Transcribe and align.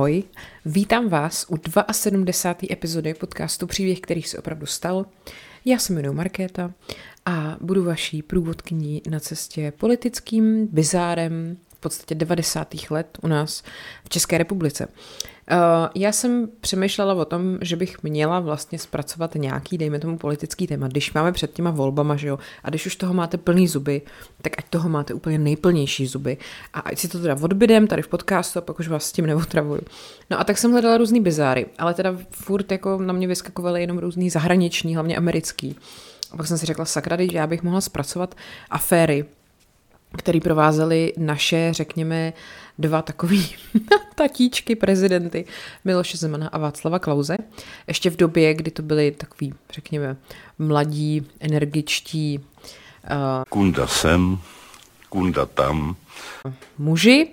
Ahoj, 0.00 0.22
vítám 0.64 1.08
vás 1.08 1.46
u 1.48 1.56
72. 1.92 2.66
epizody 2.70 3.14
podcastu 3.14 3.66
Příběh, 3.66 4.00
který 4.00 4.22
se 4.22 4.38
opravdu 4.38 4.66
stal. 4.66 5.06
Já 5.64 5.78
se 5.78 5.92
jmenuji 5.92 6.14
Markéta 6.14 6.72
a 7.26 7.56
budu 7.60 7.84
vaší 7.84 8.22
průvodkyní 8.22 9.02
na 9.10 9.20
cestě 9.20 9.72
politickým 9.76 10.66
bizárem 10.66 11.56
podstatě 11.80 12.14
90. 12.14 12.74
let 12.90 13.18
u 13.22 13.26
nás 13.26 13.62
v 14.04 14.08
České 14.08 14.38
republice. 14.38 14.88
Uh, 15.52 15.56
já 15.94 16.12
jsem 16.12 16.48
přemýšlela 16.60 17.14
o 17.14 17.24
tom, 17.24 17.58
že 17.60 17.76
bych 17.76 18.02
měla 18.02 18.40
vlastně 18.40 18.78
zpracovat 18.78 19.34
nějaký, 19.34 19.78
dejme 19.78 19.98
tomu, 19.98 20.18
politický 20.18 20.66
téma, 20.66 20.88
když 20.88 21.12
máme 21.12 21.32
před 21.32 21.52
těma 21.52 21.70
volbama, 21.70 22.16
že 22.16 22.28
jo, 22.28 22.38
a 22.64 22.70
když 22.70 22.86
už 22.86 22.96
toho 22.96 23.14
máte 23.14 23.38
plný 23.38 23.68
zuby, 23.68 24.02
tak 24.42 24.52
ať 24.58 24.64
toho 24.70 24.88
máte 24.88 25.14
úplně 25.14 25.38
nejplnější 25.38 26.06
zuby. 26.06 26.36
A 26.74 26.80
ať 26.80 26.98
si 26.98 27.08
to 27.08 27.20
teda 27.20 27.36
odbydem 27.40 27.86
tady 27.86 28.02
v 28.02 28.08
podcastu, 28.08 28.58
a 28.58 28.62
pak 28.62 28.78
už 28.78 28.88
vás 28.88 29.04
s 29.04 29.12
tím 29.12 29.26
neotravuju. 29.26 29.80
No 30.30 30.40
a 30.40 30.44
tak 30.44 30.58
jsem 30.58 30.72
hledala 30.72 30.96
různý 30.96 31.20
bizáry, 31.20 31.66
ale 31.78 31.94
teda 31.94 32.16
furt 32.30 32.72
jako 32.72 32.98
na 32.98 33.12
mě 33.12 33.26
vyskakovaly 33.26 33.80
jenom 33.80 33.98
různý 33.98 34.30
zahraniční, 34.30 34.94
hlavně 34.94 35.16
americký. 35.16 35.76
A 36.32 36.36
pak 36.36 36.46
jsem 36.46 36.58
si 36.58 36.66
řekla, 36.66 36.84
sakra, 36.84 37.16
že 37.16 37.38
já 37.38 37.46
bych 37.46 37.62
mohla 37.62 37.80
zpracovat 37.80 38.34
aféry, 38.70 39.24
který 40.16 40.40
provázely 40.40 41.12
naše, 41.16 41.68
řekněme, 41.72 42.32
dva 42.78 43.02
takový 43.02 43.48
tatíčky 44.14 44.76
prezidenty 44.76 45.44
Miloše 45.84 46.16
Zemana 46.18 46.48
a 46.48 46.58
Václava 46.58 46.98
Klauze. 46.98 47.36
Ještě 47.86 48.10
v 48.10 48.16
době, 48.16 48.54
kdy 48.54 48.70
to 48.70 48.82
byli 48.82 49.10
takový, 49.10 49.54
řekněme, 49.72 50.16
mladí, 50.58 51.26
energičtí 51.40 52.38
uh, 52.38 53.44
kunda 53.48 53.86
sem, 53.86 54.38
kunda 55.08 55.46
tam. 55.46 55.96
Muži, 56.78 57.28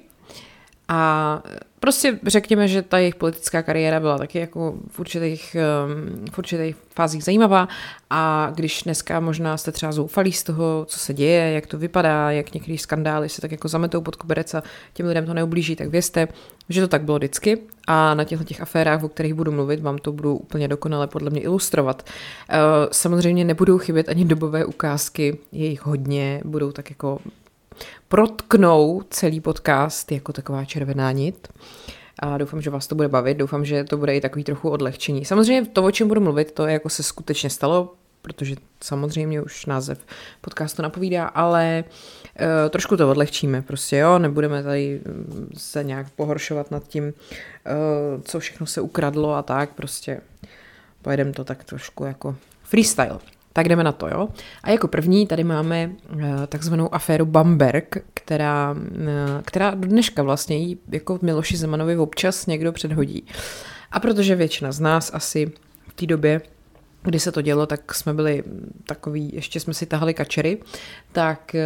a 0.87 1.41
prostě 1.79 2.19
řekněme, 2.27 2.67
že 2.67 2.81
ta 2.81 2.97
jejich 2.97 3.15
politická 3.15 3.61
kariéra 3.61 3.99
byla 3.99 4.17
taky 4.17 4.39
jako 4.39 4.75
v 4.91 4.99
určitých, 4.99 5.55
um, 5.85 6.25
v 6.31 6.37
určitých 6.37 6.75
fázích 6.95 7.23
zajímavá 7.23 7.67
a 8.09 8.51
když 8.55 8.83
dneska 8.83 9.19
možná 9.19 9.57
jste 9.57 9.71
třeba 9.71 9.91
zoufalí 9.91 10.33
z 10.33 10.43
toho, 10.43 10.85
co 10.87 10.99
se 10.99 11.13
děje, 11.13 11.51
jak 11.51 11.67
to 11.67 11.77
vypadá, 11.77 12.31
jak 12.31 12.53
některé 12.53 12.77
skandály 12.77 13.29
se 13.29 13.41
tak 13.41 13.51
jako 13.51 13.67
zametou 13.67 14.01
pod 14.01 14.15
koberec 14.15 14.53
a 14.53 14.63
těm 14.93 15.05
lidem 15.05 15.25
to 15.25 15.33
neublíží, 15.33 15.75
tak 15.75 15.89
vězte, 15.89 16.27
že 16.69 16.81
to 16.81 16.87
tak 16.87 17.01
bylo 17.01 17.17
vždycky 17.17 17.57
a 17.87 18.13
na 18.13 18.23
těchto 18.23 18.45
těch 18.45 18.61
aférách, 18.61 19.03
o 19.03 19.09
kterých 19.09 19.33
budu 19.33 19.51
mluvit, 19.51 19.79
vám 19.79 19.97
to 19.97 20.11
budu 20.11 20.35
úplně 20.35 20.67
dokonale 20.67 21.07
podle 21.07 21.29
mě 21.29 21.41
ilustrovat. 21.41 22.09
Uh, 22.49 22.55
samozřejmě 22.91 23.45
nebudou 23.45 23.77
chybět 23.77 24.09
ani 24.09 24.25
dobové 24.25 24.65
ukázky, 24.65 25.37
je 25.51 25.65
jich 25.65 25.85
hodně, 25.85 26.41
budou 26.45 26.71
tak 26.71 26.89
jako 26.89 27.19
protknou 28.07 29.01
celý 29.09 29.39
podcast 29.39 30.11
jako 30.11 30.33
taková 30.33 30.65
červená 30.65 31.11
nit. 31.11 31.47
A 32.19 32.37
doufám, 32.37 32.61
že 32.61 32.69
vás 32.69 32.87
to 32.87 32.95
bude 32.95 33.07
bavit, 33.07 33.37
doufám, 33.37 33.65
že 33.65 33.83
to 33.83 33.97
bude 33.97 34.15
i 34.15 34.21
takový 34.21 34.43
trochu 34.43 34.69
odlehčení. 34.69 35.25
Samozřejmě 35.25 35.69
to, 35.69 35.83
o 35.83 35.91
čem 35.91 36.07
budu 36.07 36.21
mluvit, 36.21 36.51
to 36.51 36.67
je 36.67 36.73
jako 36.73 36.89
se 36.89 37.03
skutečně 37.03 37.49
stalo, 37.49 37.93
protože 38.21 38.55
samozřejmě 38.83 39.41
už 39.41 39.65
název 39.65 40.05
podcastu 40.41 40.81
napovídá, 40.81 41.25
ale 41.25 41.83
uh, 42.39 42.69
trošku 42.69 42.97
to 42.97 43.11
odlehčíme 43.11 43.61
prostě, 43.61 43.97
jo, 43.97 44.19
nebudeme 44.19 44.63
tady 44.63 45.01
mm, 45.05 45.49
se 45.57 45.83
nějak 45.83 46.09
pohoršovat 46.09 46.71
nad 46.71 46.87
tím, 46.87 47.03
uh, 47.03 48.21
co 48.21 48.39
všechno 48.39 48.65
se 48.65 48.81
ukradlo 48.81 49.33
a 49.33 49.41
tak, 49.41 49.69
prostě 49.69 50.21
pojedeme 51.01 51.31
to 51.31 51.43
tak 51.43 51.63
trošku 51.63 52.03
jako 52.03 52.35
freestyle. 52.63 53.19
Tak 53.57 53.67
jdeme 53.67 53.83
na 53.83 53.91
to, 53.91 54.07
jo. 54.07 54.27
A 54.63 54.69
jako 54.69 54.87
první 54.87 55.27
tady 55.27 55.43
máme 55.43 55.91
eh, 56.19 56.47
takzvanou 56.47 56.95
aféru 56.95 57.25
Bamberg, 57.25 57.97
která, 58.13 58.75
eh, 58.95 59.41
která 59.45 59.71
do 59.71 59.87
dneška 59.87 60.23
vlastně 60.23 60.57
jí 60.57 60.79
jako 60.91 61.19
Miloši 61.21 61.57
Zemanovi 61.57 61.97
občas 61.97 62.45
někdo 62.45 62.71
předhodí. 62.71 63.25
A 63.91 63.99
protože 63.99 64.35
většina 64.35 64.71
z 64.71 64.79
nás 64.79 65.11
asi 65.13 65.51
v 65.87 65.93
té 65.95 66.05
době 66.05 66.41
kdy 67.03 67.19
se 67.19 67.31
to 67.31 67.41
dělo, 67.41 67.65
tak 67.65 67.93
jsme 67.93 68.13
byli 68.13 68.43
takový, 68.85 69.35
ještě 69.35 69.59
jsme 69.59 69.73
si 69.73 69.85
tahali 69.85 70.13
kačery, 70.13 70.57
tak 71.11 71.55
eh, 71.55 71.63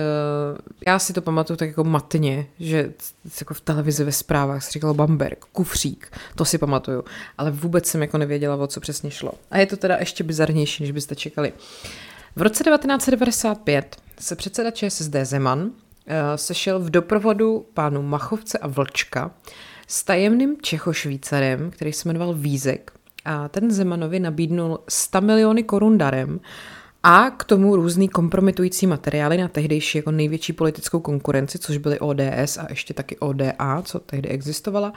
já 0.87 0.99
si 0.99 1.13
to 1.13 1.21
pamatuju 1.21 1.57
tak 1.57 1.67
jako 1.67 1.83
matně, 1.83 2.47
že 2.59 2.93
jako 3.39 3.53
v 3.53 3.61
televizi 3.61 4.03
ve 4.03 4.11
zprávách 4.11 4.63
se 4.63 4.71
říkalo 4.71 4.93
Bamberg, 4.93 5.45
kufřík, 5.45 6.17
to 6.35 6.45
si 6.45 6.57
pamatuju, 6.57 7.03
ale 7.37 7.51
vůbec 7.51 7.85
jsem 7.85 8.01
jako 8.01 8.17
nevěděla, 8.17 8.55
o 8.55 8.67
co 8.67 8.79
přesně 8.79 9.11
šlo. 9.11 9.31
A 9.51 9.57
je 9.57 9.65
to 9.65 9.77
teda 9.77 9.97
ještě 9.99 10.23
bizarnější, 10.23 10.83
než 10.83 10.91
byste 10.91 11.15
čekali. 11.15 11.53
V 12.35 12.41
roce 12.41 12.63
1995 12.63 13.95
se 14.19 14.35
předseda 14.35 14.71
ČSSD 14.71 15.15
Zeman 15.23 15.71
eh, 16.07 16.37
sešel 16.37 16.79
v 16.79 16.89
doprovodu 16.89 17.65
pánu 17.73 18.01
Machovce 18.01 18.57
a 18.57 18.67
Vlčka 18.67 19.31
s 19.87 20.03
tajemným 20.03 20.57
Čechošvýcarem, 20.61 21.71
který 21.71 21.93
se 21.93 22.09
jmenoval 22.09 22.33
Vízek, 22.33 22.91
a 23.25 23.47
ten 23.47 23.71
Zemanovi 23.71 24.19
nabídnul 24.19 24.79
100 24.89 25.21
miliony 25.21 25.63
korun 25.63 25.97
darem 25.97 26.39
a 27.03 27.29
k 27.29 27.43
tomu 27.43 27.75
různý 27.75 28.09
kompromitující 28.09 28.87
materiály 28.87 29.37
na 29.37 29.47
tehdejší 29.47 29.97
jako 29.97 30.11
největší 30.11 30.53
politickou 30.53 30.99
konkurenci, 30.99 31.59
což 31.59 31.77
byly 31.77 31.99
ODS 31.99 32.57
a 32.57 32.65
ještě 32.69 32.93
taky 32.93 33.17
ODA, 33.17 33.81
co 33.83 33.99
tehdy 33.99 34.29
existovala. 34.29 34.93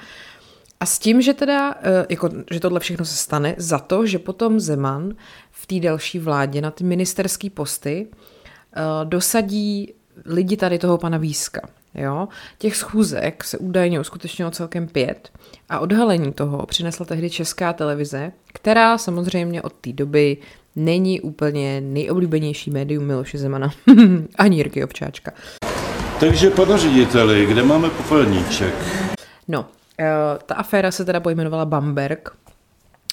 A 0.81 0.87
s 0.87 0.99
tím, 0.99 1.23
že 1.23 1.35
teda, 1.35 1.75
eh, 1.83 2.07
jako, 2.11 2.31
že 2.51 2.61
tohle 2.61 2.81
všechno 2.81 3.05
se 3.05 3.17
stane 3.17 3.55
za 3.59 3.79
to, 3.79 4.07
že 4.07 4.19
potom 4.19 4.61
Zeman 4.61 5.15
v 5.51 5.67
té 5.67 5.81
další 5.81 6.19
vládě 6.19 6.61
na 6.61 6.71
ty 6.71 6.85
ministerské 6.85 7.51
posty 7.51 8.07
eh, 8.07 8.81
dosadí 9.05 9.95
lidi 10.25 10.57
tady 10.57 10.79
toho 10.79 10.99
pana 10.99 11.19
Výska. 11.19 11.61
Jo? 11.95 12.29
Těch 12.59 12.77
schůzek 12.77 13.45
se 13.45 13.59
údajně 13.59 14.01
uskutečnilo 14.01 14.51
celkem 14.51 14.89
pět 14.89 15.33
a 15.69 15.79
odhalení 15.79 16.33
toho 16.33 16.67
přinesla 16.67 17.07
tehdy 17.07 17.31
česká 17.31 17.73
televize, 17.73 18.33
která 18.47 18.99
samozřejmě 18.99 19.63
od 19.63 19.73
té 19.73 19.93
doby 19.93 20.37
není 20.77 21.21
úplně 21.21 21.81
nejoblíbenější 21.81 22.71
médium 22.71 23.05
Miloše 23.05 23.39
Zemana, 23.39 23.71
ani 24.39 24.57
Jirky 24.57 24.85
Ovčáčka. 24.85 25.33
Takže, 26.21 26.51
pane 26.51 26.79
řediteli, 26.79 27.47
kde 27.47 27.63
máme 27.63 27.91
popelníček? 27.91 28.75
No, 29.49 29.67
eh, 30.01 30.07
ta 30.47 30.55
aféra 30.55 30.91
se 30.91 31.05
teda 31.05 31.21
pojmenovala 31.21 31.65
Bamberg. 31.65 32.29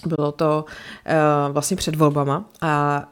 Bylo 0.05 0.31
to 0.31 0.65
eh, 1.05 1.15
vlastně 1.51 1.77
před 1.77 1.95
volbama 1.95 2.45
a 2.61 3.03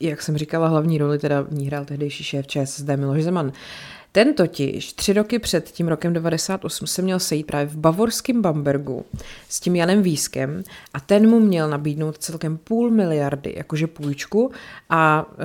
jak 0.00 0.22
jsem 0.22 0.38
říkala, 0.38 0.68
hlavní 0.68 0.98
roli 0.98 1.18
teda 1.18 1.40
v 1.40 1.52
ní 1.52 1.66
hrál 1.66 1.84
tehdejší 1.84 2.24
šéf 2.24 2.46
ČSSD 2.46 2.88
Miloš 2.96 3.22
Zeman. 3.22 3.52
Ten 4.16 4.34
totiž 4.34 4.92
tři 4.92 5.12
roky 5.12 5.38
před 5.38 5.70
tím 5.70 5.88
rokem 5.88 6.12
98 6.12 6.86
se 6.86 7.02
měl 7.02 7.18
sejít 7.18 7.46
právě 7.46 7.66
v 7.66 7.76
bavorském 7.76 8.42
Bambergu 8.42 9.04
s 9.48 9.60
tím 9.60 9.76
Janem 9.76 10.02
Výskem 10.02 10.62
a 10.94 11.00
ten 11.00 11.28
mu 11.28 11.40
měl 11.40 11.68
nabídnout 11.68 12.18
celkem 12.18 12.56
půl 12.56 12.90
miliardy, 12.90 13.54
jakože 13.56 13.86
půjčku 13.86 14.50
a 14.90 15.26
e, 15.38 15.44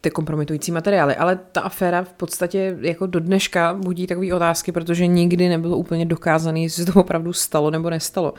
ty 0.00 0.10
kompromitující 0.10 0.72
materiály. 0.72 1.16
Ale 1.16 1.38
ta 1.52 1.60
aféra 1.60 2.02
v 2.04 2.12
podstatě 2.12 2.78
jako 2.80 3.06
do 3.06 3.20
dneška 3.20 3.74
budí 3.74 4.06
takové 4.06 4.34
otázky, 4.34 4.72
protože 4.72 5.06
nikdy 5.06 5.48
nebylo 5.48 5.76
úplně 5.76 6.06
dokázané, 6.06 6.60
jestli 6.60 6.84
to 6.84 7.00
opravdu 7.00 7.32
stalo 7.32 7.70
nebo 7.70 7.90
nestalo. 7.90 8.34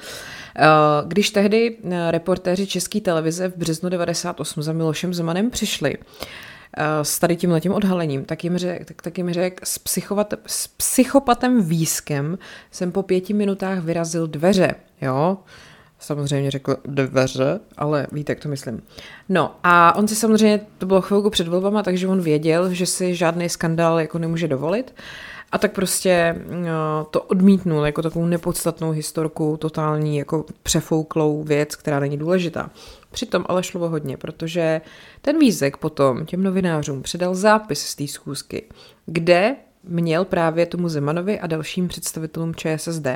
E, 0.55 0.67
když 1.07 1.29
tehdy 1.29 1.77
e, 1.83 2.11
reportéři 2.11 2.67
České 2.67 3.01
televize 3.01 3.47
v 3.47 3.57
březnu 3.57 3.89
98 3.89 4.63
za 4.63 4.73
Milošem 4.73 5.13
Zemanem 5.13 5.49
přišli, 5.49 5.97
s 7.01 7.19
tady 7.19 7.35
tím 7.35 7.51
letím 7.51 7.71
odhalením, 7.71 8.25
tak 8.25 8.43
jim 8.43 8.57
řek, 8.57 8.85
tak, 8.85 9.01
tak 9.01 9.17
jim 9.17 9.33
řek, 9.33 9.61
s, 9.63 9.79
s 10.47 10.67
psychopatem 10.67 11.63
výskem 11.63 12.37
jsem 12.71 12.91
po 12.91 13.03
pěti 13.03 13.33
minutách 13.33 13.79
vyrazil 13.79 14.27
dveře, 14.27 14.75
jo, 15.01 15.37
samozřejmě 15.99 16.51
řekl 16.51 16.75
dveře, 16.85 17.59
ale 17.77 18.07
víte, 18.11 18.31
jak 18.31 18.39
to 18.39 18.49
myslím. 18.49 18.83
No 19.29 19.55
a 19.63 19.95
on 19.95 20.07
si 20.07 20.15
samozřejmě, 20.15 20.59
to 20.77 20.85
bylo 20.85 21.01
chvilku 21.01 21.29
před 21.29 21.47
volbama, 21.47 21.83
takže 21.83 22.07
on 22.07 22.21
věděl, 22.21 22.73
že 22.73 22.85
si 22.85 23.15
žádný 23.15 23.49
skandál 23.49 23.99
jako 23.99 24.19
nemůže 24.19 24.47
dovolit. 24.47 24.93
A 25.51 25.57
tak 25.57 25.71
prostě 25.71 26.35
no, 26.49 27.07
to 27.11 27.21
odmítnul 27.21 27.85
jako 27.85 28.01
takovou 28.01 28.25
nepodstatnou 28.25 28.91
historku, 28.91 29.57
totální 29.57 30.17
jako 30.17 30.45
přefouklou 30.63 31.43
věc, 31.43 31.75
která 31.75 31.99
není 31.99 32.17
důležitá. 32.17 32.69
Přitom 33.13 33.45
ale 33.47 33.63
šlo 33.63 33.89
hodně, 33.89 34.17
protože 34.17 34.81
ten 35.21 35.39
výzek 35.39 35.77
potom 35.77 36.25
těm 36.25 36.43
novinářům 36.43 37.01
předal 37.01 37.35
zápis 37.35 37.85
z 37.85 37.95
té 37.95 38.07
schůzky, 38.07 38.63
kde 39.05 39.55
měl 39.83 40.25
právě 40.25 40.65
tomu 40.65 40.89
Zemanovi 40.89 41.39
a 41.39 41.47
dalším 41.47 41.87
představitelům 41.87 42.55
ČSSD 42.55 43.07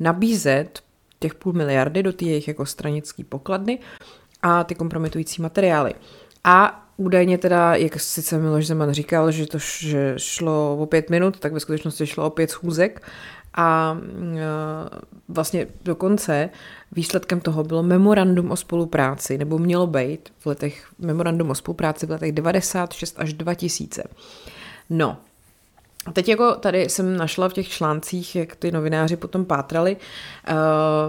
nabízet 0.00 0.80
těch 1.20 1.34
půl 1.34 1.52
miliardy 1.52 2.02
do 2.02 2.12
té 2.12 2.24
jejich 2.24 2.48
jako 2.48 2.66
stranické 2.66 3.24
pokladny 3.24 3.78
a 4.42 4.64
ty 4.64 4.74
kompromitující 4.74 5.42
materiály. 5.42 5.94
A 6.44 6.86
údajně 6.96 7.38
teda, 7.38 7.74
jak 7.74 8.00
sice 8.00 8.38
Miloš 8.38 8.66
Zeman 8.66 8.92
říkal, 8.92 9.32
že 9.32 9.46
to 9.46 9.58
že 9.58 10.14
šlo 10.16 10.76
o 10.76 10.86
pět 10.86 11.10
minut, 11.10 11.38
tak 11.38 11.52
ve 11.52 11.60
skutečnosti 11.60 12.06
šlo 12.06 12.26
o 12.26 12.30
pět 12.30 12.50
schůzek 12.50 13.08
a 13.54 13.98
vlastně 15.28 15.66
dokonce 15.84 16.50
výsledkem 16.92 17.40
toho 17.40 17.64
bylo 17.64 17.82
memorandum 17.82 18.50
o 18.50 18.56
spolupráci, 18.56 19.38
nebo 19.38 19.58
mělo 19.58 19.86
být 19.86 20.32
v 20.38 20.46
letech 20.46 20.86
memorandum 20.98 21.50
o 21.50 21.54
spolupráci 21.54 22.06
v 22.06 22.10
letech 22.10 22.32
96 22.32 23.14
až 23.18 23.32
2000. 23.32 24.02
No, 24.90 25.16
A 26.06 26.12
teď 26.12 26.28
jako 26.28 26.54
tady 26.54 26.82
jsem 26.82 27.16
našla 27.16 27.48
v 27.48 27.52
těch 27.52 27.68
článcích, 27.68 28.36
jak 28.36 28.56
ty 28.56 28.72
novináři 28.72 29.16
potom 29.16 29.44
pátrali, 29.44 29.96
uh, 29.96 30.56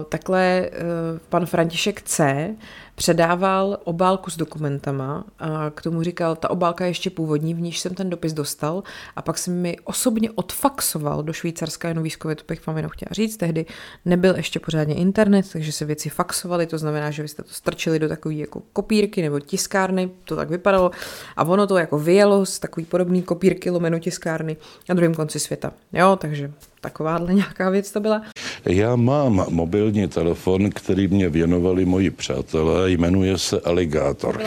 takhle 0.08 0.70
uh, 0.70 1.18
pan 1.28 1.46
František 1.46 2.02
C 2.02 2.48
předával 2.94 3.78
obálku 3.84 4.30
s 4.30 4.36
dokumentama 4.36 5.24
a 5.38 5.70
k 5.70 5.82
tomu 5.82 6.02
říkal, 6.02 6.36
ta 6.36 6.50
obálka 6.50 6.84
je 6.84 6.90
ještě 6.90 7.10
původní, 7.10 7.54
v 7.54 7.60
níž 7.60 7.78
jsem 7.78 7.94
ten 7.94 8.10
dopis 8.10 8.32
dostal. 8.32 8.82
A 9.16 9.22
pak 9.22 9.38
jsem 9.38 9.54
mi 9.54 9.76
osobně 9.84 10.30
odfaxoval 10.30 11.22
do 11.22 11.32
Švýcarska, 11.32 11.88
jenom 11.88 12.04
výzkově, 12.04 12.36
to 12.36 12.44
bych 12.48 12.66
vám 12.66 12.76
jenom 12.76 12.90
chtěla 12.90 13.08
říct, 13.12 13.36
tehdy 13.36 13.66
nebyl 14.04 14.36
ještě 14.36 14.60
pořádně 14.60 14.94
internet, 14.94 15.46
takže 15.52 15.72
se 15.72 15.84
věci 15.84 16.08
faxovaly, 16.08 16.66
to 16.66 16.78
znamená, 16.78 17.10
že 17.10 17.22
vy 17.22 17.28
jste 17.28 17.42
to 17.42 17.54
strčili 17.54 17.98
do 17.98 18.08
takové 18.08 18.34
jako 18.34 18.62
kopírky 18.72 19.22
nebo 19.22 19.40
tiskárny, 19.40 20.10
to 20.24 20.36
tak 20.36 20.50
vypadalo. 20.50 20.90
A 21.36 21.44
ono 21.44 21.66
to 21.66 21.78
jako 21.78 21.98
vyjelo 21.98 22.46
z 22.46 22.58
takový 22.58 22.86
podobný 22.86 23.22
kopírky 23.22 23.70
lomeno 23.70 23.98
tiskárny 23.98 24.56
na 24.88 24.94
druhém 24.94 25.14
konci 25.14 25.40
světa. 25.40 25.72
Jo, 25.92 26.16
takže 26.20 26.52
takováhle 26.84 27.34
nějaká 27.34 27.70
věc 27.70 27.92
to 27.92 28.00
byla. 28.00 28.22
Já 28.64 28.96
mám 28.96 29.46
mobilní 29.48 30.08
telefon, 30.08 30.70
který 30.70 31.08
mě 31.08 31.28
věnovali 31.28 31.84
moji 31.84 32.10
přátelé, 32.10 32.90
jmenuje 32.90 33.38
se 33.38 33.60
Aligátor. 33.60 34.42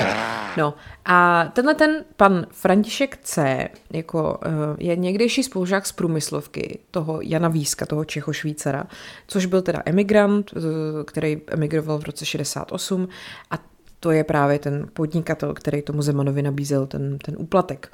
No 0.58 0.74
a 1.06 1.46
tenhle 1.54 1.76
ten 1.76 2.06
pan 2.18 2.46
František 2.52 3.18
C. 3.24 3.68
Jako, 3.94 4.40
eh, 4.46 4.50
je 4.80 4.96
někdejší 4.96 5.44
spolužák 5.44 5.86
z 5.86 5.92
průmyslovky 5.92 6.80
toho 6.92 7.20
Jana 7.22 7.50
Víska, 7.50 7.86
toho 7.86 8.02
Čecho-Švýcara, 8.02 8.84
což 9.28 9.46
byl 9.46 9.62
teda 9.62 9.82
emigrant, 9.86 10.52
eh, 10.56 10.60
který 11.06 11.42
emigroval 11.48 12.00
v 12.00 12.04
roce 12.04 12.26
68 12.26 13.08
a 13.52 13.58
to 14.00 14.12
je 14.12 14.24
právě 14.24 14.60
ten 14.60 14.88
podnikatel, 14.94 15.54
který 15.54 15.82
tomu 15.82 16.02
Zemanovi 16.02 16.42
nabízel 16.42 16.88
ten, 16.88 17.18
ten 17.18 17.36
úplatek. 17.38 17.90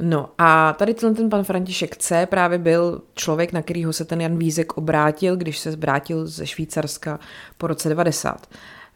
No 0.00 0.30
a 0.38 0.72
tady 0.72 0.94
ten, 0.94 1.30
pan 1.30 1.44
František 1.44 1.96
C. 1.96 2.26
právě 2.26 2.58
byl 2.58 3.02
člověk, 3.14 3.52
na 3.52 3.62
kterýho 3.62 3.92
se 3.92 4.04
ten 4.04 4.20
Jan 4.20 4.38
Vízek 4.38 4.76
obrátil, 4.76 5.36
když 5.36 5.58
se 5.58 5.76
vrátil 5.76 6.26
ze 6.26 6.46
Švýcarska 6.46 7.20
po 7.58 7.66
roce 7.66 7.88
90. 7.88 8.46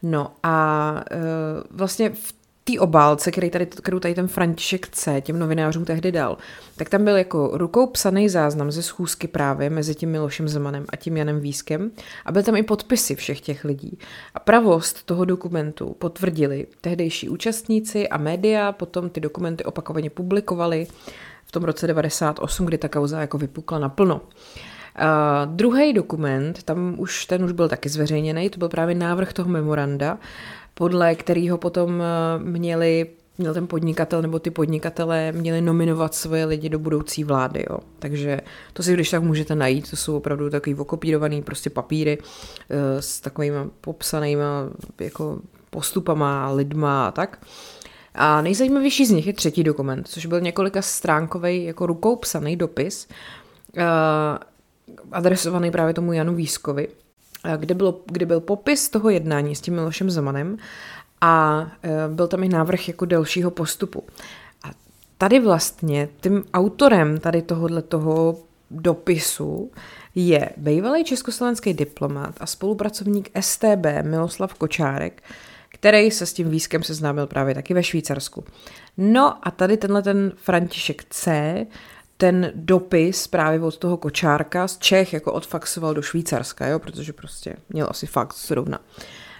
No 0.03 0.31
a 0.43 0.95
e, 1.11 1.17
vlastně 1.71 2.09
v 2.09 2.40
té 2.73 2.79
obálce, 2.79 3.31
který 3.31 3.49
tady, 3.49 3.65
kterou 3.65 3.99
tady 3.99 4.15
ten 4.15 4.27
František 4.27 4.89
C. 4.89 5.21
těm 5.21 5.39
novinářům 5.39 5.85
tehdy 5.85 6.11
dal, 6.11 6.37
tak 6.75 6.89
tam 6.89 7.03
byl 7.03 7.17
jako 7.17 7.49
rukou 7.53 7.87
psaný 7.87 8.29
záznam 8.29 8.71
ze 8.71 8.83
schůzky 8.83 9.27
právě 9.27 9.69
mezi 9.69 9.95
tím 9.95 10.11
Milošem 10.11 10.47
Zemanem 10.47 10.85
a 10.89 10.95
tím 10.95 11.17
Janem 11.17 11.39
Výskem 11.39 11.91
a 12.25 12.31
byl 12.31 12.43
tam 12.43 12.55
i 12.55 12.63
podpisy 12.63 13.15
všech 13.15 13.41
těch 13.41 13.65
lidí. 13.65 13.97
A 14.35 14.39
pravost 14.39 15.05
toho 15.05 15.25
dokumentu 15.25 15.95
potvrdili 15.99 16.67
tehdejší 16.81 17.29
účastníci 17.29 18.09
a 18.09 18.17
média, 18.17 18.71
potom 18.71 19.09
ty 19.09 19.19
dokumenty 19.19 19.63
opakovaně 19.63 20.09
publikovali 20.09 20.87
v 21.45 21.51
tom 21.51 21.63
roce 21.63 21.87
98, 21.87 22.65
kdy 22.65 22.77
ta 22.77 22.89
kauza 22.89 23.21
jako 23.21 23.37
vypukla 23.37 23.79
naplno. 23.79 24.21
Uh, 25.01 25.55
druhý 25.55 25.93
dokument, 25.93 26.63
tam 26.63 26.95
už 26.97 27.25
ten 27.25 27.43
už 27.43 27.51
byl 27.51 27.69
taky 27.69 27.89
zveřejněný, 27.89 28.49
to 28.49 28.59
byl 28.59 28.69
právě 28.69 28.95
návrh 28.95 29.33
toho 29.33 29.49
memoranda, 29.49 30.17
podle 30.73 31.15
kterého 31.15 31.57
potom 31.57 32.01
eh, 32.01 32.39
měli 32.43 33.07
měl 33.37 33.53
ten 33.53 33.67
podnikatel 33.67 34.21
nebo 34.21 34.39
ty 34.39 34.51
podnikatelé 34.51 35.31
měli 35.31 35.61
nominovat 35.61 36.15
svoje 36.15 36.45
lidi 36.45 36.69
do 36.69 36.79
budoucí 36.79 37.23
vlády. 37.23 37.65
Jo. 37.69 37.77
Takže 37.99 38.41
to 38.73 38.83
si 38.83 38.93
když 38.93 39.09
tak 39.09 39.23
můžete 39.23 39.55
najít, 39.55 39.89
to 39.89 39.95
jsou 39.95 40.17
opravdu 40.17 40.49
takový 40.49 40.75
okopírovaný 40.75 41.41
prostě 41.41 41.69
papíry 41.69 42.17
eh, 42.17 43.01
s 43.01 43.19
takovými 43.19 43.59
popsanými 43.81 44.41
jako 44.99 45.39
postupama, 45.69 46.51
lidma 46.51 47.07
a 47.07 47.11
tak. 47.11 47.45
A 48.15 48.41
nejzajímavější 48.41 49.05
z 49.05 49.11
nich 49.11 49.27
je 49.27 49.33
třetí 49.33 49.63
dokument, 49.63 50.07
což 50.07 50.25
byl 50.25 50.41
několika 50.41 50.81
stránkový 50.81 51.63
jako 51.63 51.85
rukou 51.85 52.15
psaný 52.15 52.55
dopis, 52.55 53.07
uh, 53.77 53.83
adresovaný 55.11 55.71
právě 55.71 55.93
tomu 55.93 56.13
Janu 56.13 56.35
Výskovi, 56.35 56.87
kde, 57.57 57.73
bylo, 57.75 57.99
kde 58.05 58.25
byl 58.25 58.39
popis 58.39 58.89
toho 58.89 59.09
jednání 59.09 59.55
s 59.55 59.61
tím 59.61 59.73
Milošem 59.73 60.11
Zemanem 60.11 60.57
a 61.21 61.67
e, 61.83 62.07
byl 62.07 62.27
tam 62.27 62.43
i 62.43 62.49
návrh 62.49 62.87
jako 62.87 63.05
dalšího 63.05 63.51
postupu. 63.51 64.03
A 64.63 64.71
tady 65.17 65.39
vlastně 65.39 66.09
tím 66.21 66.43
autorem 66.53 67.19
tady 67.19 67.41
tohohle 67.41 67.81
toho 67.81 68.37
dopisu 68.71 69.71
je 70.15 70.49
bývalý 70.57 71.03
československý 71.03 71.73
diplomat 71.73 72.35
a 72.39 72.45
spolupracovník 72.45 73.29
STB 73.39 73.85
Miloslav 74.01 74.53
Kočárek, 74.53 75.23
který 75.69 76.11
se 76.11 76.25
s 76.25 76.33
tím 76.33 76.49
výzkem 76.49 76.83
seznámil 76.83 77.27
právě 77.27 77.55
taky 77.55 77.73
ve 77.73 77.83
Švýcarsku. 77.83 78.43
No 78.97 79.47
a 79.47 79.51
tady 79.51 79.77
tenhle 79.77 80.01
ten 80.01 80.31
František 80.35 81.03
C 81.09 81.55
ten 82.21 82.51
dopis 82.55 83.27
právě 83.27 83.61
od 83.61 83.77
toho 83.77 83.97
kočárka 83.97 84.67
z 84.67 84.77
Čech 84.77 85.13
jako 85.13 85.33
odfaxoval 85.33 85.93
do 85.93 86.01
Švýcarska, 86.01 86.67
jo, 86.67 86.79
protože 86.79 87.13
prostě 87.13 87.55
měl 87.69 87.87
asi 87.89 88.07
fakt 88.07 88.33
zrovna. 88.33 88.79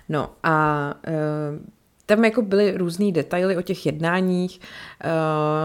No 0.10 0.30
a 0.44 0.94
e, 1.08 1.14
tam 2.06 2.26
jako 2.26 2.42
byly 2.42 2.78
různý 2.78 3.12
detaily 3.12 3.58
o 3.58 3.62
těch 3.62 3.86
jednáních, 3.86 4.60
e, 4.60 5.10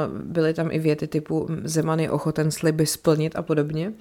byly 0.09 0.55
tam 0.55 0.69
i 0.71 0.79
věty 0.79 1.07
typu 1.07 1.49
Zeman 1.65 2.01
je 2.01 2.11
ochoten 2.11 2.51
sliby 2.51 2.87
splnit 2.87 3.37
a 3.37 3.43
podobně. 3.43 3.93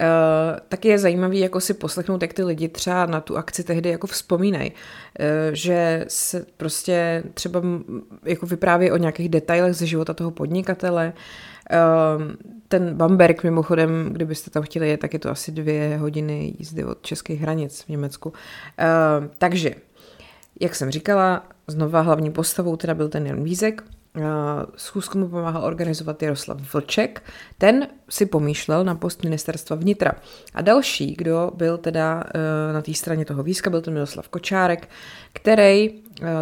Uh, 0.00 0.58
taky 0.68 0.88
je 0.88 0.98
zajímavý 0.98 1.38
jako 1.38 1.60
si 1.60 1.74
poslechnout, 1.74 2.22
jak 2.22 2.32
ty 2.32 2.44
lidi 2.44 2.68
třeba 2.68 3.06
na 3.06 3.20
tu 3.20 3.36
akci 3.36 3.64
tehdy 3.64 3.88
jako 3.88 4.06
vzpomínají, 4.06 4.70
uh, 4.70 4.76
že 5.52 6.04
se 6.08 6.46
prostě 6.56 7.22
třeba 7.34 7.62
jako 8.24 8.46
vypráví 8.46 8.90
o 8.90 8.96
nějakých 8.96 9.28
detailech 9.28 9.74
ze 9.74 9.86
života 9.86 10.14
toho 10.14 10.30
podnikatele, 10.30 11.12
ten 12.68 12.94
Bamberg 12.94 13.44
mimochodem, 13.44 14.10
kdybyste 14.12 14.50
tam 14.50 14.62
chtěli 14.62 14.88
jet, 14.88 15.00
tak 15.00 15.12
je 15.12 15.18
to 15.18 15.30
asi 15.30 15.52
dvě 15.52 15.96
hodiny 15.96 16.54
jízdy 16.58 16.84
od 16.84 17.02
českých 17.02 17.40
hranic 17.40 17.82
v 17.82 17.88
Německu. 17.88 18.28
Uh, 18.28 18.34
takže, 19.38 19.74
jak 20.60 20.74
jsem 20.74 20.90
říkala, 20.90 21.46
znova 21.66 22.00
hlavní 22.00 22.30
postavou 22.30 22.76
teda 22.76 22.94
byl 22.94 23.08
ten 23.08 23.26
Jan 23.26 23.42
Vízek, 23.42 23.84
Schůzku 24.76 25.18
mu 25.18 25.28
pomáhal 25.28 25.64
organizovat 25.64 26.22
Jaroslav 26.22 26.74
Vlček. 26.74 27.22
Ten 27.58 27.88
si 28.08 28.26
pomýšlel 28.26 28.84
na 28.84 28.94
post 28.94 29.24
ministerstva 29.24 29.76
vnitra. 29.76 30.12
A 30.54 30.62
další, 30.62 31.14
kdo 31.14 31.50
byl 31.54 31.78
teda 31.78 32.24
e, 32.34 32.72
na 32.72 32.82
té 32.82 32.94
straně 32.94 33.24
toho 33.24 33.42
výzka, 33.42 33.70
byl 33.70 33.80
ten 33.80 33.94
Miroslav 33.94 34.28
Kočárek, 34.28 34.88
který 35.32 35.84
e, 35.84 35.94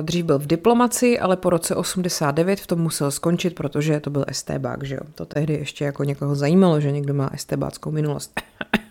dřív 0.02 0.24
byl 0.24 0.38
v 0.38 0.46
diplomaci, 0.46 1.18
ale 1.18 1.36
po 1.36 1.50
roce 1.50 1.74
89 1.74 2.60
v 2.60 2.66
tom 2.66 2.80
musel 2.80 3.10
skončit, 3.10 3.54
protože 3.54 4.00
to 4.00 4.10
byl 4.10 4.24
STBák, 4.32 4.84
že 4.84 4.94
jo. 4.94 5.00
To 5.14 5.26
tehdy 5.26 5.54
ještě 5.54 5.84
jako 5.84 6.04
někoho 6.04 6.34
zajímalo, 6.34 6.80
že 6.80 6.92
někdo 6.92 7.14
má 7.14 7.30
STBáckou 7.36 7.90
minulost. 7.90 8.40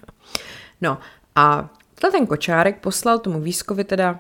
no 0.82 0.98
a 1.36 1.70
ten 2.12 2.28
Kočárek 2.28 2.80
poslal 2.80 3.20
tomu 3.20 3.40
výzkovi 3.42 3.84
teda 3.84 4.20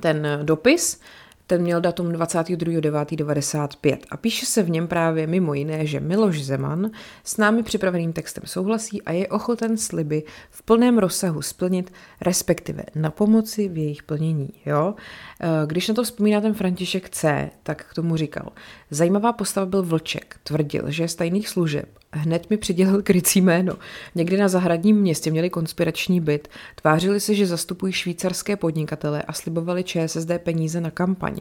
ten 0.00 0.26
dopis, 0.42 1.00
ten 1.46 1.62
měl 1.62 1.80
datum 1.80 2.08
22.9.95 2.08 3.98
a 4.10 4.16
píše 4.16 4.46
se 4.46 4.62
v 4.62 4.70
něm 4.70 4.88
právě 4.88 5.26
mimo 5.26 5.54
jiné, 5.54 5.86
že 5.86 6.00
Miloš 6.00 6.44
Zeman 6.44 6.90
s 7.24 7.36
námi 7.36 7.62
připraveným 7.62 8.12
textem 8.12 8.44
souhlasí 8.46 9.02
a 9.02 9.12
je 9.12 9.28
ochoten 9.28 9.76
sliby 9.76 10.22
v 10.50 10.62
plném 10.62 10.98
rozsahu 10.98 11.42
splnit, 11.42 11.92
respektive 12.20 12.82
na 12.94 13.10
pomoci 13.10 13.68
v 13.68 13.78
jejich 13.78 14.02
plnění. 14.02 14.50
Jo? 14.66 14.94
Eh, 15.40 15.46
když 15.66 15.88
na 15.88 15.94
to 15.94 16.04
vzpomíná 16.04 16.40
ten 16.40 16.54
František 16.54 17.10
C., 17.10 17.50
tak 17.62 17.84
k 17.90 17.94
tomu 17.94 18.16
říkal. 18.16 18.52
Zajímavá 18.90 19.32
postava 19.32 19.66
byl 19.66 19.82
Vlček. 19.82 20.36
Tvrdil, 20.42 20.84
že 20.90 21.02
je 21.02 21.08
z 21.08 21.14
tajných 21.14 21.48
služeb 21.48 21.88
Hned 22.16 22.50
mi 22.50 22.56
přidělil 22.56 23.02
krycí 23.02 23.40
jméno. 23.40 23.74
Někdy 24.14 24.36
na 24.36 24.48
zahradním 24.48 24.96
městě 24.96 25.30
měli 25.30 25.50
konspirační 25.50 26.20
byt, 26.20 26.48
tvářili 26.74 27.20
se, 27.20 27.34
že 27.34 27.46
zastupují 27.46 27.92
švýcarské 27.92 28.56
podnikatele 28.56 29.22
a 29.22 29.32
slibovali 29.32 29.84
ČSSD 29.84 30.30
peníze 30.38 30.80
na 30.80 30.90
kampaň. 30.90 31.36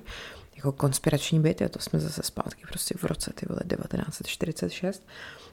Jako 0.66 0.78
konspirační 0.78 1.40
byt, 1.40 1.62
to 1.70 1.80
jsme 1.80 2.00
zase 2.00 2.24
zpátky 2.24 2.64
prostě 2.70 2.96
v 2.98 3.04
roce 3.04 3.32
ty 3.36 3.46
vole 3.50 3.60
1946. 3.68 5.08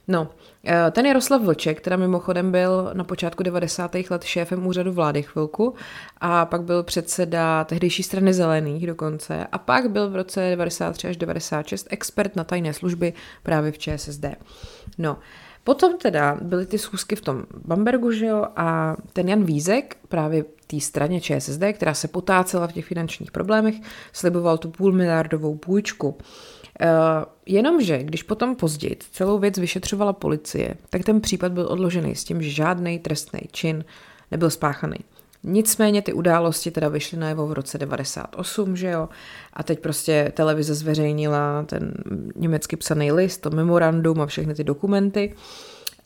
No, 0.08 0.28
eh, 0.66 0.90
ten 0.90 1.06
Jaroslav 1.06 1.42
Vlček, 1.42 1.80
teda 1.80 1.96
mimochodem 1.96 2.52
byl 2.52 2.90
na 2.92 3.04
počátku 3.04 3.42
90. 3.42 4.10
let 4.10 4.24
šéfem 4.24 4.66
úřadu 4.66 4.92
vlády 4.92 5.22
chvilku 5.22 5.74
a 6.20 6.44
pak 6.44 6.62
byl 6.62 6.82
předseda 6.82 7.64
tehdejší 7.64 8.02
strany 8.02 8.34
zelených 8.34 8.86
dokonce 8.86 9.46
a 9.52 9.58
pak 9.58 9.90
byl 9.90 10.10
v 10.10 10.16
roce 10.16 10.40
93 10.50 11.08
až 11.08 11.16
96 11.16 11.86
expert 11.90 12.36
na 12.36 12.44
tajné 12.44 12.72
služby 12.72 13.12
právě 13.42 13.72
v 13.72 13.78
ČSSD. 13.78 14.24
No, 14.98 15.18
Potom 15.64 15.98
teda 15.98 16.38
byly 16.42 16.66
ty 16.66 16.78
schůzky 16.78 17.16
v 17.16 17.20
tom 17.20 17.44
Bambergu, 17.64 18.12
že 18.12 18.26
jo, 18.26 18.46
a 18.56 18.96
ten 19.12 19.28
Jan 19.28 19.44
Vízek, 19.44 19.96
právě 20.08 20.44
té 20.66 20.80
straně 20.80 21.20
ČSSD, 21.20 21.62
která 21.72 21.94
se 21.94 22.08
potácela 22.08 22.66
v 22.66 22.72
těch 22.72 22.84
finančních 22.84 23.32
problémech, 23.32 23.74
sliboval 24.12 24.58
tu 24.58 24.70
půl 24.70 24.92
miliardovou 24.92 25.54
půjčku. 25.54 26.08
Uh, 26.08 26.16
jenomže, 27.46 28.02
když 28.02 28.22
potom 28.22 28.56
později 28.56 28.96
celou 29.12 29.38
věc 29.38 29.58
vyšetřovala 29.58 30.12
policie, 30.12 30.74
tak 30.90 31.04
ten 31.04 31.20
případ 31.20 31.52
byl 31.52 31.66
odložený 31.66 32.14
s 32.14 32.24
tím, 32.24 32.42
že 32.42 32.50
žádný 32.50 32.98
trestný 32.98 33.40
čin 33.52 33.84
nebyl 34.30 34.50
spáchaný. 34.50 34.96
Nicméně 35.44 36.02
ty 36.02 36.12
události 36.12 36.70
teda 36.70 36.88
vyšly 36.88 37.18
najevo 37.18 37.46
v 37.46 37.52
roce 37.52 37.78
98, 37.78 38.76
že 38.76 38.90
jo, 38.90 39.08
a 39.52 39.62
teď 39.62 39.80
prostě 39.80 40.32
televize 40.36 40.74
zveřejnila 40.74 41.62
ten 41.62 41.94
německy 42.36 42.76
psaný 42.76 43.12
list, 43.12 43.38
to 43.38 43.50
memorandum 43.50 44.20
a 44.20 44.26
všechny 44.26 44.54
ty 44.54 44.64
dokumenty. 44.64 45.34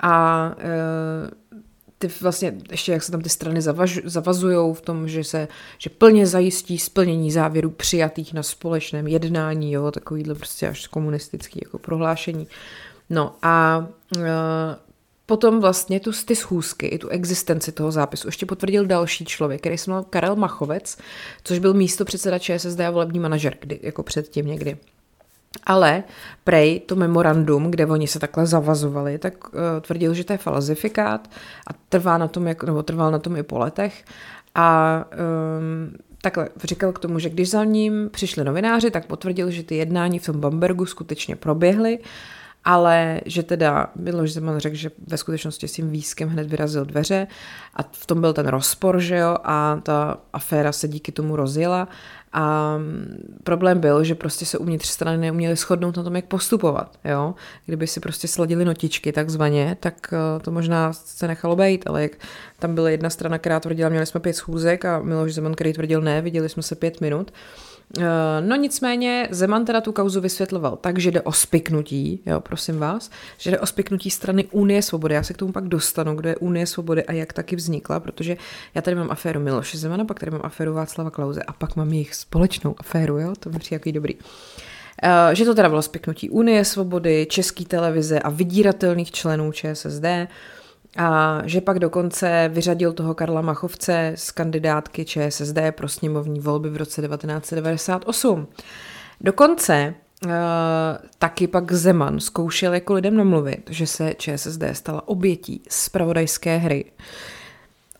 a 0.00 0.54
e, 0.58 1.46
ty 1.98 2.08
vlastně, 2.20 2.54
ještě 2.70 2.92
jak 2.92 3.02
se 3.02 3.12
tam 3.12 3.20
ty 3.20 3.28
strany 3.28 3.60
zavazují 4.04 4.74
v 4.74 4.80
tom, 4.80 5.08
že 5.08 5.24
se, 5.24 5.48
že 5.78 5.90
plně 5.90 6.26
zajistí 6.26 6.78
splnění 6.78 7.30
závěrů 7.30 7.70
přijatých 7.70 8.34
na 8.34 8.42
společném 8.42 9.06
jednání, 9.06 9.72
jo, 9.72 9.90
takovýhle 9.90 10.34
prostě 10.34 10.68
až 10.68 10.86
komunistický 10.86 11.60
jako 11.64 11.78
prohlášení. 11.78 12.48
No 13.10 13.34
a 13.42 13.86
e, 14.18 14.85
potom 15.26 15.60
vlastně 15.60 16.00
tu, 16.00 16.10
ty 16.24 16.36
schůzky, 16.36 16.86
i 16.86 16.98
tu 16.98 17.08
existenci 17.08 17.72
toho 17.72 17.92
zápisu 17.92 18.28
ještě 18.28 18.46
potvrdil 18.46 18.86
další 18.86 19.24
člověk, 19.24 19.60
který 19.60 19.78
se 19.78 19.90
jmenoval 19.90 20.06
Karel 20.10 20.36
Machovec, 20.36 20.98
což 21.44 21.58
byl 21.58 21.74
místo 21.74 22.04
předseda 22.04 22.38
ČSSD 22.38 22.80
a 22.80 22.90
volební 22.90 23.18
manažer, 23.18 23.56
kdy, 23.60 23.80
jako 23.82 24.02
předtím 24.02 24.46
někdy. 24.46 24.76
Ale 25.64 26.04
Prej, 26.44 26.80
to 26.80 26.96
memorandum, 26.96 27.70
kde 27.70 27.86
oni 27.86 28.06
se 28.06 28.18
takhle 28.18 28.46
zavazovali, 28.46 29.18
tak 29.18 29.48
uh, 29.48 29.60
tvrdil, 29.80 30.14
že 30.14 30.24
to 30.24 30.32
je 30.32 30.38
falzifikát 30.38 31.30
a 31.66 31.70
trvá 31.88 32.18
na 32.18 32.28
tom, 32.28 32.46
jak, 32.46 32.64
nebo 32.64 32.82
trval 32.82 33.10
na 33.10 33.18
tom 33.18 33.36
i 33.36 33.42
po 33.42 33.58
letech. 33.58 34.04
A 34.54 35.04
um, 35.58 35.96
takhle 36.22 36.48
říkal 36.64 36.92
k 36.92 36.98
tomu, 36.98 37.18
že 37.18 37.30
když 37.30 37.50
za 37.50 37.64
ním 37.64 38.10
přišli 38.12 38.44
novináři, 38.44 38.90
tak 38.90 39.06
potvrdil, 39.06 39.50
že 39.50 39.62
ty 39.62 39.76
jednání 39.76 40.18
v 40.18 40.26
tom 40.26 40.40
Bambergu 40.40 40.86
skutečně 40.86 41.36
proběhly 41.36 41.98
ale 42.66 43.20
že 43.26 43.42
teda 43.42 43.90
Miloš 43.96 44.32
Zeman 44.32 44.58
řekl, 44.58 44.76
že 44.76 44.90
ve 45.06 45.16
skutečnosti 45.16 45.68
s 45.68 45.72
tím 45.72 45.90
výskem 45.90 46.28
hned 46.28 46.46
vyrazil 46.46 46.84
dveře 46.84 47.26
a 47.74 47.82
v 47.82 48.06
tom 48.06 48.20
byl 48.20 48.32
ten 48.32 48.46
rozpor, 48.46 49.00
že 49.00 49.16
jo, 49.16 49.36
a 49.44 49.80
ta 49.82 50.18
aféra 50.32 50.72
se 50.72 50.88
díky 50.88 51.12
tomu 51.12 51.36
rozjela 51.36 51.88
a 52.32 52.78
problém 53.44 53.80
byl, 53.80 54.04
že 54.04 54.14
prostě 54.14 54.46
se 54.46 54.58
uvnitř 54.58 54.88
strany 54.88 55.18
neuměli 55.18 55.56
shodnout 55.56 55.96
na 55.96 56.02
tom, 56.02 56.16
jak 56.16 56.24
postupovat, 56.24 56.98
jo. 57.04 57.34
Kdyby 57.66 57.86
si 57.86 58.00
prostě 58.00 58.28
sladili 58.28 58.64
notičky 58.64 59.12
takzvaně, 59.12 59.76
tak 59.80 60.12
eh, 60.12 60.40
to 60.40 60.50
možná 60.50 60.92
se 60.92 61.28
nechalo 61.28 61.56
být, 61.56 61.86
ale 61.86 62.02
jak 62.02 62.12
tam 62.58 62.74
byla 62.74 62.90
jedna 62.90 63.10
strana, 63.10 63.38
která 63.38 63.60
tvrdila, 63.60 63.88
měli 63.88 64.06
jsme 64.06 64.20
pět 64.20 64.32
schůzek 64.32 64.84
a 64.84 64.98
Miloš 64.98 65.34
Zeman, 65.34 65.54
který 65.54 65.72
tvrdil 65.72 66.00
ne, 66.00 66.22
viděli 66.22 66.48
jsme 66.48 66.62
se 66.62 66.74
pět 66.74 67.00
minut, 67.00 67.32
no 68.40 68.56
nicméně 68.56 69.28
Zeman 69.30 69.64
teda 69.64 69.80
tu 69.80 69.92
kauzu 69.92 70.20
vysvětloval 70.20 70.76
tak, 70.76 70.98
že 70.98 71.10
jde 71.10 71.22
o 71.22 71.32
spiknutí, 71.32 72.20
jo, 72.26 72.40
prosím 72.40 72.78
vás, 72.78 73.10
že 73.38 73.50
jde 73.50 73.60
o 73.60 73.66
spiknutí 73.66 74.10
strany 74.10 74.44
Unie 74.44 74.82
svobody. 74.82 75.14
Já 75.14 75.22
se 75.22 75.34
k 75.34 75.36
tomu 75.36 75.52
pak 75.52 75.64
dostanu, 75.64 76.14
kdo 76.14 76.28
je 76.28 76.36
Unie 76.36 76.66
svobody 76.66 77.04
a 77.04 77.12
jak 77.12 77.32
taky 77.32 77.56
vznikla, 77.56 78.00
protože 78.00 78.36
já 78.74 78.82
tady 78.82 78.96
mám 78.96 79.10
aféru 79.10 79.40
Miloše 79.40 79.78
Zemana, 79.78 80.04
pak 80.04 80.20
tady 80.20 80.32
mám 80.32 80.40
aféru 80.44 80.74
Václava 80.74 81.10
Klauze 81.10 81.42
a 81.42 81.52
pak 81.52 81.76
mám 81.76 81.92
jejich 81.92 82.14
společnou 82.14 82.74
aféru, 82.78 83.18
jo, 83.18 83.32
to 83.38 83.50
mi 83.50 83.58
přijde 83.58 83.74
jaký 83.74 83.92
dobrý. 83.92 84.14
Uh, 84.14 85.34
že 85.34 85.44
to 85.44 85.54
teda 85.54 85.68
bylo 85.68 85.82
spiknutí 85.82 86.30
Unie 86.30 86.64
svobody, 86.64 87.26
České 87.30 87.64
televize 87.64 88.20
a 88.20 88.30
vydíratelných 88.30 89.12
členů 89.12 89.52
ČSSD, 89.52 90.04
a 90.96 91.42
že 91.44 91.60
pak 91.60 91.78
dokonce 91.78 92.50
vyřadil 92.52 92.92
toho 92.92 93.14
Karla 93.14 93.40
Machovce 93.40 94.12
z 94.14 94.30
kandidátky 94.30 95.04
ČSSD 95.04 95.58
pro 95.70 95.88
sněmovní 95.88 96.40
volby 96.40 96.70
v 96.70 96.76
roce 96.76 97.02
1998. 97.02 98.46
Dokonce 99.20 99.94
Uh, 100.24 100.32
taky 101.18 101.46
pak 101.46 101.72
Zeman 101.72 102.20
zkoušel 102.20 102.74
jako 102.74 102.94
lidem 102.94 103.16
namluvit, 103.16 103.70
že 103.70 103.86
se 103.86 104.14
ČSSD 104.14 104.62
stala 104.72 105.08
obětí 105.08 105.62
spravodajské 105.68 106.56
hry. 106.56 106.84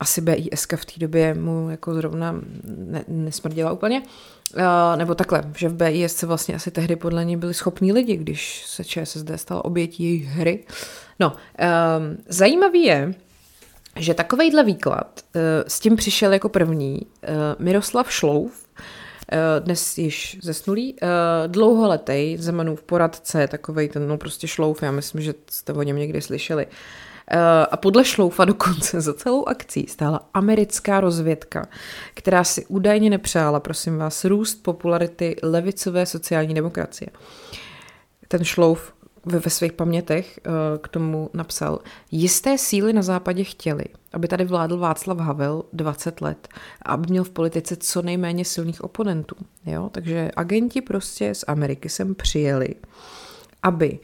Asi 0.00 0.20
BISK 0.20 0.72
v 0.72 0.84
té 0.84 0.92
době 0.96 1.34
mu 1.34 1.70
jako 1.70 1.94
zrovna 1.94 2.40
ne, 2.76 3.04
nesmrdila 3.08 3.72
úplně. 3.72 4.02
Uh, 4.56 4.62
nebo 4.96 5.14
takhle, 5.14 5.42
že 5.56 5.68
v 5.68 5.74
BISC 5.74 6.22
vlastně 6.22 6.54
asi 6.54 6.70
tehdy 6.70 6.96
podle 6.96 7.24
ní 7.24 7.36
byli 7.36 7.54
schopní 7.54 7.92
lidi, 7.92 8.16
když 8.16 8.64
se 8.66 8.84
ČSSD 8.84 9.30
stala 9.36 9.64
obětí 9.64 10.04
jejich 10.04 10.26
hry. 10.26 10.64
No, 11.20 11.32
um, 11.32 12.16
zajímavý 12.28 12.84
je, 12.84 13.14
že 13.96 14.14
takovejhle 14.14 14.64
výklad 14.64 15.20
uh, 15.34 15.40
s 15.66 15.80
tím 15.80 15.96
přišel 15.96 16.32
jako 16.32 16.48
první 16.48 17.00
uh, 17.00 17.34
Miroslav 17.58 18.12
Šlouf, 18.12 18.66
dnes 19.58 19.98
již 19.98 20.38
zesnulý, 20.42 20.94
uh, 20.94 21.08
dlouholetý 21.46 22.36
Zemanův 22.36 22.82
poradce, 22.82 23.48
takovej 23.48 23.88
ten, 23.88 24.08
no 24.08 24.18
prostě 24.18 24.48
Šlouf, 24.48 24.82
já 24.82 24.90
myslím, 24.90 25.20
že 25.20 25.34
jste 25.50 25.72
o 25.72 25.82
něm 25.82 25.96
někdy 25.96 26.20
slyšeli. 26.22 26.66
Uh, 27.34 27.38
a 27.70 27.76
podle 27.76 28.04
Šloufa 28.04 28.44
dokonce 28.44 29.00
za 29.00 29.14
celou 29.14 29.44
akcí 29.44 29.86
stála 29.88 30.28
americká 30.34 31.00
rozvědka, 31.00 31.66
která 32.14 32.44
si 32.44 32.66
údajně 32.66 33.10
nepřála, 33.10 33.60
prosím 33.60 33.98
vás, 33.98 34.24
růst 34.24 34.62
popularity 34.62 35.36
levicové 35.42 36.06
sociální 36.06 36.54
demokracie. 36.54 37.08
Ten 38.28 38.44
Šlouf 38.44 38.92
ve, 39.24 39.38
ve 39.38 39.50
svých 39.50 39.72
pamětech 39.72 40.40
uh, 40.46 40.52
k 40.78 40.88
tomu 40.88 41.30
napsal, 41.34 41.78
jisté 42.10 42.58
síly 42.58 42.92
na 42.92 43.02
západě 43.02 43.44
chtěli, 43.44 43.84
aby 44.12 44.28
tady 44.28 44.44
vládl 44.44 44.78
Václav 44.78 45.18
Havel 45.18 45.64
20 45.72 46.20
let 46.20 46.48
a 46.82 46.92
aby 46.92 47.06
měl 47.10 47.24
v 47.24 47.30
politice 47.30 47.76
co 47.76 48.02
nejméně 48.02 48.44
silných 48.44 48.84
oponentů. 48.84 49.36
Jo? 49.66 49.88
Takže 49.92 50.30
agenti 50.36 50.80
prostě 50.80 51.34
z 51.34 51.44
Ameriky 51.48 51.88
sem 51.88 52.14
přijeli, 52.14 52.74
aby 53.62 53.98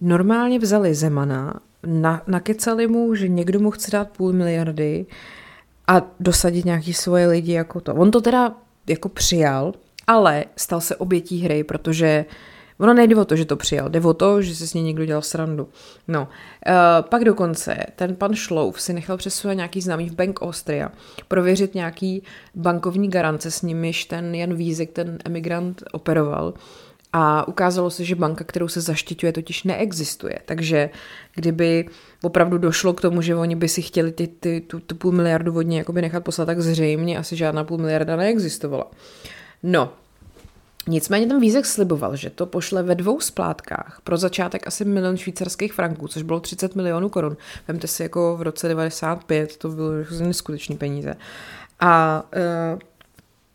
normálně 0.00 0.58
vzali 0.58 0.94
Zemana, 0.94 1.60
na, 1.86 2.22
nakecali 2.26 2.86
mu, 2.86 3.14
že 3.14 3.28
někdo 3.28 3.60
mu 3.60 3.70
chce 3.70 3.90
dát 3.90 4.10
půl 4.10 4.32
miliardy 4.32 5.06
a 5.86 6.02
dosadit 6.20 6.64
nějaký 6.64 6.94
svoje 6.94 7.26
lidi 7.26 7.52
jako 7.52 7.80
to. 7.80 7.94
On 7.94 8.10
to 8.10 8.20
teda 8.20 8.54
jako 8.86 9.08
přijal, 9.08 9.72
ale 10.06 10.44
stal 10.56 10.80
se 10.80 10.96
obětí 10.96 11.40
hry, 11.40 11.64
protože 11.64 12.24
Ono 12.78 12.94
nejde 12.94 13.16
o 13.16 13.24
to, 13.24 13.36
že 13.36 13.44
to 13.44 13.56
přijal, 13.56 13.88
jde 13.88 14.00
o 14.00 14.14
to, 14.14 14.42
že 14.42 14.54
se 14.54 14.66
s 14.66 14.74
ní 14.74 14.82
někdo 14.82 15.04
dělal 15.04 15.22
srandu. 15.22 15.68
No, 16.08 16.22
uh, 16.22 17.08
pak 17.08 17.24
dokonce 17.24 17.76
ten 17.96 18.16
pan 18.16 18.34
Šlouf 18.34 18.82
si 18.82 18.92
nechal 18.92 19.16
přes 19.16 19.34
své 19.34 19.54
nějaký 19.54 19.80
známý 19.80 20.08
v 20.08 20.14
Bank 20.14 20.42
Austria 20.42 20.92
prověřit 21.28 21.74
nějaký 21.74 22.22
bankovní 22.54 23.10
garance, 23.10 23.50
s 23.50 23.62
nimiž 23.62 24.04
ten 24.04 24.34
Jan 24.34 24.54
Vízek, 24.54 24.92
ten 24.92 25.18
emigrant, 25.24 25.82
operoval. 25.92 26.54
A 27.12 27.48
ukázalo 27.48 27.90
se, 27.90 28.04
že 28.04 28.14
banka, 28.14 28.44
kterou 28.44 28.68
se 28.68 28.80
zaštiťuje, 28.80 29.32
totiž 29.32 29.64
neexistuje. 29.64 30.38
Takže 30.44 30.90
kdyby 31.34 31.88
opravdu 32.22 32.58
došlo 32.58 32.92
k 32.92 33.00
tomu, 33.00 33.22
že 33.22 33.36
oni 33.36 33.56
by 33.56 33.68
si 33.68 33.82
chtěli 33.82 34.12
ty, 34.12 34.26
ty, 34.26 34.60
tu, 34.60 34.80
tu 34.80 34.94
půl 34.94 35.12
miliardu 35.12 35.52
vodně 35.52 35.84
nechat 35.92 36.24
poslat, 36.24 36.44
tak 36.44 36.60
zřejmě 36.60 37.18
asi 37.18 37.36
žádná 37.36 37.64
půl 37.64 37.78
miliarda 37.78 38.16
neexistovala. 38.16 38.90
No, 39.62 39.92
Nicméně 40.88 41.26
ten 41.26 41.40
výzek 41.40 41.66
sliboval, 41.66 42.16
že 42.16 42.30
to 42.30 42.46
pošle 42.46 42.82
ve 42.82 42.94
dvou 42.94 43.20
splátkách. 43.20 44.00
Pro 44.04 44.16
začátek 44.16 44.66
asi 44.66 44.84
milion 44.84 45.16
švýcarských 45.16 45.72
franků, 45.72 46.08
což 46.08 46.22
bylo 46.22 46.40
30 46.40 46.74
milionů 46.74 47.08
korun. 47.08 47.36
Vemte 47.68 47.86
si 47.86 48.02
jako 48.02 48.36
v 48.36 48.42
roce 48.42 48.68
95, 48.68 49.56
to 49.56 49.68
bylo 49.68 49.90
neskutečné 50.20 50.76
peníze. 50.76 51.14
A 51.80 52.22
e, 52.32 52.78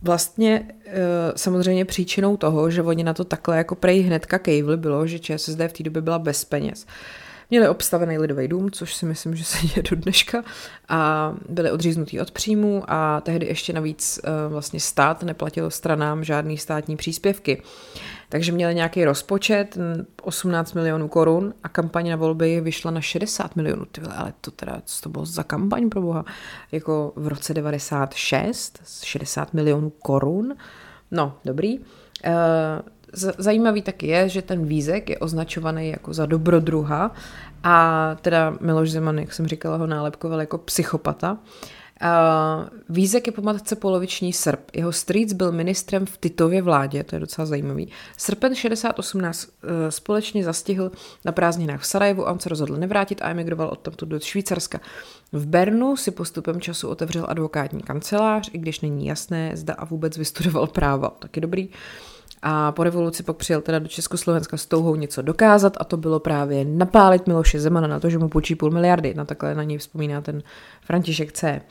vlastně 0.04 0.68
e, 0.86 1.02
samozřejmě 1.36 1.86
příčinou 1.86 2.38
toho, 2.38 2.72
že 2.72 2.82
oni 2.82 3.04
na 3.04 3.14
to 3.14 3.24
takhle 3.24 3.58
jako 3.58 3.76
prej 3.76 4.02
hnedka 4.02 4.40
kejvli, 4.40 4.78
bylo, 4.78 5.08
že 5.08 5.20
ČSSD 5.20 5.60
v 5.68 5.74
té 5.74 5.84
době 5.84 6.02
byla 6.02 6.20
bez 6.20 6.46
peněz. 6.46 6.86
Měli 7.54 7.68
obstavený 7.68 8.18
lidový 8.18 8.48
dům, 8.48 8.72
což 8.72 8.96
si 8.96 9.06
myslím, 9.06 9.36
že 9.36 9.44
se 9.44 9.68
děje 9.68 9.84
do 9.90 9.96
dneška 9.96 10.44
a 10.90 11.34
byli 11.50 11.72
odříznutí 11.72 12.20
od 12.22 12.32
příjmu 12.32 12.84
a 12.88 13.22
tehdy 13.22 13.46
ještě 13.46 13.74
navíc 13.74 14.20
uh, 14.24 14.52
vlastně 14.52 14.80
stát 14.80 15.24
neplatil 15.24 15.72
stranám 15.72 16.24
žádný 16.24 16.58
státní 16.58 16.96
příspěvky. 16.96 17.62
Takže 18.30 18.52
měli 18.52 18.76
nějaký 18.76 19.06
rozpočet 19.06 19.78
18 20.22 20.74
milionů 20.74 21.08
korun 21.08 21.54
a 21.64 21.70
kampaň 21.70 22.10
na 22.10 22.16
volby 22.16 22.62
vyšla 22.62 22.92
na 22.92 23.02
60 23.02 23.56
milionů. 23.56 23.86
Ty 23.86 24.02
ale 24.02 24.34
to 24.42 24.52
teda, 24.52 24.82
co 24.86 25.02
to 25.02 25.10
bylo 25.10 25.26
za 25.26 25.44
kampaň 25.44 25.90
pro 25.90 26.02
boha? 26.02 26.26
Jako 26.72 27.14
v 27.16 27.28
roce 27.28 27.54
96, 27.54 28.82
60 29.04 29.54
milionů 29.54 29.90
korun. 29.90 30.56
No, 31.12 31.38
dobrý. 31.46 31.80
Uh, 31.80 31.84
Zajímavý 33.14 33.82
taky 33.82 34.08
je, 34.08 34.30
že 34.30 34.42
ten 34.42 34.66
vízek 34.66 35.10
je 35.10 35.18
označovaný 35.18 35.90
jako 35.90 36.14
za 36.14 36.26
dobrodruha 36.26 37.12
a 37.64 38.16
teda 38.22 38.58
Miloš 38.62 38.92
Zeman, 38.92 39.20
jak 39.20 39.34
jsem 39.34 39.48
říkala, 39.48 39.78
ho 39.78 39.88
nálepkoval 39.88 40.40
jako 40.40 40.58
psychopata. 40.58 41.38
Uh, 42.04 42.68
Vízek 42.90 43.28
je 43.28 43.34
po 43.34 43.42
matce 43.42 43.76
poloviční 43.76 44.34
Srb. 44.34 44.60
Jeho 44.74 44.92
strýc 44.92 45.34
byl 45.34 45.52
ministrem 45.52 46.06
v 46.06 46.18
Titově 46.18 46.62
vládě, 46.62 47.04
to 47.04 47.16
je 47.16 47.20
docela 47.20 47.46
zajímavý. 47.46 47.90
Srpen 48.18 48.56
68 48.56 49.22
nás 49.22 49.46
uh, 49.46 49.70
společně 49.90 50.44
zastihl 50.44 50.92
na 51.26 51.32
prázdninách 51.32 51.82
v 51.82 51.86
Sarajevu 51.86 52.28
a 52.28 52.32
on 52.32 52.40
se 52.40 52.50
rozhodl 52.50 52.76
nevrátit 52.76 53.22
a 53.22 53.30
emigroval 53.30 53.70
odtamtud 53.70 54.10
do 54.10 54.20
Švýcarska. 54.20 54.80
V 55.32 55.46
Bernu 55.46 55.98
si 55.98 56.12
postupem 56.12 56.62
času 56.62 56.88
otevřel 56.88 57.26
advokátní 57.28 57.82
kancelář, 57.82 58.50
i 58.54 58.58
když 58.58 58.82
není 58.82 59.06
jasné, 59.06 59.52
zda 59.54 59.74
a 59.74 59.86
vůbec 59.86 60.18
vystudoval 60.18 60.68
práva. 60.68 61.10
Taky 61.10 61.42
dobrý. 61.42 61.68
Uh, 61.68 61.74
a 62.46 62.72
po 62.72 62.84
revoluci 62.84 63.24
pak 63.24 63.38
přijel 63.38 63.62
teda 63.62 63.80
do 63.80 63.88
Československa 63.88 64.58
s 64.58 64.66
touhou 64.66 64.96
něco 64.96 65.22
dokázat 65.22 65.78
a 65.80 65.84
to 65.84 65.98
bylo 65.98 66.20
právě 66.20 66.66
napálit 66.66 67.28
Miloše 67.28 67.60
Zemana 67.60 67.88
na 67.88 68.00
to, 68.00 68.10
že 68.10 68.20
mu 68.20 68.30
půjčí 68.30 68.56
půl 68.56 68.72
miliardy. 68.72 69.14
Na 69.14 69.26
takhle 69.26 69.56
na 69.56 69.64
něj 69.64 69.78
vzpomíná 69.78 70.22
ten 70.22 70.44
František 70.82 71.32
C. 71.32 71.62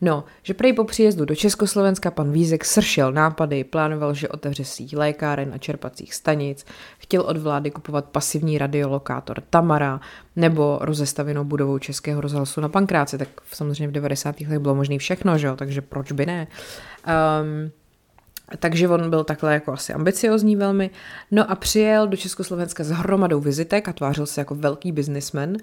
No, 0.00 0.24
že 0.42 0.54
prej 0.54 0.72
po 0.72 0.84
příjezdu 0.84 1.24
do 1.24 1.34
Československa 1.34 2.10
pan 2.10 2.32
Vízek 2.32 2.64
sršel 2.64 3.12
nápady, 3.12 3.64
plánoval, 3.64 4.14
že 4.14 4.28
otevře 4.28 4.64
síť 4.64 4.96
lékáren 4.96 5.54
a 5.54 5.58
čerpacích 5.58 6.14
stanic, 6.14 6.66
chtěl 6.98 7.22
od 7.22 7.36
vlády 7.36 7.70
kupovat 7.70 8.04
pasivní 8.04 8.58
radiolokátor 8.58 9.40
Tamara 9.50 10.00
nebo 10.36 10.78
rozestavěnou 10.80 11.44
budovou 11.44 11.78
Českého 11.78 12.20
rozhlasu 12.20 12.60
na 12.60 12.68
Pankráci, 12.68 13.18
tak 13.18 13.28
samozřejmě 13.52 13.88
v 13.88 13.92
90. 13.92 14.40
letech 14.40 14.58
bylo 14.58 14.74
možné 14.74 14.98
všechno, 14.98 15.38
že 15.38 15.46
jo? 15.46 15.56
takže 15.56 15.80
proč 15.80 16.12
by 16.12 16.26
ne? 16.26 16.46
Um, 17.06 17.70
takže 18.56 18.88
on 18.88 19.10
byl 19.10 19.24
takhle 19.24 19.54
jako 19.54 19.72
asi 19.72 19.92
ambiciozní 19.92 20.56
velmi. 20.56 20.90
No 21.30 21.50
a 21.50 21.54
přijel 21.54 22.08
do 22.08 22.16
Československa 22.16 22.84
s 22.84 22.90
hromadou 22.90 23.40
vizitek 23.40 23.88
a 23.88 23.92
tvářil 23.92 24.26
se 24.26 24.40
jako 24.40 24.54
velký 24.54 24.92
businessman 24.92 25.56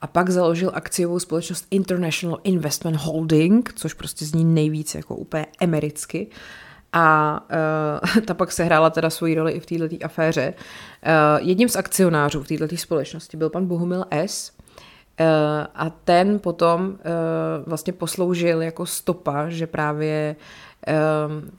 a 0.00 0.06
pak 0.06 0.30
založil 0.30 0.70
akciovou 0.74 1.18
společnost 1.18 1.66
International 1.70 2.38
Investment 2.44 2.96
Holding, 2.96 3.72
což 3.76 3.94
prostě 3.94 4.24
zní 4.24 4.44
nejvíc 4.44 4.94
jako 4.94 5.14
úplně 5.16 5.46
americky. 5.60 6.26
A 6.92 7.40
uh, 8.14 8.20
ta 8.26 8.34
pak 8.34 8.52
se 8.52 8.64
hrála 8.64 8.90
teda 8.90 9.10
svoji 9.10 9.34
roli 9.34 9.52
i 9.52 9.60
v 9.60 9.66
této 9.66 10.04
aféře. 10.04 10.54
Uh, 10.54 11.46
jedním 11.48 11.68
z 11.68 11.76
akcionářů 11.76 12.42
v 12.42 12.48
této 12.48 12.76
společnosti 12.76 13.36
byl 13.36 13.50
pan 13.50 13.66
Bohumil 13.66 14.04
S., 14.10 14.52
Uh, 15.20 15.26
a 15.74 15.90
ten 15.90 16.38
potom 16.38 16.98
vlastně 17.66 17.92
posloužil 17.92 18.62
jako 18.62 18.86
stopa, 18.86 19.48
že 19.48 19.66
právě 19.66 20.36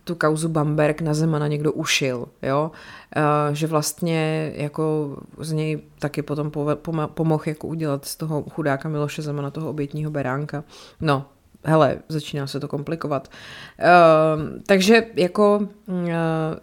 tu 0.03 0.15
kauzu 0.15 0.49
Bamberg 0.49 1.01
na 1.01 1.13
Zemana 1.13 1.47
někdo 1.47 1.71
ušil, 1.71 2.25
jo, 2.41 2.71
uh, 3.15 3.53
že 3.55 3.67
vlastně 3.67 4.51
jako 4.55 5.17
z 5.37 5.51
něj 5.51 5.81
taky 5.99 6.21
potom 6.21 6.51
pomohl 7.07 7.43
jako 7.45 7.67
udělat 7.67 8.05
z 8.05 8.15
toho 8.15 8.43
chudáka 8.49 8.89
Miloše 8.89 9.21
Zemana 9.21 9.51
toho 9.51 9.69
obětního 9.69 10.11
beránka. 10.11 10.63
No, 11.01 11.25
hele, 11.63 11.97
začíná 12.09 12.47
se 12.47 12.59
to 12.59 12.67
komplikovat. 12.67 13.27
Uh, 13.79 14.61
takže 14.65 15.05
jako 15.15 15.59
uh, 15.85 16.03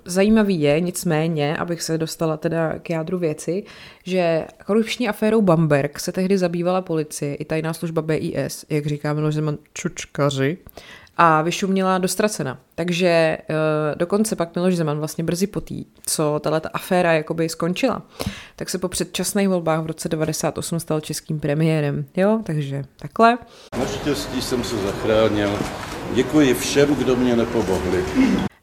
zajímavý 0.05 0.61
je, 0.61 0.81
nicméně, 0.81 1.57
abych 1.57 1.83
se 1.83 1.99
dostala 1.99 2.37
teda 2.37 2.79
k 2.79 2.91
jádru 2.91 3.19
věci, 3.19 3.65
že 4.05 4.47
korupční 4.67 5.09
aférou 5.09 5.43
Bamberg 5.43 6.00
se 6.00 6.12
tehdy 6.12 6.38
zabývala 6.38 6.83
policie 6.83 7.35
i 7.35 7.45
tajná 7.45 7.73
služba 7.73 8.03
BIS, 8.03 8.65
jak 8.69 8.87
říká 8.87 9.12
Miloš 9.12 9.35
Zeman, 9.35 9.59
čučkaři, 9.73 10.59
a 11.18 11.42
vyšuměla 11.42 11.98
dostracena. 11.98 12.58
Takže 12.75 13.38
uh, 13.50 13.56
dokonce 13.98 14.37
pak 14.37 14.54
Miloš 14.54 14.76
Zeman 14.76 14.98
vlastně 14.98 15.25
brzy 15.25 15.46
po 15.46 15.60
tý, 15.60 15.84
co 16.06 16.40
tahle 16.42 16.60
aféra 16.72 17.12
jakoby 17.12 17.48
skončila, 17.48 18.02
tak 18.56 18.70
se 18.70 18.78
po 18.78 18.88
předčasných 18.88 19.48
volbách 19.48 19.80
v 19.82 19.87
roce 19.87 20.08
98 20.08 20.80
stal 20.80 21.00
českým 21.00 21.40
premiérem. 21.40 22.04
Jo, 22.16 22.40
takže 22.44 22.84
takhle. 22.96 23.38
Naštěstí 23.78 24.42
jsem 24.42 24.64
se 24.64 24.76
zachránil. 24.76 25.58
Děkuji 26.14 26.54
všem, 26.54 26.94
kdo 26.94 27.16
mě 27.16 27.37
nepomohli. 27.37 28.04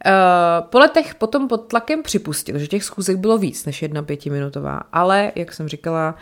Uh, 0.05 0.67
po 0.69 0.79
letech 0.79 1.15
potom 1.15 1.47
pod 1.47 1.57
tlakem 1.57 2.03
připustil, 2.03 2.59
že 2.59 2.67
těch 2.67 2.83
schůzek 2.83 3.17
bylo 3.17 3.37
víc 3.37 3.65
než 3.65 3.81
jedna 3.81 4.03
pětiminutová, 4.03 4.81
ale, 4.93 5.31
jak 5.35 5.53
jsem 5.53 5.67
říkala, 5.67 6.15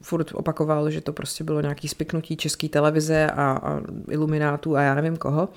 furt 0.00 0.32
opakoval, 0.34 0.90
že 0.90 1.00
to 1.00 1.12
prostě 1.12 1.44
bylo 1.44 1.60
nějaký 1.60 1.88
spiknutí 1.88 2.36
české 2.36 2.68
televize 2.68 3.26
a, 3.26 3.60
a 3.62 3.80
iluminátů 4.10 4.76
a 4.76 4.82
já 4.82 4.94
nevím 4.94 5.16
koho. 5.16 5.48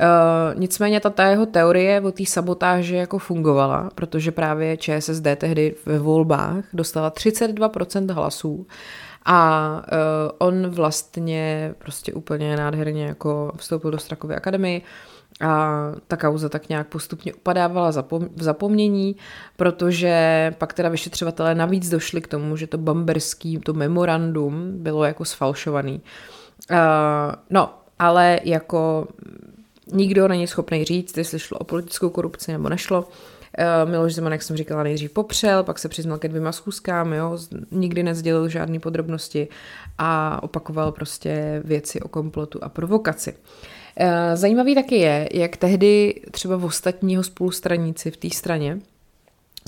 Uh, 0.00 0.60
nicméně 0.60 1.00
ta, 1.00 1.10
ta 1.10 1.24
jeho 1.24 1.46
teorie 1.46 2.00
o 2.00 2.12
té 2.12 2.26
sabotáže 2.26 2.96
jako 2.96 3.18
fungovala, 3.18 3.90
protože 3.94 4.32
právě 4.32 4.76
ČSSD 4.76 5.26
tehdy 5.36 5.74
ve 5.86 5.98
volbách 5.98 6.64
dostala 6.72 7.10
32% 7.10 8.12
hlasů 8.12 8.66
a 9.24 9.70
uh, 9.92 10.48
on 10.48 10.70
vlastně 10.70 11.74
prostě 11.78 12.12
úplně 12.12 12.56
nádherně 12.56 13.06
jako 13.06 13.52
vstoupil 13.56 13.90
do 13.90 13.98
Strakovy 13.98 14.34
akademii, 14.34 14.80
uh, 14.80 15.15
a 15.40 15.92
ta 16.06 16.16
kauza 16.16 16.48
tak 16.48 16.68
nějak 16.68 16.86
postupně 16.86 17.34
upadávala 17.34 17.90
v 18.36 18.42
zapomnění, 18.42 19.16
protože 19.56 20.54
pak 20.58 20.72
teda 20.72 20.88
vyšetřovatelé 20.88 21.54
navíc 21.54 21.88
došli 21.88 22.20
k 22.20 22.28
tomu, 22.28 22.56
že 22.56 22.66
to 22.66 22.78
bamberský, 22.78 23.58
to 23.58 23.72
memorandum 23.72 24.72
bylo 24.74 25.04
jako 25.04 25.24
sfalšovaný. 25.24 26.00
Uh, 26.70 26.76
no, 27.50 27.74
ale 27.98 28.40
jako 28.44 29.08
nikdo 29.92 30.28
není 30.28 30.46
schopný 30.46 30.84
říct, 30.84 31.16
jestli 31.16 31.38
šlo 31.38 31.58
o 31.58 31.64
politickou 31.64 32.10
korupci 32.10 32.52
nebo 32.52 32.68
nešlo. 32.68 33.08
Miloš 33.84 34.14
Zeman, 34.14 34.32
jak 34.32 34.42
jsem 34.42 34.56
říkala, 34.56 34.82
nejdřív 34.82 35.10
popřel, 35.10 35.64
pak 35.64 35.78
se 35.78 35.88
přiznal 35.88 36.18
ke 36.18 36.28
dvěma 36.28 36.52
schůzkám, 36.52 37.12
jo, 37.12 37.38
nikdy 37.70 38.02
nezdělil 38.02 38.48
žádné 38.48 38.78
podrobnosti 38.78 39.48
a 39.98 40.42
opakoval 40.42 40.92
prostě 40.92 41.62
věci 41.64 42.00
o 42.00 42.08
komplotu 42.08 42.58
a 42.62 42.68
provokaci. 42.68 43.32
Uh, 43.32 43.38
zajímavý 44.34 44.74
taky 44.74 44.96
je, 44.96 45.28
jak 45.32 45.56
tehdy 45.56 46.20
třeba 46.30 46.56
v 46.56 46.64
ostatního 46.64 47.22
spolustraníci 47.22 48.10
v 48.10 48.16
té 48.16 48.30
straně 48.30 48.78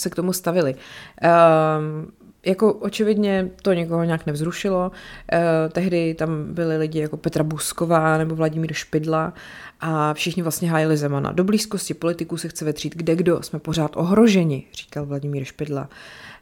se 0.00 0.10
k 0.10 0.14
tomu 0.14 0.32
stavili. 0.32 0.74
Um, 0.74 2.12
jako 2.46 2.74
očividně 2.74 3.50
to 3.62 3.72
někoho 3.72 4.04
nějak 4.04 4.26
nevzrušilo. 4.26 4.92
Eh, 5.32 5.68
tehdy 5.72 6.14
tam 6.14 6.54
byli 6.54 6.76
lidi 6.76 7.00
jako 7.00 7.16
Petra 7.16 7.44
Busková 7.44 8.18
nebo 8.18 8.34
Vladimír 8.34 8.72
Špidla 8.72 9.32
a 9.80 10.14
všichni 10.14 10.42
vlastně 10.42 10.70
hájili 10.70 10.96
Zemana. 10.96 11.32
Do 11.32 11.44
blízkosti 11.44 11.94
politiků 11.94 12.36
se 12.36 12.48
chce 12.48 12.64
vetřít 12.64 12.96
kde 12.96 13.16
kdo, 13.16 13.42
jsme 13.42 13.58
pořád 13.58 13.96
ohroženi, 13.96 14.64
říkal 14.72 15.06
Vladimír 15.06 15.44
Špidla. 15.44 15.88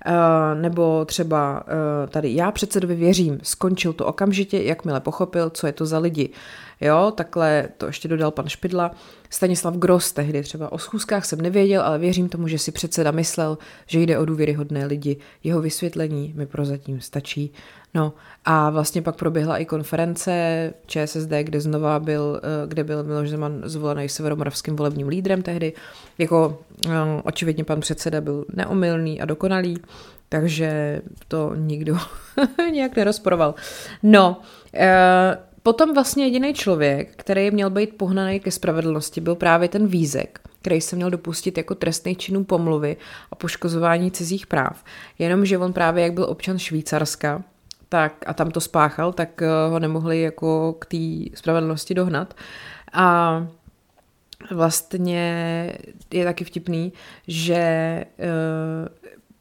Eh, 0.06 0.54
nebo 0.54 1.04
třeba 1.04 1.64
eh, 1.66 2.06
tady 2.06 2.34
já 2.34 2.50
předsedovi 2.50 2.94
věřím, 2.94 3.38
skončil 3.42 3.92
to 3.92 4.06
okamžitě, 4.06 4.62
jakmile 4.62 5.00
pochopil, 5.00 5.50
co 5.50 5.66
je 5.66 5.72
to 5.72 5.86
za 5.86 5.98
lidi. 5.98 6.30
Jo, 6.80 7.12
takhle 7.16 7.68
to 7.78 7.86
ještě 7.86 8.08
dodal 8.08 8.30
pan 8.30 8.48
Špidla. 8.48 8.90
Stanislav 9.30 9.76
Gross 9.76 10.12
tehdy 10.12 10.42
třeba 10.42 10.72
o 10.72 10.78
schůzkách 10.78 11.24
jsem 11.24 11.40
nevěděl, 11.40 11.82
ale 11.82 11.98
věřím 11.98 12.28
tomu, 12.28 12.48
že 12.48 12.58
si 12.58 12.72
předseda 12.72 13.10
myslel, 13.10 13.58
že 13.86 14.00
jde 14.00 14.18
o 14.18 14.24
důvěryhodné 14.24 14.86
lidi. 14.86 15.16
Jeho 15.44 15.60
vysvětlení 15.60 16.32
mi 16.36 16.46
prozatím 16.46 17.00
stačí. 17.00 17.52
No 17.94 18.12
a 18.44 18.70
vlastně 18.70 19.02
pak 19.02 19.16
proběhla 19.16 19.58
i 19.58 19.64
konference 19.64 20.72
ČSSD, 20.86 21.30
kde 21.42 21.60
znova 21.60 22.00
byl, 22.00 22.40
eh, 22.42 22.66
kde 22.66 22.84
byl 22.84 23.04
Miloš 23.04 23.30
Zeman 23.30 23.62
zvolený 23.64 24.08
severomoravským 24.08 24.76
volebním 24.76 25.08
lídrem 25.08 25.42
tehdy. 25.42 25.72
Jako 26.18 26.58
no, 26.88 27.22
očividně 27.24 27.64
pan 27.64 27.80
předseda 27.80 28.20
byl 28.20 28.44
neomylný 28.54 29.20
a 29.20 29.24
dokonalý, 29.24 29.78
takže 30.28 31.00
to 31.28 31.54
nikdo 31.54 31.96
nějak 32.72 32.96
nerozporoval. 32.96 33.54
No, 34.02 34.40
e, 34.74 35.38
potom 35.66 35.94
vlastně 35.94 36.24
jediný 36.24 36.54
člověk, 36.54 37.16
který 37.16 37.50
měl 37.50 37.70
být 37.70 37.96
pohnaný 37.96 38.40
ke 38.40 38.50
spravedlnosti, 38.50 39.20
byl 39.20 39.34
právě 39.34 39.68
ten 39.68 39.86
Vízek, 39.86 40.40
který 40.62 40.80
se 40.80 40.96
měl 40.96 41.10
dopustit 41.10 41.58
jako 41.58 41.74
trestných 41.74 42.18
činů 42.18 42.44
pomluvy 42.44 42.96
a 43.30 43.34
poškozování 43.34 44.10
cizích 44.10 44.46
práv. 44.46 44.84
Jenomže 45.18 45.58
on 45.58 45.72
právě, 45.72 46.04
jak 46.04 46.12
byl 46.12 46.24
občan 46.24 46.58
Švýcarska, 46.58 47.42
tak 47.88 48.12
a 48.26 48.34
tam 48.34 48.50
to 48.50 48.60
spáchal, 48.60 49.12
tak 49.12 49.42
eh, 49.42 49.48
ho 49.70 49.78
nemohli 49.78 50.20
jako 50.20 50.76
k 50.78 50.86
té 50.86 51.36
spravedlnosti 51.38 51.94
dohnat. 51.94 52.34
A 52.92 53.46
vlastně 54.50 55.72
je 56.12 56.24
taky 56.24 56.44
vtipný, 56.44 56.92
že 57.28 57.54
eh, 57.54 58.06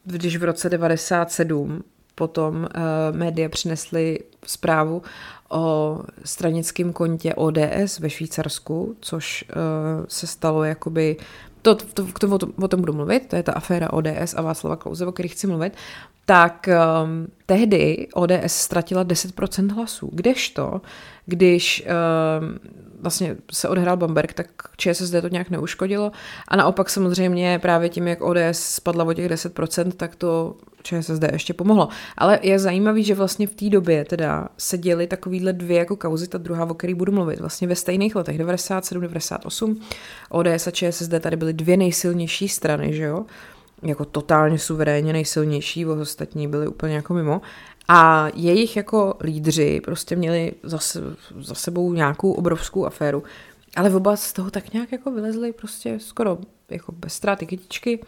když 0.03 0.37
v 0.37 0.43
roce 0.43 0.69
97 0.69 1.83
potom 2.15 2.65
eh, 2.65 2.79
média 3.11 3.49
přinesly 3.49 4.19
zprávu 4.45 5.01
o 5.49 5.99
stranickém 6.23 6.93
kontě 6.93 7.35
ODS 7.35 7.99
ve 7.99 8.09
Švýcarsku, 8.09 8.95
což 8.99 9.45
se 10.07 10.27
stalo 10.27 10.63
jakoby 10.63 11.17
to, 11.61 11.75
to, 11.75 12.05
to, 12.19 12.35
o, 12.35 12.37
tom, 12.37 12.53
o 12.61 12.67
tom 12.67 12.79
budu 12.79 12.93
mluvit, 12.93 13.27
to 13.29 13.35
je 13.35 13.43
ta 13.43 13.51
aféra 13.51 13.93
ODS 13.93 14.33
a 14.35 14.41
Václava 14.41 14.75
Klauze, 14.75 15.05
o 15.05 15.11
kterých 15.11 15.31
chci 15.31 15.47
mluvit, 15.47 15.73
tak 16.25 16.69
um, 17.03 17.27
tehdy 17.45 18.07
ODS 18.13 18.33
ztratila 18.45 19.05
10% 19.05 19.73
hlasů. 19.73 20.09
Kdežto, 20.13 20.81
když 21.25 21.85
um, 21.85 22.59
vlastně 23.01 23.35
se 23.51 23.69
odhrál 23.69 23.97
Bamberg, 23.97 24.33
tak 24.33 24.47
ČSSD 24.77 25.15
to 25.21 25.27
nějak 25.27 25.49
neuškodilo. 25.49 26.11
A 26.47 26.55
naopak 26.55 26.89
samozřejmě 26.89 27.59
právě 27.59 27.89
tím, 27.89 28.07
jak 28.07 28.21
ODS 28.21 28.59
spadla 28.59 29.05
o 29.05 29.13
těch 29.13 29.31
10%, 29.31 29.91
tak 29.91 30.15
to 30.15 30.55
ČSSD 30.83 31.23
ještě 31.31 31.53
pomohlo. 31.53 31.87
Ale 32.17 32.39
je 32.41 32.59
zajímavý, 32.59 33.03
že 33.03 33.15
vlastně 33.15 33.47
v 33.47 33.55
té 33.55 33.69
době 33.69 34.05
teda 34.05 34.47
se 34.57 34.77
děly 34.77 35.07
takovýhle 35.07 35.53
dvě 35.53 35.77
jako 35.77 35.95
kauzy, 35.95 36.27
ta 36.27 36.37
druhá, 36.37 36.65
o 36.65 36.73
který 36.73 36.93
budu 36.93 37.11
mluvit, 37.11 37.39
vlastně 37.39 37.67
ve 37.67 37.75
stejných 37.75 38.15
letech, 38.15 38.37
97, 38.37 39.01
98. 39.01 39.79
ODS 40.29 40.67
a 40.67 40.71
ČSSD 40.71 41.13
tady 41.19 41.37
byly 41.37 41.53
dvě 41.53 41.77
nejsilnější 41.77 42.49
strany, 42.49 42.93
že 42.93 43.03
jo? 43.03 43.25
Jako 43.83 44.05
totálně 44.05 44.59
suverénně 44.59 45.13
nejsilnější, 45.13 45.85
ostatní 45.85 46.47
byli 46.47 46.67
úplně 46.67 46.95
jako 46.95 47.13
mimo. 47.13 47.41
A 47.87 48.27
jejich 48.33 48.75
jako 48.75 49.13
lídři 49.23 49.81
prostě 49.83 50.15
měli 50.15 50.53
za, 50.63 50.79
za 51.39 51.55
sebou 51.55 51.93
nějakou 51.93 52.31
obrovskou 52.31 52.85
aféru, 52.85 53.23
ale 53.75 53.95
oba 53.95 54.15
z 54.15 54.33
toho 54.33 54.51
tak 54.51 54.73
nějak 54.73 54.91
jako 54.91 55.11
vylezli 55.11 55.53
prostě 55.53 55.99
skoro 55.99 56.37
jako 56.69 56.91
bez 56.91 57.13
ztráty 57.13 57.45
kytičky 57.45 57.99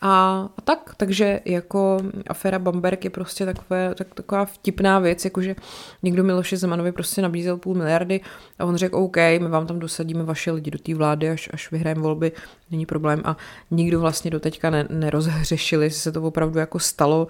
A, 0.00 0.48
a 0.56 0.60
tak, 0.60 0.94
takže 0.96 1.40
jako 1.44 1.98
aféra 2.26 2.58
Bamberg 2.58 3.04
je 3.04 3.10
prostě 3.10 3.46
takové, 3.46 3.94
tak, 3.94 4.14
taková 4.14 4.44
vtipná 4.44 4.98
věc, 4.98 5.24
jakože 5.24 5.56
někdo 6.02 6.24
Miloši 6.24 6.56
Zemanovi 6.56 6.92
prostě 6.92 7.22
nabízel 7.22 7.56
půl 7.56 7.74
miliardy 7.74 8.20
a 8.58 8.64
on 8.64 8.76
řekl, 8.76 8.96
OK, 8.96 9.16
my 9.16 9.48
vám 9.48 9.66
tam 9.66 9.78
dosadíme 9.78 10.24
vaše 10.24 10.50
lidi 10.50 10.70
do 10.70 10.78
té 10.78 10.94
vlády, 10.94 11.30
až, 11.30 11.48
až 11.52 11.70
vyhrajeme 11.70 12.00
volby, 12.00 12.32
není 12.70 12.86
problém 12.86 13.22
a 13.24 13.36
nikdo 13.70 14.00
vlastně 14.00 14.30
do 14.30 14.40
teďka 14.40 14.70
ne, 14.70 14.86
nerozhřešili, 14.90 15.86
jestli 15.86 16.00
se 16.00 16.12
to 16.12 16.22
opravdu 16.22 16.58
jako 16.58 16.78
stalo 16.78 17.26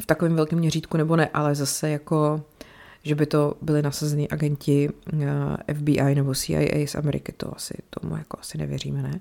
v 0.00 0.06
takovém 0.06 0.36
velkém 0.36 0.58
měřítku 0.58 0.96
nebo 0.96 1.16
ne, 1.16 1.28
ale 1.34 1.54
zase 1.54 1.90
jako 1.90 2.42
že 3.04 3.14
by 3.14 3.26
to 3.26 3.54
byli 3.62 3.82
nasazení 3.82 4.28
agenti 4.28 4.90
eh, 5.68 5.74
FBI 5.74 6.14
nebo 6.14 6.34
CIA 6.34 6.86
z 6.86 6.94
Ameriky, 6.94 7.32
to 7.36 7.56
asi 7.56 7.74
tomu 7.90 8.16
jako 8.16 8.38
asi 8.40 8.58
nevěříme, 8.58 9.02
ne? 9.02 9.20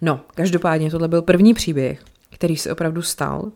No, 0.00 0.20
každopádně 0.34 0.90
tohle 0.90 1.08
byl 1.08 1.22
první 1.22 1.54
příběh, 1.54 2.04
který 2.30 2.56
se 2.56 2.72
opravdu 2.72 3.02
stal. 3.02 3.52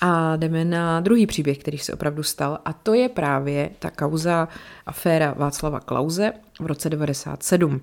A 0.00 0.36
jdeme 0.36 0.64
na 0.64 1.00
druhý 1.00 1.26
příběh, 1.26 1.58
který 1.58 1.78
se 1.78 1.92
opravdu 1.92 2.22
stal, 2.22 2.58
a 2.64 2.72
to 2.72 2.94
je 2.94 3.08
právě 3.08 3.70
ta 3.78 3.90
kauza 3.90 4.48
aféra 4.86 5.34
Václava 5.36 5.80
Klauze 5.80 6.32
v 6.60 6.66
roce 6.66 6.90
97. 6.90 7.80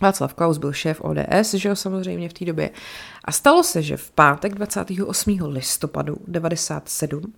Václav 0.00 0.34
Klaus 0.34 0.58
byl 0.58 0.72
šéf 0.72 1.00
ODS, 1.00 1.54
že 1.54 1.68
jo, 1.68 1.76
samozřejmě 1.76 2.28
v 2.28 2.32
té 2.32 2.44
době. 2.44 2.70
A 3.24 3.32
stalo 3.32 3.62
se, 3.62 3.82
že 3.82 3.96
v 3.96 4.10
pátek 4.10 4.54
28. 4.54 5.38
listopadu 5.46 6.16
97 6.26 7.34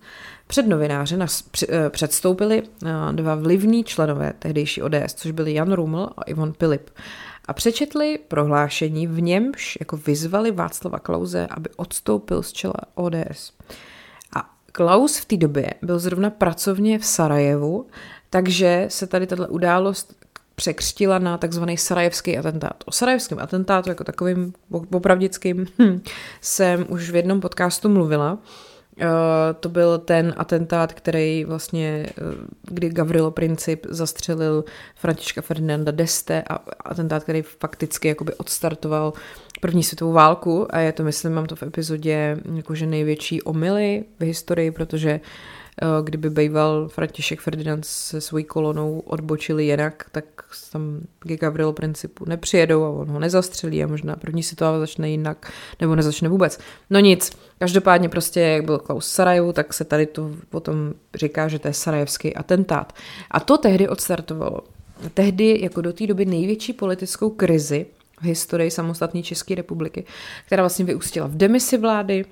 před 0.47 0.67
novináře 0.67 1.17
nas, 1.17 1.43
eh, 1.69 1.89
předstoupili 1.89 2.63
eh, 2.85 2.89
dva 3.11 3.35
vlivní 3.35 3.83
členové 3.83 4.33
tehdejší 4.39 4.81
ODS, 4.81 5.13
což 5.13 5.31
byli 5.31 5.53
Jan 5.53 5.73
Ruml 5.73 6.09
a 6.17 6.23
Ivan 6.23 6.53
Pilip. 6.53 6.89
A 7.45 7.53
přečetli 7.53 8.19
prohlášení, 8.27 9.07
v 9.07 9.21
němž 9.21 9.77
jako 9.79 9.97
vyzvali 9.97 10.51
Václava 10.51 10.99
Klauze, 10.99 11.47
aby 11.49 11.69
odstoupil 11.75 12.43
z 12.43 12.51
čela 12.51 12.73
ODS. 12.95 13.53
A 14.35 14.49
Klaus 14.71 15.17
v 15.17 15.25
té 15.25 15.37
době 15.37 15.73
byl 15.81 15.99
zrovna 15.99 16.29
pracovně 16.29 16.99
v 16.99 17.05
Sarajevu, 17.05 17.87
takže 18.29 18.85
se 18.87 19.07
tady 19.07 19.27
tato 19.27 19.47
událost 19.47 20.15
překřtila 20.59 21.19
na 21.19 21.37
takzvaný 21.37 21.77
sarajevský 21.77 22.37
atentát. 22.37 22.83
O 22.85 22.91
sarajevském 22.91 23.39
atentátu 23.39 23.89
jako 23.89 24.03
takovým 24.03 24.53
popravdickým 24.89 25.65
hm, 25.79 26.01
jsem 26.41 26.85
už 26.89 27.09
v 27.09 27.15
jednom 27.15 27.41
podcastu 27.41 27.89
mluvila. 27.89 28.33
Uh, 28.33 29.07
to 29.59 29.69
byl 29.69 29.97
ten 29.97 30.33
atentát, 30.37 30.93
který 30.93 31.45
vlastně, 31.45 32.05
uh, 32.21 32.33
kdy 32.63 32.89
Gavrilo 32.89 33.31
Princip 33.31 33.85
zastřelil 33.89 34.65
Františka 34.95 35.41
Ferdinanda 35.41 35.91
Deste 35.91 36.43
a 36.49 36.55
atentát, 36.85 37.23
který 37.23 37.41
fakticky 37.41 38.07
jakoby 38.07 38.33
odstartoval 38.33 39.13
první 39.61 39.83
světovou 39.83 40.11
válku 40.11 40.75
a 40.75 40.79
je 40.79 40.91
to, 40.91 41.03
myslím, 41.03 41.33
mám 41.33 41.45
to 41.45 41.55
v 41.55 41.63
epizodě 41.63 42.37
jakože 42.55 42.85
největší 42.85 43.41
omily 43.41 44.03
v 44.19 44.23
historii, 44.23 44.71
protože 44.71 45.19
uh, 45.19 45.21
Eh, 45.21 45.56
kdyby 46.03 46.29
býval 46.29 46.87
František 46.87 47.41
Ferdinand 47.41 47.85
se 47.85 48.21
svojí 48.21 48.43
kolonou 48.43 48.99
odbočili 48.99 49.65
jinak, 49.65 50.05
tak 50.11 50.25
tam 50.71 50.99
k 51.19 51.39
Gavrilo 51.39 51.73
principu 51.73 52.25
nepřijedou 52.25 52.83
a 52.83 52.89
on 52.89 53.07
ho 53.07 53.19
nezastřelí 53.19 53.83
a 53.83 53.87
možná 53.87 54.15
první 54.15 54.43
situace 54.43 54.79
začne 54.79 55.09
jinak, 55.09 55.51
nebo 55.81 55.95
nezačne 55.95 56.29
vůbec. 56.29 56.59
No 56.89 56.99
nic, 56.99 57.31
každopádně 57.59 58.09
prostě, 58.09 58.39
jak 58.39 58.65
byl 58.65 58.79
Klaus 58.79 59.07
Sarajevu, 59.07 59.53
tak 59.53 59.73
se 59.73 59.85
tady 59.85 60.05
to 60.05 60.31
potom 60.49 60.93
říká, 61.15 61.47
že 61.47 61.59
to 61.59 61.67
je 61.67 61.73
sarajevský 61.73 62.35
atentát. 62.35 62.93
A 63.31 63.39
to 63.39 63.57
tehdy 63.57 63.87
odstartovalo. 63.87 64.59
Tehdy 65.13 65.59
jako 65.61 65.81
do 65.81 65.93
té 65.93 66.07
doby 66.07 66.25
největší 66.25 66.73
politickou 66.73 67.29
krizi 67.29 67.85
v 68.21 68.23
historii 68.23 68.71
samostatné 68.71 69.23
České 69.23 69.55
republiky, 69.55 70.05
která 70.45 70.63
vlastně 70.63 70.85
vyústila 70.85 71.27
v 71.27 71.35
demisi 71.35 71.77
vlády, 71.77 72.25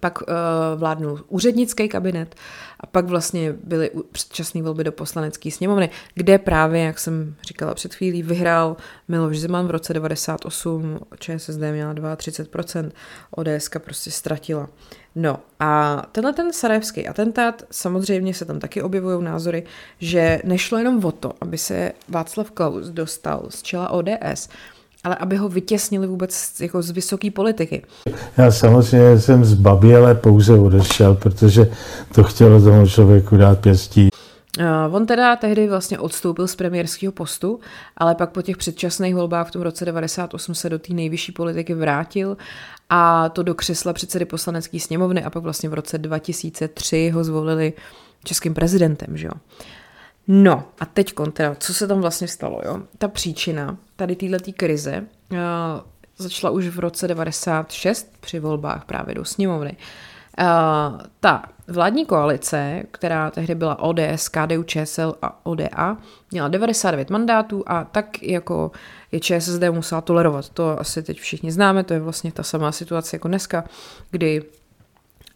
pak 0.00 0.22
uh, 0.22 0.28
vládnul 0.76 1.24
úřednický 1.28 1.88
kabinet 1.88 2.34
a 2.80 2.86
pak 2.86 3.04
vlastně 3.04 3.52
byly 3.64 3.90
předčasné 4.12 4.62
volby 4.62 4.84
do 4.84 4.92
poslanecké 4.92 5.50
sněmovny, 5.50 5.90
kde 6.14 6.38
právě, 6.38 6.82
jak 6.82 6.98
jsem 6.98 7.34
říkala 7.42 7.74
před 7.74 7.94
chvílí, 7.94 8.22
vyhrál 8.22 8.76
Miloš 9.08 9.40
Zeman 9.40 9.66
v 9.66 9.70
roce 9.70 9.94
98, 9.94 10.98
ČSSD 11.18 11.58
měla 11.58 11.94
32%, 11.94 12.90
ODS 13.30 13.68
prostě 13.78 14.10
ztratila. 14.10 14.68
No 15.14 15.38
a 15.60 16.02
tenhle 16.12 16.32
ten 16.32 16.52
sarajevský 16.52 17.08
atentát, 17.08 17.62
samozřejmě 17.70 18.34
se 18.34 18.44
tam 18.44 18.60
taky 18.60 18.82
objevují 18.82 19.24
názory, 19.24 19.64
že 19.98 20.40
nešlo 20.44 20.78
jenom 20.78 21.04
o 21.04 21.12
to, 21.12 21.32
aby 21.40 21.58
se 21.58 21.92
Václav 22.08 22.50
Klaus 22.50 22.86
dostal 22.86 23.46
z 23.48 23.62
čela 23.62 23.90
ODS, 23.90 24.48
ale 25.04 25.16
aby 25.16 25.36
ho 25.36 25.48
vytěsnili 25.48 26.06
vůbec 26.06 26.60
jako 26.60 26.82
z 26.82 26.90
vysoké 26.90 27.30
politiky. 27.30 27.82
Já 28.36 28.50
samozřejmě 28.50 29.20
jsem 29.20 29.44
z 29.44 29.54
Baběle 29.54 30.14
pouze 30.14 30.58
odešel, 30.58 31.14
protože 31.14 31.70
to 32.14 32.22
chtělo 32.22 32.62
tomu 32.62 32.86
člověku 32.86 33.36
dát 33.36 33.58
pěstí. 33.58 34.08
Uh, 34.58 34.94
on 34.94 35.06
teda 35.06 35.36
tehdy 35.36 35.68
vlastně 35.68 35.98
odstoupil 35.98 36.48
z 36.48 36.56
premiérského 36.56 37.12
postu, 37.12 37.60
ale 37.96 38.14
pak 38.14 38.30
po 38.30 38.42
těch 38.42 38.56
předčasných 38.56 39.14
volbách 39.14 39.48
v 39.48 39.50
tom 39.50 39.62
roce 39.62 39.84
98 39.84 40.54
se 40.54 40.68
do 40.68 40.78
té 40.78 40.92
nejvyšší 40.94 41.32
politiky 41.32 41.74
vrátil 41.74 42.36
a 42.90 43.28
to 43.28 43.42
do 43.42 43.54
křesla 43.54 43.92
předsedy 43.92 44.24
poslanecké 44.24 44.80
sněmovny 44.80 45.24
a 45.24 45.30
pak 45.30 45.42
vlastně 45.42 45.68
v 45.68 45.74
roce 45.74 45.98
2003 45.98 47.10
ho 47.10 47.24
zvolili 47.24 47.72
českým 48.24 48.54
prezidentem, 48.54 49.16
že 49.16 49.26
jo. 49.26 49.32
No 50.28 50.64
a 50.80 50.86
teď 50.86 51.12
teda, 51.32 51.54
co 51.58 51.74
se 51.74 51.86
tam 51.86 52.00
vlastně 52.00 52.28
stalo, 52.28 52.60
jo? 52.64 52.82
Ta 52.98 53.08
příčina 53.08 53.76
tady 54.00 54.16
této 54.16 54.52
krize 54.52 55.04
uh, 55.32 55.38
začala 56.18 56.50
už 56.50 56.68
v 56.68 56.78
roce 56.78 57.08
96 57.08 58.12
při 58.20 58.38
volbách 58.38 58.84
právě 58.84 59.14
do 59.14 59.24
sněmovny. 59.24 59.76
Uh, 60.40 60.46
ta 61.20 61.44
vládní 61.68 62.06
koalice, 62.06 62.82
která 62.90 63.30
tehdy 63.30 63.54
byla 63.54 63.78
ODS, 63.78 64.28
KDU, 64.28 64.62
ČSL 64.62 65.14
a 65.22 65.46
ODA, 65.46 65.96
měla 66.30 66.48
99 66.48 67.10
mandátů 67.10 67.64
a 67.66 67.84
tak 67.84 68.22
jako 68.22 68.70
je 69.12 69.20
ČSSD 69.20 69.62
musela 69.70 70.00
tolerovat. 70.00 70.48
To 70.48 70.80
asi 70.80 71.02
teď 71.02 71.20
všichni 71.20 71.52
známe, 71.52 71.84
to 71.84 71.94
je 71.94 72.00
vlastně 72.00 72.32
ta 72.32 72.42
samá 72.42 72.72
situace 72.72 73.16
jako 73.16 73.28
dneska, 73.28 73.64
kdy 74.10 74.42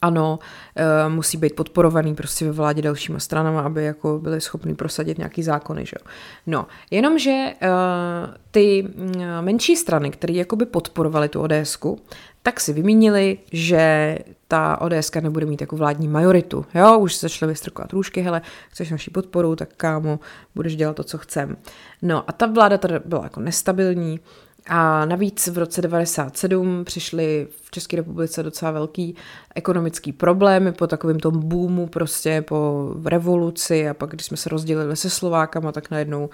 ano, 0.04 0.38
uh, 0.38 1.12
musí 1.12 1.36
být 1.36 1.56
podporovaný 1.56 2.14
prostě 2.14 2.44
ve 2.44 2.52
vládě 2.52 2.82
dalšíma 2.82 3.18
stranama, 3.18 3.60
aby 3.60 3.84
jako 3.84 4.18
byli 4.18 4.40
schopni 4.40 4.74
prosadit 4.74 5.18
nějaký 5.18 5.42
zákony, 5.42 5.86
že 5.86 5.96
jo. 6.00 6.10
No, 6.46 6.66
jenomže 6.90 7.52
uh, 7.62 8.34
ty 8.50 8.82
uh, 8.82 9.24
menší 9.40 9.76
strany, 9.76 10.10
které 10.10 10.34
jakoby 10.34 10.66
podporovaly 10.66 11.28
tu 11.28 11.40
ODSku, 11.40 11.98
tak 12.42 12.60
si 12.60 12.72
vymínili, 12.72 13.38
že 13.52 14.18
ta 14.48 14.80
ODS 14.80 15.10
nebude 15.20 15.46
mít 15.46 15.60
jako 15.60 15.76
vládní 15.76 16.08
majoritu. 16.08 16.66
Jo, 16.74 16.98
už 16.98 17.14
se 17.14 17.24
začaly 17.28 17.52
vystrkovat 17.52 17.92
růžky, 17.92 18.20
hele, 18.20 18.42
chceš 18.70 18.90
naši 18.90 19.10
podporu, 19.10 19.56
tak 19.56 19.68
kámo, 19.76 20.20
budeš 20.54 20.76
dělat 20.76 20.96
to, 20.96 21.04
co 21.04 21.18
chcem. 21.18 21.56
No 22.02 22.24
a 22.26 22.32
ta 22.32 22.46
vláda 22.46 22.78
tady 22.78 22.94
byla 23.04 23.22
jako 23.22 23.40
nestabilní, 23.40 24.20
a 24.66 25.04
navíc 25.04 25.46
v 25.46 25.58
roce 25.58 25.82
97 25.82 26.84
přišly 26.84 27.48
v 27.62 27.70
České 27.70 27.96
republice 27.96 28.42
docela 28.42 28.70
velký 28.70 29.16
ekonomický 29.54 30.12
problémy 30.12 30.72
po 30.72 30.86
takovém 30.86 31.20
tom 31.20 31.48
boomu, 31.48 31.86
prostě 31.86 32.42
po 32.42 32.90
revoluci 33.04 33.88
a 33.88 33.94
pak, 33.94 34.10
když 34.10 34.26
jsme 34.26 34.36
se 34.36 34.48
rozdělili 34.48 34.96
se 34.96 35.10
Slovákama, 35.10 35.72
tak 35.72 35.90
najednou 35.90 36.30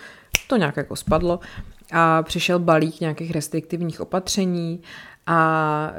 to 0.47 0.57
nějak 0.57 0.77
jako 0.77 0.97
spadlo 0.97 1.41
a 1.93 2.23
přišel 2.23 2.59
balík 2.59 3.01
nějakých 3.01 3.31
restriktivních 3.31 4.01
opatření 4.01 4.81
a 5.27 5.93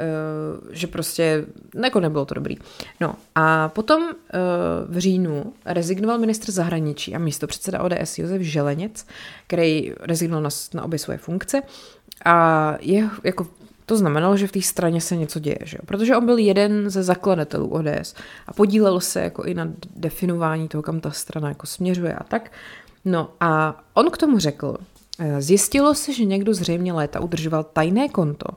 uh, 0.62 0.72
že 0.72 0.88
prostě 0.88 1.46
jako 1.84 2.00
nebylo 2.00 2.26
to 2.26 2.34
dobrý. 2.34 2.58
No 3.00 3.16
a 3.36 3.70
potom 3.70 4.04
uh, 4.04 4.10
v 4.88 4.98
říjnu 4.98 5.54
rezignoval 5.66 6.18
ministr 6.18 6.52
zahraničí 6.52 7.16
a 7.16 7.20
místo 7.20 7.48
předseda 7.48 7.82
ODS 7.82 8.18
Josef 8.18 8.42
Želeněc, 8.42 9.08
který 9.48 9.94
rezignoval 10.00 10.44
na, 10.44 10.50
na 10.74 10.84
obě 10.84 11.00
svoje 11.00 11.18
funkce 11.18 11.62
a 12.26 12.78
je, 12.82 13.10
jako, 13.24 13.48
to 13.86 13.98
znamenalo, 13.98 14.38
že 14.38 14.48
v 14.48 14.52
té 14.52 14.62
straně 14.62 15.02
se 15.02 15.16
něco 15.16 15.40
děje, 15.40 15.58
že 15.64 15.78
jo? 15.78 15.86
protože 15.86 16.18
on 16.18 16.26
byl 16.26 16.38
jeden 16.38 16.90
ze 16.90 17.04
zakladatelů 17.04 17.68
ODS 17.68 18.16
a 18.48 18.54
podílel 18.54 19.00
se 19.00 19.22
jako 19.22 19.44
i 19.44 19.54
na 19.54 19.68
definování 19.96 20.68
toho, 20.68 20.82
kam 20.82 21.00
ta 21.00 21.12
strana 21.12 21.50
jako 21.50 21.68
směřuje 21.68 22.14
a 22.14 22.24
tak. 22.24 22.52
No 23.06 23.30
a 23.40 23.84
on 23.94 24.10
k 24.10 24.18
tomu 24.18 24.40
řekl, 24.40 24.78
eh, 25.20 25.42
Zjistilo 25.42 25.96
se, 25.96 26.14
že 26.14 26.26
někdo 26.26 26.54
zřejmě 26.54 26.94
léta 26.94 27.20
udržoval 27.20 27.64
tajné 27.64 28.10
konto, 28.10 28.48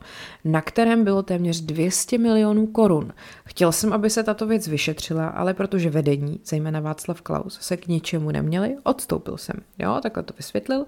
na 0.44 0.60
kterém 0.60 1.04
bylo 1.04 1.22
téměř 1.22 1.60
200 1.60 2.18
milionů 2.18 2.66
korun. 2.66 3.12
Chtěl 3.44 3.72
jsem, 3.72 3.92
aby 3.92 4.10
se 4.10 4.22
tato 4.22 4.46
věc 4.46 4.68
vyšetřila, 4.68 5.26
ale 5.26 5.54
protože 5.54 5.90
vedení, 5.90 6.40
zejména 6.44 6.80
Václav 6.80 7.22
Klaus, 7.22 7.58
se 7.60 7.76
k 7.76 7.88
ničemu 7.88 8.30
neměli, 8.30 8.76
odstoupil 8.82 9.36
jsem. 9.36 9.56
Jo, 9.78 9.98
takhle 10.02 10.22
to 10.22 10.34
vysvětlil. 10.36 10.86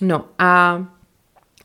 No 0.00 0.24
a 0.38 0.84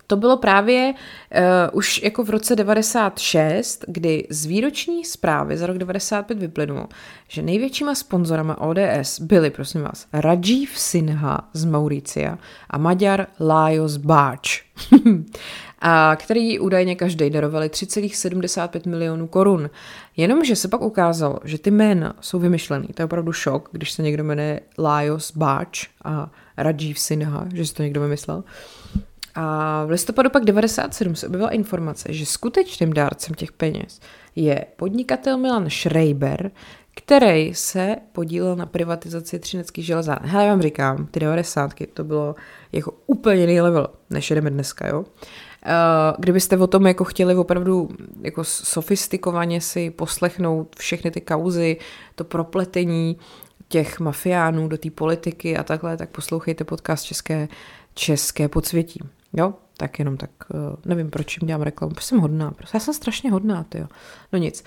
to 0.07 0.15
bylo 0.17 0.37
právě 0.37 0.93
uh, 0.93 1.77
už 1.77 2.03
jako 2.03 2.23
v 2.23 2.29
roce 2.29 2.55
96, 2.55 3.85
kdy 3.87 4.27
z 4.29 4.45
výroční 4.45 5.05
zprávy 5.05 5.57
za 5.57 5.67
rok 5.67 5.77
95 5.77 6.39
vyplynulo, 6.39 6.87
že 7.27 7.41
největšíma 7.41 7.95
sponzorama 7.95 8.61
ODS 8.61 9.19
byli, 9.19 9.49
prosím 9.49 9.81
vás, 9.81 10.07
Rajiv 10.13 10.79
Sinha 10.79 11.49
z 11.53 11.65
Mauricia 11.65 12.37
a 12.69 12.77
Maďar 12.77 13.27
Lajos 13.39 13.97
Báč, 13.97 14.63
a 15.79 16.15
který 16.15 16.59
údajně 16.59 16.95
každý 16.95 17.29
darovali 17.29 17.67
3,75 17.67 18.89
milionů 18.89 19.27
korun. 19.27 19.69
Jenomže 20.17 20.55
se 20.55 20.67
pak 20.67 20.81
ukázalo, 20.81 21.39
že 21.43 21.57
ty 21.57 21.71
jména 21.71 22.15
jsou 22.21 22.39
vymyšlený. 22.39 22.87
To 22.87 23.01
je 23.01 23.05
opravdu 23.05 23.33
šok, 23.33 23.69
když 23.71 23.91
se 23.91 24.03
někdo 24.03 24.23
jmenuje 24.23 24.59
Lajos 24.77 25.31
Báč 25.31 25.87
a 26.03 26.31
Rajiv 26.57 26.99
Sinha, 26.99 27.47
že 27.53 27.65
si 27.65 27.73
to 27.73 27.83
někdo 27.83 28.01
vymyslel. 28.01 28.43
A 29.35 29.85
v 29.85 29.89
listopadu 29.89 30.29
pak 30.29 30.45
97 30.45 31.15
se 31.15 31.27
objevila 31.27 31.49
informace, 31.49 32.13
že 32.13 32.25
skutečným 32.25 32.93
dárcem 32.93 33.35
těch 33.35 33.51
peněz 33.51 33.99
je 34.35 34.65
podnikatel 34.75 35.37
Milan 35.37 35.69
Schreiber, 35.69 36.51
který 36.95 37.53
se 37.53 37.95
podílel 38.11 38.55
na 38.55 38.65
privatizaci 38.65 39.39
třineckých 39.39 39.85
železáren. 39.85 40.29
Hele, 40.29 40.45
já 40.45 40.51
vám 40.51 40.61
říkám, 40.61 41.07
ty 41.07 41.19
90. 41.19 41.73
to 41.93 42.03
bylo 42.03 42.35
jako 42.71 42.93
úplně 43.07 43.41
jiný 43.41 43.61
level, 43.61 43.87
než 44.09 44.31
jdeme 44.31 44.49
dneska, 44.49 44.87
jo. 44.87 44.99
Uh, 44.99 45.05
kdybyste 46.19 46.57
o 46.57 46.67
tom 46.67 46.87
jako 46.87 47.03
chtěli 47.03 47.35
opravdu 47.35 47.89
jako 48.21 48.43
sofistikovaně 48.43 49.61
si 49.61 49.89
poslechnout 49.89 50.75
všechny 50.75 51.11
ty 51.11 51.21
kauzy, 51.21 51.77
to 52.15 52.23
propletení 52.23 53.17
těch 53.67 53.99
mafiánů 53.99 54.67
do 54.67 54.77
té 54.77 54.89
politiky 54.89 55.57
a 55.57 55.63
takhle, 55.63 55.97
tak 55.97 56.09
poslouchejte 56.09 56.63
podcast 56.63 57.03
České, 57.03 57.47
České 57.93 58.47
podsvětí. 58.47 58.99
Jo, 59.37 59.53
tak 59.77 59.99
jenom 59.99 60.17
tak, 60.17 60.29
uh, 60.53 60.59
nevím, 60.85 61.09
proč 61.09 61.37
jim 61.37 61.47
dělám 61.47 61.61
reklamu, 61.61 61.93
protože 61.93 62.07
jsem 62.07 62.19
hodná, 62.19 62.51
prostě 62.51 62.75
já 62.75 62.79
jsem 62.79 62.93
strašně 62.93 63.31
hodná, 63.31 63.63
ty 63.63 63.77
jo. 63.77 63.87
No 64.33 64.39
nic. 64.39 64.63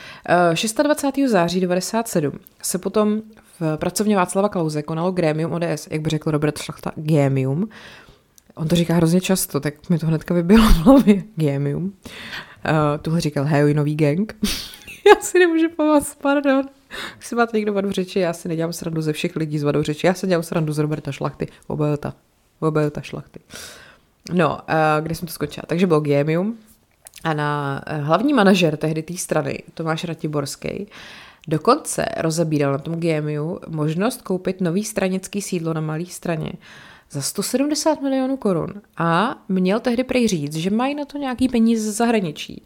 Uh, 0.78 0.83
26. 0.83 1.31
září 1.31 1.61
97 1.61 2.33
se 2.62 2.78
potom 2.78 3.22
v 3.61 3.76
pracovně 3.76 4.16
Václava 4.16 4.48
Klauze 4.48 4.83
konalo 4.83 5.12
Grémium 5.12 5.52
ODS, 5.52 5.88
jak 5.90 6.00
by 6.00 6.11
řekl 6.11 6.31
Robert 6.31 6.59
Šlachta, 6.59 6.92
Gémium. 6.96 7.68
On 8.54 8.68
to 8.68 8.76
říká 8.76 8.94
hrozně 8.94 9.20
často, 9.20 9.61
tak 9.61 9.90
mi 9.90 9.98
to 9.98 10.07
hnedka 10.07 10.35
vybilo 10.35 10.68
v 10.68 10.76
hlavě, 10.76 11.22
Gémium. 11.37 11.85
Uh, 11.85 11.92
tuhle 13.02 13.20
říkal 13.20 13.44
heroinový 13.44 13.96
gang. 13.96 14.37
já 15.07 15.20
si 15.20 15.38
nemůžu 15.38 15.68
pomoct, 15.76 16.14
pardon. 16.14 16.62
Si 17.20 17.35
máte 17.35 17.57
někdo 17.57 17.72
vadu 17.72 17.92
řeči, 17.92 18.20
já 18.20 18.33
si 18.33 18.48
nedělám 18.48 18.72
srandu 18.72 19.02
ze 19.02 19.12
všech 19.12 19.37
lidí 19.37 19.59
z 19.59 19.62
vadou 19.62 19.83
řeči, 19.83 20.07
já 20.07 20.14
si 20.14 20.26
dělám 20.26 20.42
srandu 20.42 20.72
z 20.72 20.78
Roberta 20.78 21.12
Šlachty, 21.12 21.48
obelta, 21.66 22.14
obelta 22.61 23.00
Šlachty. 23.00 23.40
Uh, 23.40 23.88
No, 24.32 24.50
uh, 24.50 25.04
kde 25.04 25.14
jsem 25.14 25.26
to 25.28 25.34
skočila? 25.34 25.64
Takže 25.66 25.86
byl 25.86 26.00
Gémium 26.00 26.58
a 27.24 27.34
na 27.34 27.82
uh, 27.92 28.04
hlavní 28.04 28.32
manažer 28.32 28.76
tehdy 28.76 29.02
té 29.02 29.16
strany, 29.16 29.62
Tomáš 29.74 30.04
Ratiborský, 30.04 30.86
dokonce 31.48 32.04
rozebíral 32.16 32.72
na 32.72 32.78
tom 32.78 32.94
Gémiu 32.94 33.60
možnost 33.68 34.22
koupit 34.22 34.60
nový 34.60 34.84
stranický 34.84 35.42
sídlo 35.42 35.74
na 35.74 35.80
malé 35.80 36.06
straně 36.06 36.52
za 37.10 37.22
170 37.22 38.02
milionů 38.02 38.36
korun 38.36 38.82
a 38.96 39.36
měl 39.48 39.80
tehdy 39.80 40.04
prej 40.04 40.28
říct, 40.28 40.54
že 40.54 40.70
mají 40.70 40.94
na 40.94 41.04
to 41.04 41.18
nějaký 41.18 41.48
peníze 41.48 41.92
z 41.92 41.96
zahraničí. 41.96 42.62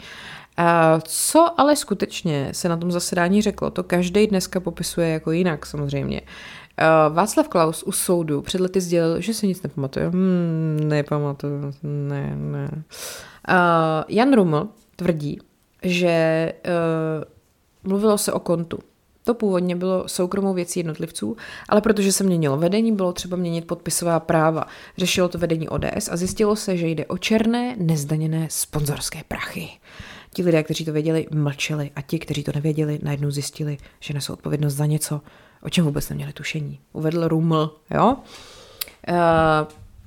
A 0.57 1.01
co 1.01 1.61
ale 1.61 1.77
skutečně 1.77 2.49
se 2.53 2.69
na 2.69 2.77
tom 2.77 2.93
zasedání 2.93 3.43
řeklo, 3.43 3.71
to 3.71 3.83
každý 3.83 4.27
dneska 4.27 4.61
popisuje 4.61 5.09
jako 5.09 5.33
jinak 5.33 5.67
samozřejmě. 5.67 6.21
Uh, 6.81 7.15
Václav 7.15 7.49
Klaus 7.49 7.83
u 7.83 7.93
soudu 7.93 8.43
před 8.43 8.61
lety 8.61 8.81
sdělil, 8.81 9.21
že 9.21 9.35
si 9.35 9.47
nic 9.47 9.63
nepamatuje. 9.63 10.09
Hmm, 10.09 10.81
nepamatuju, 10.83 11.73
ne, 11.83 12.37
ne. 12.37 12.71
Uh, 13.49 13.55
Jan 14.09 14.35
Ruml 14.35 14.69
tvrdí, 14.97 15.41
že 15.83 16.53
uh, 16.67 17.91
mluvilo 17.91 18.19
se 18.19 18.33
o 18.33 18.41
kontu. 18.41 18.79
To 19.25 19.35
původně 19.35 19.77
bylo 19.77 20.09
soukromou 20.09 20.55
věcí 20.55 20.81
jednotlivců, 20.81 21.37
ale 21.69 21.81
protože 21.81 22.13
se 22.13 22.25
měnilo 22.25 22.57
vedení, 22.57 22.93
bylo 22.93 23.13
třeba 23.13 23.37
měnit 23.37 23.67
podpisová 23.67 24.21
práva. 24.21 24.67
Řešilo 24.99 25.29
to 25.29 25.39
vedení 25.39 25.69
ODS 25.69 26.09
a 26.11 26.17
zjistilo 26.17 26.57
se, 26.57 26.77
že 26.77 26.87
jde 26.89 27.07
o 27.07 27.19
černé, 27.19 27.77
nezdaněné 27.79 28.47
sponzorské 28.51 29.21
prachy. 29.29 29.69
Ti 30.35 30.43
lidé, 30.43 30.63
kteří 30.63 30.85
to 30.85 30.93
věděli, 30.93 31.27
mlčeli 31.35 31.91
a 31.97 32.03
ti, 32.03 32.19
kteří 32.19 32.45
to 32.45 32.53
nevěděli, 32.55 32.99
najednou 33.03 33.31
zjistili, 33.31 33.79
že 34.01 34.15
nesou 34.15 34.33
odpovědnost 34.33 34.75
za 34.75 34.87
něco, 34.87 35.21
o 35.63 35.71
čem 35.71 35.85
vůbec 35.85 36.09
neměli 36.09 36.33
tušení. 36.33 36.81
Uvedl 36.93 37.29
Ruml, 37.29 37.77
jo. 37.91 38.17
E, 39.09 39.15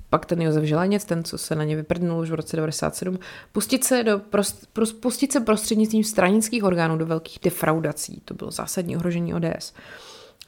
pak 0.09 0.25
ten 0.25 0.41
Josef 0.41 0.63
Želeněc, 0.63 1.05
ten, 1.05 1.23
co 1.23 1.37
se 1.37 1.55
na 1.55 1.63
ně 1.63 1.75
vyprdnul 1.75 2.21
už 2.21 2.29
v 2.29 2.33
roce 2.33 2.55
97, 2.55 3.19
pustit 3.51 3.83
se, 3.83 4.03
do 4.03 4.19
prost, 4.19 4.67
pustit 4.99 5.31
se 5.31 5.39
prostřednictvím 5.39 6.03
stranických 6.03 6.63
orgánů 6.63 6.97
do 6.97 7.05
velkých 7.05 7.39
defraudací. 7.43 8.21
To 8.25 8.33
bylo 8.33 8.51
zásadní 8.51 8.97
ohrožení 8.97 9.33
ODS. 9.33 9.73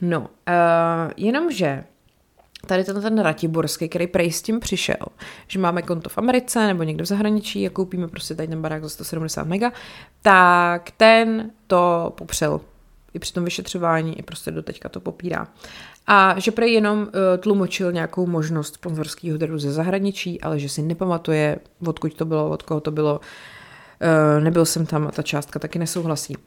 No, 0.01 0.19
uh, 0.19 0.27
jenomže 1.17 1.83
tady 2.67 2.83
ten, 2.83 3.01
ten 3.01 3.19
Ratiborský, 3.19 3.89
který 3.89 4.07
prej 4.07 4.31
s 4.31 4.41
tím 4.41 4.59
přišel, 4.59 5.05
že 5.47 5.59
máme 5.59 5.81
konto 5.81 6.09
v 6.09 6.17
Americe 6.17 6.67
nebo 6.67 6.83
někde 6.83 7.03
v 7.03 7.07
zahraničí 7.07 7.67
a 7.67 7.69
koupíme 7.69 8.07
prostě 8.07 8.35
tady 8.35 8.47
ten 8.47 8.61
barák 8.61 8.83
za 8.83 8.89
170 8.89 9.47
mega, 9.47 9.71
tak 10.21 10.91
ten 10.91 11.51
to 11.67 12.13
popřel 12.17 12.61
i 13.17 13.19
při 13.19 13.33
tom 13.33 13.43
vyšetřování, 13.43 14.19
i 14.19 14.23
prostě 14.23 14.51
do 14.51 14.63
teďka 14.63 14.89
to 14.89 14.99
popírá. 14.99 15.47
A 16.07 16.39
že 16.39 16.51
prej 16.51 16.73
jenom 16.73 16.99
uh, 16.99 17.07
tlumočil 17.39 17.91
nějakou 17.91 18.27
možnost 18.27 18.73
sponzorského 18.73 19.37
daru 19.37 19.59
ze 19.59 19.71
zahraničí, 19.71 20.41
ale 20.41 20.59
že 20.59 20.69
si 20.69 20.81
nepamatuje, 20.81 21.59
odkud 21.87 22.13
to 22.13 22.25
bylo, 22.25 22.49
od 22.49 22.63
koho 22.63 22.79
to 22.79 22.91
bylo, 22.91 23.19
uh, 23.19 24.43
nebyl 24.43 24.65
jsem 24.65 24.85
tam 24.85 25.07
a 25.07 25.11
ta 25.11 25.21
částka 25.21 25.59
taky 25.59 25.79
nesouhlasí. 25.79 26.37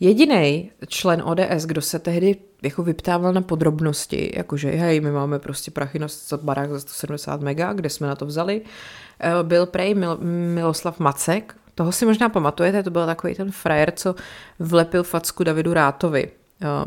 Jediný 0.00 0.70
člen 0.86 1.22
ODS, 1.24 1.64
kdo 1.66 1.82
se 1.82 1.98
tehdy 1.98 2.36
jako 2.62 2.82
vyptával 2.82 3.32
na 3.32 3.42
podrobnosti, 3.42 4.32
jakože 4.36 4.70
hej, 4.70 5.00
my 5.00 5.10
máme 5.10 5.38
prostě 5.38 5.70
prachy 5.70 5.98
na 5.98 6.06
barák 6.42 6.70
za 6.70 6.80
170 6.80 7.40
mega, 7.40 7.72
kde 7.72 7.90
jsme 7.90 8.06
na 8.06 8.16
to 8.16 8.26
vzali, 8.26 8.60
uh, 8.60 9.48
byl 9.48 9.66
prej 9.66 9.94
Mil- 9.94 10.18
Miloslav 10.54 11.00
Macek, 11.00 11.56
toho 11.74 11.92
si 11.92 12.06
možná 12.06 12.28
pamatujete, 12.28 12.82
to 12.82 12.90
byl 12.90 13.06
takový 13.06 13.34
ten 13.34 13.50
frajer, 13.50 13.92
co 13.96 14.14
vlepil 14.58 15.02
facku 15.02 15.44
Davidu 15.44 15.74
Rátovi. 15.74 16.30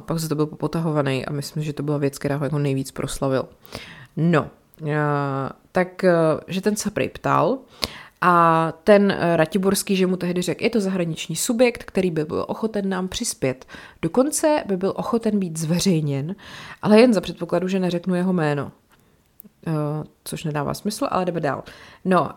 Pak 0.06 0.20
se 0.20 0.30
to 0.30 0.36
byl 0.36 0.46
popotahovaný 0.46 1.26
a 1.26 1.32
myslím, 1.32 1.64
že 1.64 1.74
to 1.74 1.84
byla 1.84 1.98
věc, 1.98 2.18
která 2.18 2.36
ho 2.36 2.44
jako 2.44 2.60
nejvíc 2.60 2.92
proslavil. 2.92 3.46
No, 4.18 4.48
tak, 5.72 6.06
že 6.48 6.62
ten 6.62 6.76
se 6.76 6.92
ptal 7.14 7.58
a 8.22 8.74
ten 8.84 9.18
Ratiborský, 9.36 9.96
že 9.96 10.08
mu 10.08 10.18
tehdy 10.18 10.42
řekl, 10.42 10.64
je 10.64 10.70
to 10.70 10.82
zahraniční 10.82 11.36
subjekt, 11.36 11.84
který 11.84 12.12
by 12.12 12.26
byl 12.26 12.46
ochoten 12.48 12.90
nám 12.90 13.08
přispět. 13.08 13.66
Dokonce 14.02 14.64
by 14.66 14.78
byl 14.78 14.94
ochoten 14.96 15.40
být 15.40 15.60
zveřejněn, 15.60 16.36
ale 16.82 17.00
jen 17.00 17.14
za 17.14 17.22
předpokladu, 17.22 17.68
že 17.68 17.80
neřeknu 17.80 18.16
jeho 18.16 18.34
jméno. 18.34 18.72
což 20.24 20.44
nedává 20.44 20.74
smysl, 20.74 21.08
ale 21.12 21.26
jdeme 21.26 21.40
dál. 21.40 21.64
No, 22.06 22.32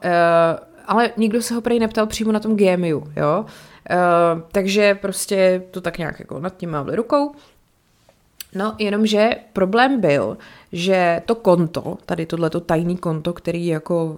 ale 0.88 1.11
nikdo 1.16 1.42
se 1.42 1.55
ho 1.55 1.61
prej 1.61 1.79
neptal 1.79 2.07
přímo 2.07 2.33
na 2.33 2.40
tom 2.40 2.57
GMU, 2.57 3.05
jo. 3.16 3.44
Uh, 3.90 4.40
takže 4.53 4.94
prostě 4.94 5.62
to 5.70 5.81
tak 5.81 5.98
nějak 5.98 6.18
jako 6.18 6.40
nad 6.40 6.57
tím 6.57 6.70
mávli 6.70 6.96
rukou. 6.96 7.33
No, 8.55 8.74
jenomže 8.79 9.31
problém 9.53 10.01
byl, 10.01 10.38
že 10.72 11.22
to 11.27 11.35
konto, 11.35 11.98
tady 12.07 12.27
tohleto 12.27 12.61
tajný 12.61 12.96
konto, 12.96 13.33
který 13.33 13.66
jako 13.66 14.16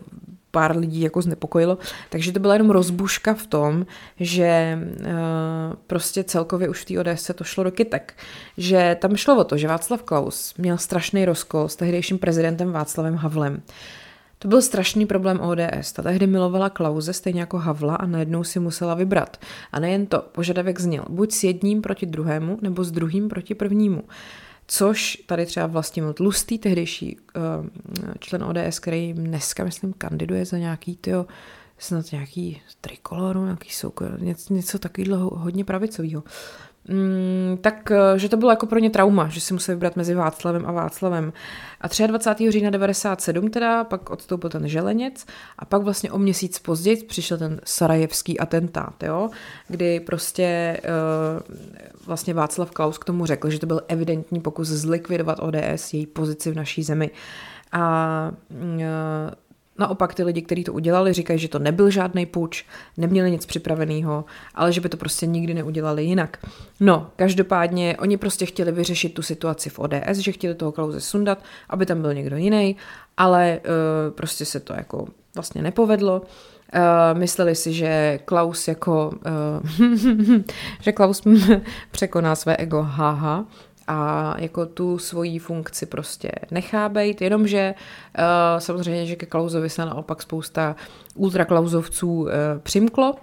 pár 0.50 0.76
lidí 0.76 1.00
jako 1.00 1.22
znepokojilo, 1.22 1.78
takže 2.10 2.32
to 2.32 2.40
byla 2.40 2.54
jenom 2.54 2.70
rozbuška 2.70 3.34
v 3.34 3.46
tom, 3.46 3.86
že 4.20 4.78
uh, 5.00 5.06
prostě 5.86 6.24
celkově 6.24 6.68
už 6.68 6.84
v 6.84 6.84
té 6.84 7.00
ODS 7.00 7.22
se 7.22 7.34
to 7.34 7.44
šlo 7.44 7.64
do 7.64 7.70
kytek. 7.70 8.14
Že 8.56 8.96
tam 9.00 9.16
šlo 9.16 9.36
o 9.36 9.44
to, 9.44 9.56
že 9.56 9.68
Václav 9.68 10.02
Klaus 10.02 10.54
měl 10.58 10.78
strašný 10.78 11.24
rozkol 11.24 11.68
s 11.68 11.76
tehdejším 11.76 12.18
prezidentem 12.18 12.72
Václavem 12.72 13.14
Havlem. 13.14 13.62
To 14.42 14.48
byl 14.48 14.62
strašný 14.62 15.06
problém 15.06 15.40
ODS. 15.40 15.92
Ta 15.92 16.02
tehdy 16.02 16.26
milovala 16.26 16.70
Klauze 16.70 17.12
stejně 17.12 17.40
jako 17.40 17.58
Havla 17.58 17.96
a 17.96 18.06
najednou 18.06 18.44
si 18.44 18.60
musela 18.60 18.94
vybrat. 18.94 19.36
A 19.72 19.80
nejen 19.80 20.06
to, 20.06 20.24
požadavek 20.32 20.80
zněl 20.80 21.04
buď 21.08 21.32
s 21.32 21.44
jedním 21.44 21.82
proti 21.82 22.06
druhému, 22.06 22.58
nebo 22.62 22.84
s 22.84 22.92
druhým 22.92 23.28
proti 23.28 23.54
prvnímu. 23.54 24.02
Což 24.66 25.16
tady 25.26 25.46
třeba 25.46 25.66
vlastně 25.66 26.02
Tlustý, 26.14 26.58
tehdejší 26.58 27.16
uh, 27.36 27.66
člen 28.18 28.44
ODS, 28.44 28.78
který 28.78 29.12
dneska, 29.12 29.64
myslím, 29.64 29.92
kandiduje 29.92 30.44
za 30.44 30.58
nějaký, 30.58 30.96
tyjo, 30.96 31.26
snad 31.78 32.12
nějaký 32.12 32.62
trikoloru, 32.80 33.44
nějaký 33.44 33.70
soukol, 33.70 34.08
něco, 34.18 34.54
něco 34.54 34.78
takového 34.78 35.30
hodně 35.30 35.64
pravicového. 35.64 36.22
Mm, 36.90 37.58
tak, 37.60 37.90
eh, 37.90 38.18
že 38.18 38.28
to 38.28 38.36
bylo 38.36 38.50
jako 38.50 38.66
pro 38.66 38.78
ně 38.78 38.90
trauma, 38.90 39.28
že 39.28 39.40
si 39.40 39.52
museli 39.52 39.76
vybrat 39.76 39.96
mezi 39.96 40.14
Václavem 40.14 40.66
a 40.66 40.72
Václavem. 40.72 41.32
A 41.80 42.06
23. 42.06 42.50
října 42.50 42.70
97 42.70 43.50
teda, 43.50 43.84
pak 43.84 44.10
odstoupil 44.10 44.50
ten 44.50 44.68
Želeněc 44.68 45.26
a 45.58 45.64
pak 45.64 45.82
vlastně 45.82 46.12
o 46.12 46.18
měsíc 46.18 46.58
později 46.58 47.04
přišel 47.04 47.38
ten 47.38 47.60
sarajevský 47.64 48.40
atentát, 48.40 49.02
jo, 49.02 49.30
kdy 49.68 50.00
prostě 50.00 50.80
uh, 50.84 51.56
vlastně 52.06 52.34
Václav 52.34 52.70
Klaus 52.70 52.98
k 52.98 53.04
tomu 53.04 53.26
řekl, 53.26 53.50
že 53.50 53.58
to 53.58 53.66
byl 53.66 53.80
evidentní 53.88 54.40
pokus 54.40 54.68
zlikvidovat 54.68 55.38
ODS, 55.40 55.92
její 55.94 56.06
pozici 56.06 56.50
v 56.50 56.56
naší 56.56 56.82
zemi. 56.82 57.10
A 57.72 58.32
uh, 58.50 58.80
naopak 59.80 60.14
ty 60.14 60.22
lidi, 60.22 60.42
kteří 60.42 60.64
to 60.64 60.72
udělali, 60.72 61.12
říkají, 61.12 61.38
že 61.38 61.48
to 61.48 61.58
nebyl 61.58 61.90
žádný 61.90 62.26
puč, 62.26 62.64
neměli 62.96 63.30
nic 63.30 63.46
připraveného, 63.46 64.24
ale 64.54 64.72
že 64.72 64.80
by 64.80 64.88
to 64.88 64.96
prostě 64.96 65.26
nikdy 65.26 65.54
neudělali 65.54 66.04
jinak. 66.04 66.38
No, 66.80 67.10
každopádně 67.16 67.96
oni 67.98 68.16
prostě 68.16 68.46
chtěli 68.46 68.72
vyřešit 68.72 69.14
tu 69.14 69.22
situaci 69.22 69.70
v 69.70 69.78
ODS, 69.78 70.18
že 70.18 70.32
chtěli 70.32 70.54
toho 70.54 70.72
Klauze 70.72 71.00
sundat, 71.00 71.38
aby 71.68 71.86
tam 71.86 72.02
byl 72.02 72.14
někdo 72.14 72.36
jiný, 72.36 72.76
ale 73.16 73.60
uh, 73.60 74.14
prostě 74.14 74.44
se 74.44 74.60
to 74.60 74.72
jako 74.72 75.06
vlastně 75.34 75.62
nepovedlo. 75.62 76.22
Uh, 76.74 77.18
mysleli 77.18 77.54
si, 77.54 77.72
že 77.72 78.18
Klaus 78.24 78.68
jako, 78.68 79.10
uh, 79.70 79.88
že 80.80 80.92
Klaus 80.92 81.22
překoná 81.90 82.34
své 82.34 82.56
ego, 82.56 82.82
haha, 82.82 83.46
a 83.90 84.34
jako 84.38 84.66
tu 84.66 84.98
svoji 84.98 85.38
funkci 85.38 85.86
prostě 85.86 86.30
nechá 86.50 86.88
být, 86.88 87.22
jenomže 87.22 87.74
uh, 88.18 88.24
samozřejmě, 88.58 89.06
že 89.06 89.16
ke 89.16 89.26
Klausovi 89.26 89.70
se 89.70 89.84
naopak 89.84 90.22
spousta 90.22 90.76
ultraklauzovců 91.14 92.12
uh, 92.12 92.28
přimklo, 92.62 93.14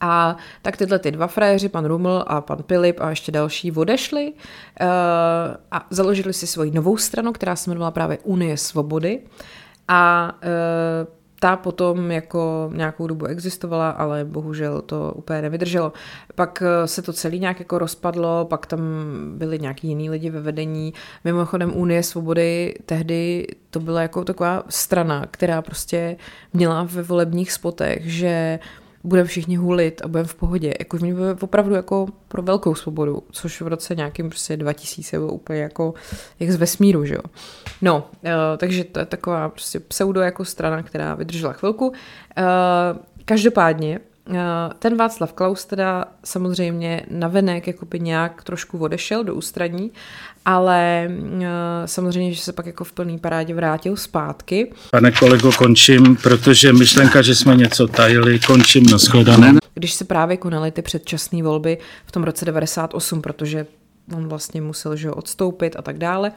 a 0.00 0.36
tak 0.62 0.76
tyhle 0.76 0.98
ty 0.98 1.10
dva 1.10 1.26
frajeři, 1.26 1.68
pan 1.68 1.84
Ruml 1.84 2.24
a 2.26 2.40
pan 2.40 2.62
Pilip 2.62 3.00
a 3.00 3.10
ještě 3.10 3.32
další 3.32 3.72
odešli 3.72 4.32
uh, 4.32 4.86
a 5.70 5.86
založili 5.90 6.32
si 6.32 6.46
svoji 6.46 6.70
novou 6.70 6.96
stranu, 6.96 7.32
která 7.32 7.56
se 7.56 7.70
jmenovala 7.70 7.90
právě 7.90 8.18
Unie 8.22 8.56
svobody. 8.56 9.20
A 9.88 10.32
uh, 10.42 11.17
ta 11.40 11.56
potom 11.56 12.10
jako 12.10 12.70
nějakou 12.74 13.06
dobu 13.06 13.26
existovala, 13.26 13.90
ale 13.90 14.24
bohužel 14.24 14.82
to 14.82 15.12
úplně 15.16 15.42
nevydrželo. 15.42 15.92
Pak 16.34 16.62
eh, 16.62 16.86
se 16.86 17.02
to 17.02 17.12
celý 17.12 17.38
nějak 17.40 17.58
jako 17.58 17.78
rozpadlo, 17.78 18.44
pak 18.44 18.66
tam 18.66 18.80
byli 19.34 19.58
nějaký 19.58 19.88
jiný 19.88 20.10
lidi 20.10 20.30
ve 20.30 20.40
vedení. 20.40 20.94
Mimochodem 21.24 21.76
Unie 21.76 22.02
svobody 22.02 22.74
tehdy 22.86 23.46
to 23.70 23.80
byla 23.80 24.02
jako 24.02 24.24
taková 24.24 24.62
strana, 24.68 25.26
která 25.30 25.62
prostě 25.62 26.16
měla 26.52 26.82
ve 26.82 27.02
volebních 27.02 27.52
spotech, 27.52 28.12
že 28.12 28.58
uh, 28.62 28.87
budeme 29.08 29.28
všichni 29.28 29.56
hulit 29.56 30.00
a 30.04 30.08
budeme 30.08 30.28
v 30.28 30.34
pohodě. 30.34 30.74
Jako 30.78 30.96
mě 30.96 31.14
opravdu 31.40 31.74
jako 31.74 32.06
pro 32.28 32.42
velkou 32.42 32.74
svobodu, 32.74 33.22
což 33.30 33.60
v 33.60 33.66
roce 33.66 33.94
nějakým 33.94 34.28
prostě 34.28 34.56
2000 34.56 35.18
bylo 35.18 35.32
úplně 35.32 35.60
jako 35.60 35.94
jak 36.40 36.50
z 36.50 36.56
vesmíru, 36.56 37.04
že 37.04 37.14
jo. 37.14 37.22
No, 37.82 37.96
uh, 38.24 38.30
takže 38.56 38.84
to 38.84 39.00
je 39.00 39.06
taková 39.06 39.48
prostě 39.48 39.80
pseudo 39.80 40.20
jako 40.20 40.44
strana, 40.44 40.82
která 40.82 41.14
vydržela 41.14 41.52
chvilku. 41.52 41.88
Uh, 41.88 41.94
každopádně, 43.24 44.00
ten 44.78 44.96
Václav 44.96 45.32
Klaus 45.32 45.64
teda 45.64 46.04
samozřejmě 46.24 47.06
navenek 47.10 47.66
jakoby 47.66 48.00
nějak 48.00 48.44
trošku 48.44 48.78
odešel 48.78 49.24
do 49.24 49.34
ústraní 49.34 49.92
ale 50.48 51.08
uh, 51.10 51.42
samozřejmě, 51.86 52.32
že 52.32 52.42
se 52.42 52.52
pak 52.52 52.66
jako 52.66 52.84
v 52.84 52.92
plný 52.92 53.18
parádě 53.18 53.54
vrátil 53.54 53.96
zpátky. 53.96 54.72
Pane 54.90 55.12
kolego, 55.12 55.52
končím, 55.52 56.16
protože 56.16 56.72
myšlenka, 56.72 57.22
že 57.22 57.34
jsme 57.34 57.56
něco 57.56 57.86
tajili, 57.86 58.40
končím 58.40 58.86
na 58.86 58.98
shledané. 58.98 59.54
Když 59.74 59.92
se 59.92 60.04
právě 60.04 60.36
konaly 60.36 60.70
ty 60.70 60.82
předčasné 60.82 61.42
volby 61.42 61.78
v 62.06 62.12
tom 62.12 62.24
roce 62.24 62.44
98, 62.44 63.22
protože 63.22 63.66
on 64.16 64.28
vlastně 64.28 64.60
musel 64.60 64.96
že 64.96 65.10
odstoupit 65.10 65.76
a 65.78 65.82
tak 65.82 65.98
dále. 65.98 66.32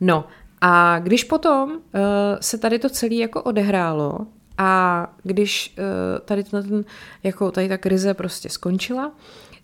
No 0.00 0.24
a 0.60 0.98
když 0.98 1.24
potom 1.24 1.70
uh, 1.70 1.78
se 2.40 2.58
tady 2.58 2.78
to 2.78 2.88
celé 2.88 3.14
jako 3.14 3.42
odehrálo 3.42 4.18
a 4.58 5.12
když 5.22 5.74
uh, 5.78 5.84
tady, 6.24 6.44
ten, 6.44 6.84
jako 7.22 7.50
tady 7.50 7.68
ta 7.68 7.78
krize 7.78 8.14
prostě 8.14 8.48
skončila, 8.48 9.12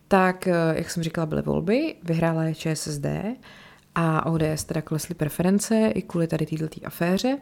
tak, 0.08 0.48
uh, 0.48 0.76
jak 0.76 0.90
jsem 0.90 1.02
říkala, 1.02 1.26
byly 1.26 1.42
volby, 1.42 1.94
vyhrála 2.02 2.44
je 2.44 2.54
ČSSD, 2.54 3.06
a 3.96 4.26
ODS 4.26 4.64
teda 4.66 4.82
klesly 4.82 5.14
preference 5.14 5.92
i 5.94 6.02
kvůli 6.02 6.26
tady 6.26 6.46
této 6.46 6.80
aféře. 6.84 7.38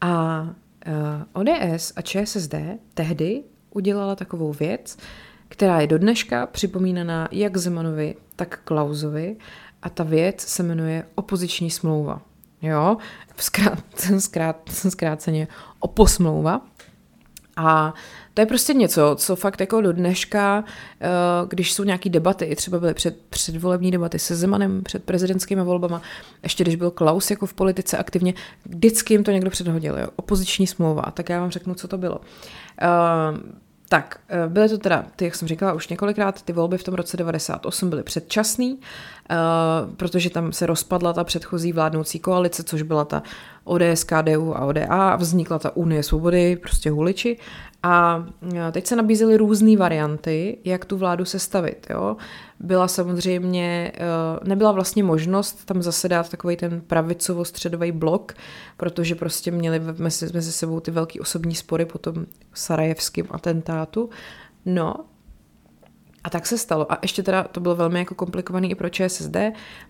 A 0.00 0.46
eh, 0.86 0.92
ODS 1.32 1.92
a 1.96 2.02
ČSSD 2.02 2.54
tehdy 2.94 3.42
udělala 3.70 4.16
takovou 4.16 4.52
věc, 4.52 4.98
která 5.48 5.80
je 5.80 5.86
do 5.86 5.98
dneška 5.98 6.46
připomínaná 6.46 7.28
jak 7.32 7.56
Zemanovi, 7.56 8.14
tak 8.36 8.60
Klausovi 8.64 9.36
a 9.82 9.88
ta 9.88 10.04
věc 10.04 10.40
se 10.40 10.62
jmenuje 10.62 11.06
opoziční 11.14 11.70
smlouva. 11.70 12.22
Jo, 12.66 12.96
zkrát, 13.36 13.84
zkrát, 14.18 14.56
zkráceně 14.88 15.48
oposmlouva. 15.80 16.60
A 17.56 17.94
to 18.34 18.42
je 18.42 18.46
prostě 18.46 18.74
něco, 18.74 19.16
co 19.18 19.36
fakt 19.36 19.60
jako 19.60 19.80
do 19.80 19.92
dneška, 19.92 20.64
eh, 21.00 21.08
když 21.48 21.72
jsou 21.72 21.84
nějaké 21.84 22.10
debaty, 22.10 22.56
třeba 22.56 22.78
byly 22.78 22.94
před, 22.94 23.16
předvolební 23.30 23.90
debaty 23.90 24.18
se 24.18 24.36
Zemanem 24.36 24.82
před 24.82 25.04
prezidentskými 25.04 25.62
volbama, 25.62 26.02
ještě 26.42 26.64
když 26.64 26.76
byl 26.76 26.90
Klaus 26.90 27.30
jako 27.30 27.46
v 27.46 27.54
politice 27.54 27.98
aktivně, 27.98 28.34
vždycky 28.64 29.14
jim 29.14 29.24
to 29.24 29.30
někdo 29.30 29.50
předhodil, 29.50 29.98
jo? 29.98 30.08
opoziční 30.16 30.66
smlouva, 30.66 31.02
tak 31.02 31.28
já 31.28 31.40
vám 31.40 31.50
řeknu, 31.50 31.74
co 31.74 31.88
to 31.88 31.98
bylo. 31.98 32.20
Uh, 32.82 33.38
tak, 33.88 34.20
eh, 34.28 34.48
byly 34.48 34.68
to 34.68 34.78
teda, 34.78 35.04
ty, 35.16 35.24
jak 35.24 35.34
jsem 35.34 35.48
říkala 35.48 35.72
už 35.72 35.88
několikrát, 35.88 36.42
ty 36.42 36.52
volby 36.52 36.78
v 36.78 36.84
tom 36.84 36.94
roce 36.94 37.16
98 37.16 37.90
byly 37.90 38.02
předčasný, 38.02 38.80
protože 39.96 40.30
tam 40.30 40.52
se 40.52 40.66
rozpadla 40.66 41.12
ta 41.12 41.24
předchozí 41.24 41.72
vládnoucí 41.72 42.18
koalice, 42.18 42.62
což 42.62 42.82
byla 42.82 43.04
ta 43.04 43.22
ODS, 43.64 44.04
KDU 44.04 44.56
a 44.56 44.64
ODA, 44.64 45.16
vznikla 45.16 45.58
ta 45.58 45.76
Unie 45.76 46.02
svobody, 46.02 46.56
prostě 46.56 46.90
huliči. 46.90 47.38
A 47.82 48.26
teď 48.72 48.86
se 48.86 48.96
nabízely 48.96 49.36
různé 49.36 49.76
varianty, 49.76 50.58
jak 50.64 50.84
tu 50.84 50.96
vládu 50.96 51.24
sestavit. 51.24 51.86
Jo? 51.90 52.16
Byla 52.60 52.88
samozřejmě, 52.88 53.92
e, 53.94 54.48
nebyla 54.48 54.72
vlastně 54.72 55.02
možnost 55.02 55.64
tam 55.64 55.82
zase 55.82 56.08
dát 56.08 56.28
takový 56.28 56.56
ten 56.56 56.82
pravicovo-středový 56.86 57.92
blok, 57.92 58.32
protože 58.76 59.14
prostě 59.14 59.50
měli 59.50 59.80
mezi, 59.98 60.28
mezi 60.34 60.52
sebou 60.52 60.80
ty 60.80 60.90
velký 60.90 61.20
osobní 61.20 61.54
spory 61.54 61.84
po 61.84 61.98
tom 61.98 62.26
sarajevském 62.54 63.26
atentátu. 63.30 64.10
No, 64.64 64.94
a 66.26 66.30
tak 66.30 66.46
se 66.46 66.58
stalo. 66.58 66.92
A 66.92 66.98
ještě 67.02 67.22
teda 67.22 67.42
to 67.44 67.60
bylo 67.60 67.76
velmi 67.76 67.98
jako 67.98 68.14
komplikovaný 68.14 68.70
i 68.70 68.74
pro 68.74 68.88
ČSSD, 68.88 69.36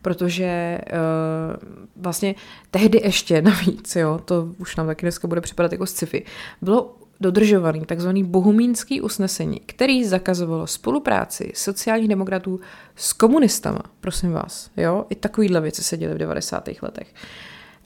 protože 0.03 0.79
uh, 0.93 1.73
vlastně 1.97 2.35
tehdy 2.71 3.01
ještě 3.05 3.43
navíc, 3.53 3.97
jo, 3.97 4.21
to 4.25 4.49
už 4.59 4.77
nám 4.77 4.87
taky 4.87 5.07
dneska 5.07 5.29
bude 5.29 5.41
připadat 5.41 5.73
jako 5.73 5.87
sci-fi, 5.87 6.25
bylo 6.63 6.97
dodržovaný 7.21 7.85
tzv. 7.87 8.09
bohumínský 8.09 9.01
usnesení, 9.01 9.61
který 9.67 10.05
zakazovalo 10.05 10.67
spolupráci 10.67 11.53
sociálních 11.55 12.09
demokratů 12.09 12.61
s 12.97 13.13
komunistama, 13.13 13.81
prosím 14.01 14.33
vás. 14.33 14.71
Jo? 14.77 15.05
I 15.11 15.15
takovýhle 15.15 15.61
věci 15.61 15.85
se 15.85 15.97
děly 15.97 16.15
v 16.15 16.19
90. 16.19 16.69
letech. 16.83 17.15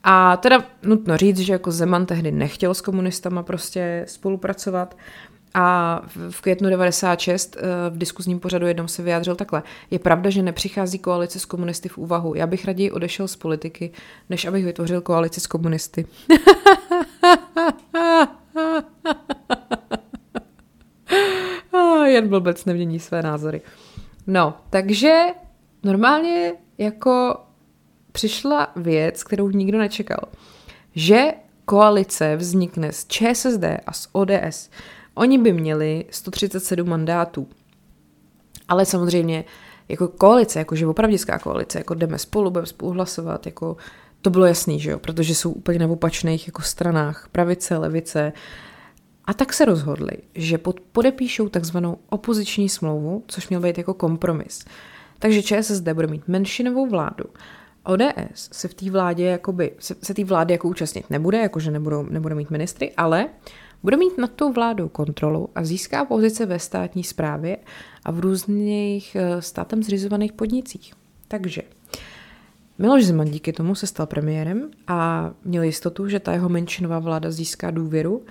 A 0.02 0.36
teda 0.36 0.64
nutno 0.82 1.16
říct, 1.16 1.38
že 1.38 1.52
jako 1.52 1.70
Zeman 1.70 2.06
tehdy 2.06 2.32
nechtěl 2.32 2.74
s 2.74 2.80
komunistama 2.80 3.42
prostě 3.42 4.04
spolupracovat 4.08 4.96
a 5.54 6.00
v 6.30 6.40
květnu 6.40 6.70
96 6.70 7.56
eh, 7.56 7.60
v 7.90 7.98
diskuzním 7.98 8.40
pořadu 8.40 8.66
jednou 8.66 8.88
se 8.88 9.02
vyjádřil 9.02 9.36
takhle. 9.36 9.62
Je 9.90 9.98
pravda, 9.98 10.30
že 10.30 10.42
nepřichází 10.42 10.98
koalice 10.98 11.40
s 11.40 11.44
komunisty 11.44 11.88
v 11.88 11.98
úvahu. 11.98 12.34
Já 12.34 12.46
bych 12.46 12.64
raději 12.64 12.90
odešel 12.90 13.28
z 13.28 13.36
politiky, 13.36 13.90
než 14.30 14.44
abych 14.44 14.64
vytvořil 14.64 15.00
koalici 15.00 15.40
s 15.40 15.46
komunisty. 15.46 16.06
Jen 22.04 22.28
blbec 22.28 22.64
nemění 22.64 23.00
své 23.00 23.22
názory. 23.22 23.60
No, 24.26 24.54
takže 24.70 25.24
normálně 25.82 26.52
jako 26.78 27.36
přišla 28.12 28.72
věc, 28.76 29.24
kterou 29.24 29.50
nikdo 29.50 29.78
nečekal. 29.78 30.20
Že 30.94 31.32
koalice 31.70 32.36
vznikne 32.36 32.92
z 32.92 33.06
ČSSD 33.06 33.64
a 33.86 33.92
z 33.92 34.08
ODS. 34.12 34.70
Oni 35.14 35.38
by 35.38 35.52
měli 35.52 36.04
137 36.10 36.88
mandátů. 36.88 37.48
Ale 38.68 38.86
samozřejmě 38.86 39.44
jako 39.88 40.08
koalice, 40.08 40.58
jakože 40.58 40.86
opravdická 40.86 41.38
koalice, 41.38 41.78
jako 41.78 41.94
jdeme 41.94 42.18
spolu, 42.18 42.50
budeme 42.50 42.66
spolu 42.66 42.92
hlasovat, 42.92 43.46
jako 43.46 43.76
to 44.22 44.30
bylo 44.30 44.46
jasný, 44.46 44.80
že 44.80 44.90
jo, 44.90 44.98
protože 44.98 45.34
jsou 45.34 45.50
úplně 45.50 45.78
na 45.78 45.86
opačných 45.86 46.46
jako 46.46 46.62
stranách, 46.62 47.28
pravice, 47.32 47.76
levice. 47.76 48.32
A 49.24 49.34
tak 49.34 49.52
se 49.52 49.64
rozhodli, 49.64 50.16
že 50.34 50.58
pod, 50.58 50.80
podepíšou 50.80 51.48
takzvanou 51.48 51.98
opoziční 52.08 52.68
smlouvu, 52.68 53.24
což 53.26 53.48
měl 53.48 53.60
být 53.60 53.78
jako 53.78 53.94
kompromis. 53.94 54.64
Takže 55.18 55.42
ČSSD 55.42 55.88
bude 55.88 56.06
mít 56.06 56.28
menšinovou 56.28 56.86
vládu. 56.86 57.24
ODS 57.90 58.50
se 58.52 58.68
v 58.68 58.74
té 58.74 58.90
vládě 58.90 59.24
jakoby, 59.24 59.72
se, 59.78 59.94
se 60.02 60.14
té 60.14 60.24
vlády 60.24 60.54
jako 60.54 60.68
účastnit 60.68 61.10
nebude, 61.10 61.38
jakože 61.38 61.70
nebudou, 61.70 62.02
nebude 62.02 62.34
mít 62.34 62.50
ministry, 62.50 62.92
ale 62.96 63.28
bude 63.82 63.96
mít 63.96 64.18
nad 64.18 64.30
tou 64.30 64.52
vládou 64.52 64.88
kontrolu 64.88 65.48
a 65.54 65.64
získá 65.64 66.04
pozice 66.04 66.46
ve 66.46 66.58
státní 66.58 67.04
správě 67.04 67.56
a 68.04 68.10
v 68.10 68.20
různých 68.20 69.16
eh, 69.16 69.42
státem 69.42 69.82
zřizovaných 69.82 70.32
podnicích. 70.32 70.92
Takže 71.28 71.62
Miloš 72.78 73.04
Zeman 73.04 73.30
díky 73.30 73.52
tomu 73.52 73.74
se 73.74 73.86
stal 73.86 74.06
premiérem 74.06 74.70
a 74.86 75.30
měl 75.44 75.62
jistotu, 75.62 76.08
že 76.08 76.20
ta 76.20 76.32
jeho 76.32 76.48
menšinová 76.48 76.98
vláda 76.98 77.30
získá 77.30 77.70
důvěru 77.70 78.22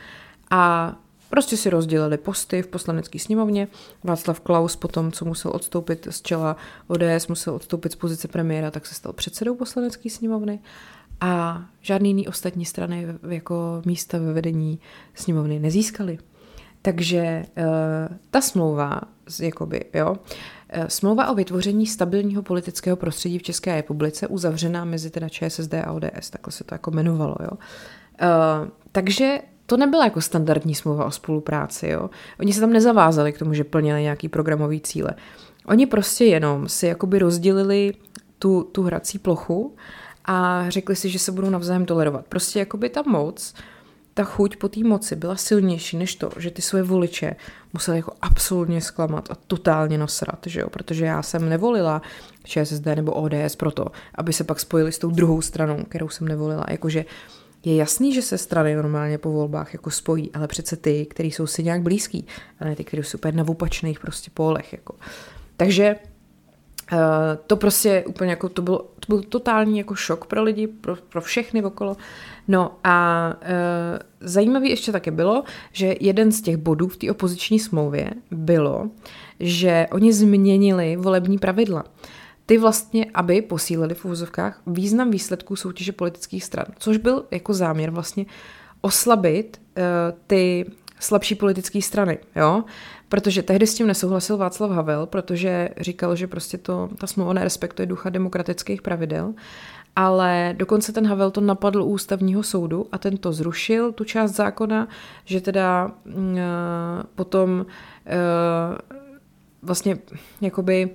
a 0.50 0.96
prostě 1.30 1.58
si 1.58 1.70
rozdělili 1.70 2.18
posty 2.18 2.62
v 2.62 2.68
poslanecké 2.68 3.20
sněmovně. 3.20 3.68
Václav 4.04 4.40
Klaus 4.40 4.76
potom, 4.76 5.12
co 5.12 5.26
musel 5.26 5.52
odstoupit 5.56 6.08
z 6.10 6.22
čela 6.22 6.58
ODS, 6.88 7.28
musel 7.28 7.56
odstoupit 7.56 7.92
z 7.92 7.96
pozice 7.96 8.28
premiéra, 8.28 8.72
tak 8.72 8.86
se 8.86 8.96
stal 8.96 9.14
předsedou 9.14 9.56
poslanecké 9.56 10.10
sněmovny 10.10 10.60
a 11.22 11.64
žádný 11.82 12.10
jiný 12.10 12.28
ostatní 12.28 12.66
strany 12.66 13.08
jako 13.30 13.82
místa 13.86 14.18
ve 14.18 14.34
vedení 14.34 14.80
sněmovny 15.14 15.60
nezískaly. 15.60 16.18
Takže 16.82 17.46
uh, 17.58 17.64
ta 18.32 18.42
smlouva, 18.42 19.02
jakoby, 19.42 19.86
jo, 19.94 20.12
uh, 20.12 20.86
smlouva 20.88 21.30
o 21.32 21.36
vytvoření 21.36 21.88
stabilního 21.88 22.44
politického 22.44 22.98
prostředí 22.98 23.40
v 23.40 23.44
České 23.44 23.76
republice 23.76 24.28
uzavřená 24.28 24.86
mezi 24.86 25.10
teda 25.10 25.30
ČSSD 25.30 25.74
a 25.74 25.92
ODS, 25.92 26.30
takhle 26.30 26.52
se 26.52 26.64
to 26.64 26.76
jako 26.76 26.92
jmenovalo, 26.92 27.36
jo. 27.42 27.52
Uh, 27.52 28.68
takže 28.92 29.40
to 29.70 29.78
nebyla 29.78 30.04
jako 30.04 30.22
standardní 30.22 30.76
smlouva 30.76 31.06
o 31.06 31.12
spolupráci, 31.12 31.88
jo. 31.88 32.10
Oni 32.40 32.54
se 32.54 32.60
tam 32.60 32.74
nezavázali 32.74 33.34
k 33.34 33.40
tomu, 33.40 33.54
že 33.54 33.64
plnili 33.64 34.02
nějaký 34.02 34.30
programový 34.30 34.82
cíle. 34.82 35.12
Oni 35.66 35.86
prostě 35.86 36.26
jenom 36.26 36.70
si 36.70 36.88
jakoby 36.88 37.20
rozdělili 37.20 37.94
tu, 38.40 38.64
tu 38.72 38.84
hrací 38.84 39.20
plochu 39.20 39.76
a 40.26 40.66
řekli 40.70 40.96
si, 40.96 41.10
že 41.10 41.20
se 41.20 41.32
budou 41.32 41.50
navzájem 41.50 41.86
tolerovat. 41.86 42.26
Prostě 42.30 42.60
jakoby 42.60 42.90
ta 42.90 43.02
moc, 43.02 43.54
ta 44.14 44.24
chuť 44.24 44.56
po 44.56 44.70
té 44.70 44.84
moci 44.84 45.16
byla 45.16 45.36
silnější 45.36 45.98
než 45.98 46.16
to, 46.16 46.30
že 46.38 46.52
ty 46.52 46.62
své 46.62 46.84
voliče 46.84 47.36
museli 47.74 47.98
jako 47.98 48.12
absolutně 48.22 48.82
zklamat 48.82 49.32
a 49.32 49.36
totálně 49.48 49.98
nasrat, 49.98 50.40
že 50.46 50.60
jo? 50.60 50.70
protože 50.70 51.06
já 51.06 51.22
jsem 51.22 51.50
nevolila 51.50 52.02
ČSSD 52.44 52.86
nebo 52.86 53.14
ODS 53.14 53.56
proto, 53.58 53.86
aby 54.16 54.34
se 54.34 54.44
pak 54.44 54.60
spojili 54.60 54.92
s 54.92 55.00
tou 55.00 55.10
druhou 55.10 55.42
stranou, 55.42 55.84
kterou 55.84 56.10
jsem 56.10 56.28
nevolila. 56.28 56.66
Jakože 56.70 57.06
je 57.66 57.76
jasný, 57.76 58.14
že 58.14 58.22
se 58.22 58.38
strany 58.38 58.76
normálně 58.76 59.18
po 59.18 59.32
volbách 59.32 59.74
jako 59.74 59.92
spojí, 59.92 60.32
ale 60.34 60.48
přece 60.48 60.76
ty, 60.76 61.06
který 61.06 61.32
jsou 61.32 61.48
si 61.48 61.64
nějak 61.64 61.82
blízký, 61.82 62.26
a 62.60 62.66
ne 62.66 62.76
ty, 62.76 62.84
kteří 62.84 63.04
jsou 63.04 63.18
úplně 63.18 63.32
na 63.32 63.48
opačných 63.48 64.00
prostě 64.00 64.32
pólech. 64.34 64.74
Jako. 64.74 64.96
Takže 65.58 65.96
uh, 66.94 67.00
to 67.48 67.56
prostě 67.56 68.04
úplně 68.08 68.30
jako, 68.30 68.50
to 68.50 68.62
byl, 68.62 68.78
to 68.78 69.06
byl 69.08 69.22
totální 69.22 69.78
jako 69.78 69.96
šok 69.96 70.26
pro 70.26 70.44
lidi, 70.44 70.68
pro, 70.68 70.96
pro 70.96 71.22
všechny 71.22 71.64
okolo. 71.64 71.98
No 72.48 72.72
a 72.84 73.28
uh, 73.42 74.00
zajímavý 74.20 74.70
ještě 74.70 74.92
také 74.92 75.12
bylo, 75.12 75.44
že 75.72 75.96
jeden 76.00 76.32
z 76.32 76.42
těch 76.42 76.58
bodů 76.58 76.88
v 76.88 76.98
té 76.98 77.12
opoziční 77.12 77.60
smlouvě 77.60 78.12
bylo, 78.32 78.90
že 79.40 79.88
oni 79.92 80.14
změnili 80.14 80.96
volební 80.96 81.38
pravidla. 81.38 81.84
Ty 82.50 82.58
vlastně, 82.58 83.06
aby 83.14 83.42
posílili 83.42 83.96
v 83.96 84.06
úvozovkách 84.06 84.62
význam 84.68 85.12
výsledků 85.12 85.56
soutěže 85.56 85.92
politických 85.92 86.44
stran, 86.44 86.66
což 86.80 86.98
byl 86.98 87.26
jako 87.32 87.54
záměr 87.54 87.92
vlastně 87.92 88.26
oslabit 88.82 89.62
uh, 89.78 89.84
ty 90.28 90.72
slabší 91.00 91.36
politické 91.36 91.82
strany, 91.82 92.18
jo? 92.36 92.64
Protože 93.10 93.44
tehdy 93.44 93.68
s 93.68 93.74
tím 93.74 93.88
nesouhlasil 93.88 94.38
Václav 94.38 94.72
Havel, 94.72 95.06
protože 95.06 95.70
říkal, 95.80 96.16
že 96.16 96.28
prostě 96.28 96.58
to, 96.58 96.90
ta 96.98 97.08
smlouva 97.08 97.34
nerespektuje 97.34 97.86
ducha 97.86 98.10
demokratických 98.10 98.82
pravidel, 98.82 99.34
ale 99.96 100.56
dokonce 100.58 100.92
ten 100.92 101.08
Havel 101.08 101.32
to 101.32 101.42
napadl 101.42 101.82
u 101.82 101.86
ústavního 101.86 102.44
soudu 102.44 102.88
a 102.92 102.98
ten 102.98 103.18
to 103.18 103.34
zrušil, 103.34 103.92
tu 103.92 104.04
část 104.04 104.32
zákona, 104.32 104.88
že 105.26 105.42
teda 105.42 105.92
uh, 106.06 106.14
potom 107.16 107.50
uh, 107.60 107.66
vlastně 109.62 109.98
jakoby 110.42 110.90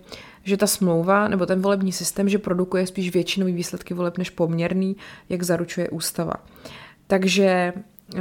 že 0.45 0.57
ta 0.57 0.67
smlouva 0.67 1.29
nebo 1.29 1.47
ten 1.47 1.61
volební 1.61 1.93
systém, 1.93 2.29
že 2.29 2.39
produkuje 2.39 2.87
spíš 2.87 3.13
většinový 3.13 3.53
výsledky 3.53 3.95
voleb 3.95 4.19
než 4.19 4.31
poměrný, 4.31 4.97
jak 5.29 5.43
zaručuje 5.43 5.91
ústava. 5.91 6.35
Takže 7.07 7.73
uh, 8.15 8.21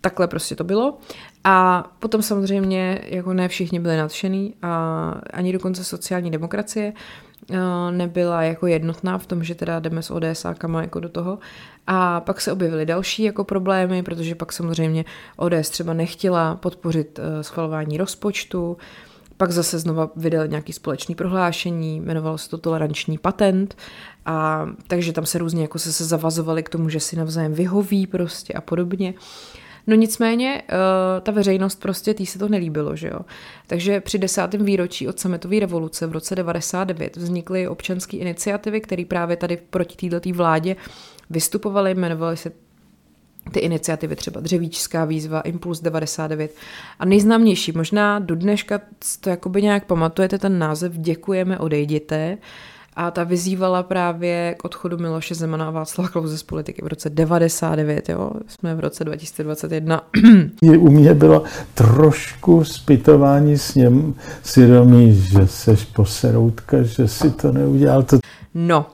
takhle 0.00 0.28
prostě 0.28 0.56
to 0.56 0.64
bylo. 0.64 0.98
A 1.44 1.84
potom 1.98 2.22
samozřejmě 2.22 3.00
jako 3.04 3.32
ne 3.32 3.48
všichni 3.48 3.80
byli 3.80 3.96
nadšený 3.96 4.54
a 4.62 5.10
ani 5.32 5.52
dokonce 5.52 5.84
sociální 5.84 6.30
demokracie 6.30 6.92
uh, 7.50 7.56
nebyla 7.90 8.42
jako 8.42 8.66
jednotná 8.66 9.18
v 9.18 9.26
tom, 9.26 9.44
že 9.44 9.54
teda 9.54 9.80
jdeme 9.80 10.02
s 10.02 10.10
ODS 10.10 10.46
jako 10.80 11.00
do 11.00 11.08
toho. 11.08 11.38
A 11.86 12.20
pak 12.20 12.40
se 12.40 12.52
objevily 12.52 12.86
další 12.86 13.22
jako 13.22 13.44
problémy, 13.44 14.02
protože 14.02 14.34
pak 14.34 14.52
samozřejmě 14.52 15.04
ODS 15.36 15.70
třeba 15.70 15.92
nechtěla 15.92 16.56
podpořit 16.56 17.18
uh, 17.18 17.24
schvalování 17.42 17.98
rozpočtu, 17.98 18.76
pak 19.38 19.52
zase 19.52 19.78
znova 19.78 20.10
vydal 20.16 20.46
nějaký 20.46 20.72
společný 20.72 21.14
prohlášení, 21.14 21.96
jmenovalo 21.96 22.38
se 22.38 22.48
to 22.48 22.58
toleranční 22.58 23.18
patent, 23.18 23.76
a 24.26 24.66
takže 24.86 25.12
tam 25.12 25.26
se 25.26 25.38
různě 25.38 25.62
jako 25.62 25.78
se, 25.78 25.92
se 25.92 26.04
zavazovali 26.04 26.62
k 26.62 26.68
tomu, 26.68 26.88
že 26.88 27.00
si 27.00 27.16
navzájem 27.16 27.54
vyhoví 27.54 28.06
prostě 28.06 28.52
a 28.52 28.60
podobně. 28.60 29.14
No 29.86 29.94
nicméně 29.94 30.62
uh, 30.62 31.20
ta 31.22 31.32
veřejnost 31.32 31.80
prostě 31.80 32.14
tý 32.14 32.26
se 32.26 32.38
to 32.38 32.48
nelíbilo, 32.48 32.96
že 32.96 33.08
jo. 33.08 33.20
Takže 33.66 34.00
při 34.00 34.18
desátém 34.18 34.64
výročí 34.64 35.08
od 35.08 35.20
sametové 35.20 35.60
revoluce 35.60 36.06
v 36.06 36.12
roce 36.12 36.36
99 36.36 37.16
vznikly 37.16 37.68
občanské 37.68 38.16
iniciativy, 38.16 38.80
které 38.80 39.04
právě 39.04 39.36
tady 39.36 39.56
proti 39.70 40.10
této 40.10 40.30
vládě 40.32 40.76
vystupovaly, 41.30 41.94
jmenovaly 41.94 42.36
se 42.36 42.52
ty 43.50 43.60
iniciativy, 43.60 44.16
třeba 44.16 44.40
Dřevíčská 44.40 45.04
výzva, 45.04 45.40
Impuls 45.40 45.80
99 45.80 46.54
a 46.98 47.04
nejznámější, 47.04 47.72
možná 47.72 48.18
do 48.18 48.34
dneška 48.34 48.80
to 49.20 49.30
jakoby 49.30 49.62
nějak 49.62 49.84
pamatujete 49.84 50.38
ten 50.38 50.58
název 50.58 50.92
Děkujeme, 50.96 51.58
odejděte 51.58 52.38
a 53.00 53.10
ta 53.10 53.24
vyzývala 53.24 53.82
právě 53.82 54.54
k 54.58 54.64
odchodu 54.64 54.98
Miloše 54.98 55.34
Zemana 55.34 55.68
a 55.68 55.70
Václava 55.70 56.08
Klauze 56.08 56.38
z 56.38 56.42
politiky 56.42 56.82
v 56.82 56.86
roce 56.86 57.10
99, 57.10 58.08
jo, 58.08 58.30
jsme 58.46 58.74
v 58.74 58.80
roce 58.80 59.04
2021. 59.04 60.02
U 60.78 60.90
mě 60.90 61.14
bylo 61.14 61.42
trošku 61.74 62.64
zpytování 62.64 63.58
s 63.58 63.74
něm 63.74 64.14
svědomí, 64.42 65.14
že 65.14 65.46
seš 65.46 65.84
poseroutka, 65.84 66.82
že 66.82 67.08
si 67.08 67.30
to 67.30 67.52
neudělal. 67.52 68.02
To... 68.02 68.18
No, 68.54 68.86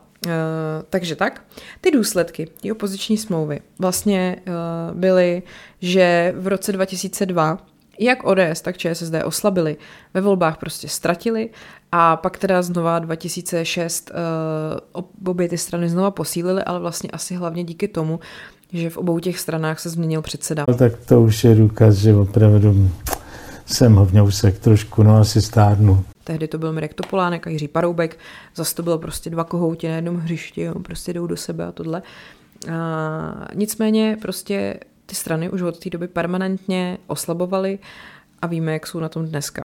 takže 0.90 1.16
tak. 1.16 1.42
Ty 1.80 1.90
důsledky 1.90 2.48
ty 2.60 2.72
opoziční 2.72 3.16
smlouvy 3.16 3.60
vlastně 3.78 4.36
uh, 4.46 4.54
byly, 4.98 5.42
že 5.80 6.34
v 6.36 6.46
roce 6.46 6.72
2002 6.72 7.58
jak 8.00 8.24
ODS, 8.24 8.60
tak 8.62 8.78
ČSSD 8.78 9.14
oslabili, 9.24 9.76
ve 10.14 10.20
volbách 10.20 10.58
prostě 10.58 10.88
ztratili 10.88 11.50
a 11.92 12.16
pak 12.16 12.38
teda 12.38 12.62
znova 12.62 12.98
2006 12.98 14.10
uh, 14.94 15.04
obě 15.26 15.48
ty 15.48 15.58
strany 15.58 15.88
znova 15.88 16.10
posílily, 16.10 16.62
ale 16.64 16.80
vlastně 16.80 17.10
asi 17.10 17.34
hlavně 17.34 17.64
díky 17.64 17.88
tomu, 17.88 18.20
že 18.72 18.90
v 18.90 18.96
obou 18.96 19.18
těch 19.18 19.38
stranách 19.38 19.80
se 19.80 19.90
změnil 19.90 20.22
předseda. 20.22 20.64
No, 20.68 20.74
tak 20.74 20.92
to 21.06 21.22
už 21.22 21.44
je 21.44 21.54
důkaz, 21.54 21.94
že 21.94 22.14
opravdu 22.14 22.90
jsem 23.66 23.94
hovňousek 23.94 24.58
trošku, 24.58 25.02
no 25.02 25.16
asi 25.16 25.42
stárnu. 25.42 26.04
Tehdy 26.24 26.48
to 26.48 26.58
byl 26.58 26.72
Mirek 26.72 26.94
Topolánek 26.94 27.46
a 27.46 27.50
Jiří 27.50 27.68
Paroubek, 27.68 28.18
zase 28.54 28.74
to 28.74 28.82
bylo 28.82 28.98
prostě 28.98 29.30
dva 29.30 29.44
kohouti 29.44 29.88
na 29.88 29.94
jednom 29.94 30.16
hřišti, 30.16 30.60
jo, 30.62 30.78
prostě 30.78 31.12
jdou 31.12 31.26
do 31.26 31.36
sebe 31.36 31.64
a 31.64 31.72
tohle. 31.72 32.02
A 32.72 33.48
nicméně 33.54 34.16
prostě 34.22 34.80
ty 35.06 35.14
strany 35.14 35.50
už 35.50 35.62
od 35.62 35.78
té 35.78 35.90
doby 35.90 36.08
permanentně 36.08 36.98
oslabovaly 37.06 37.78
a 38.42 38.46
víme, 38.46 38.72
jak 38.72 38.86
jsou 38.86 39.00
na 39.00 39.08
tom 39.08 39.26
dneska. 39.26 39.63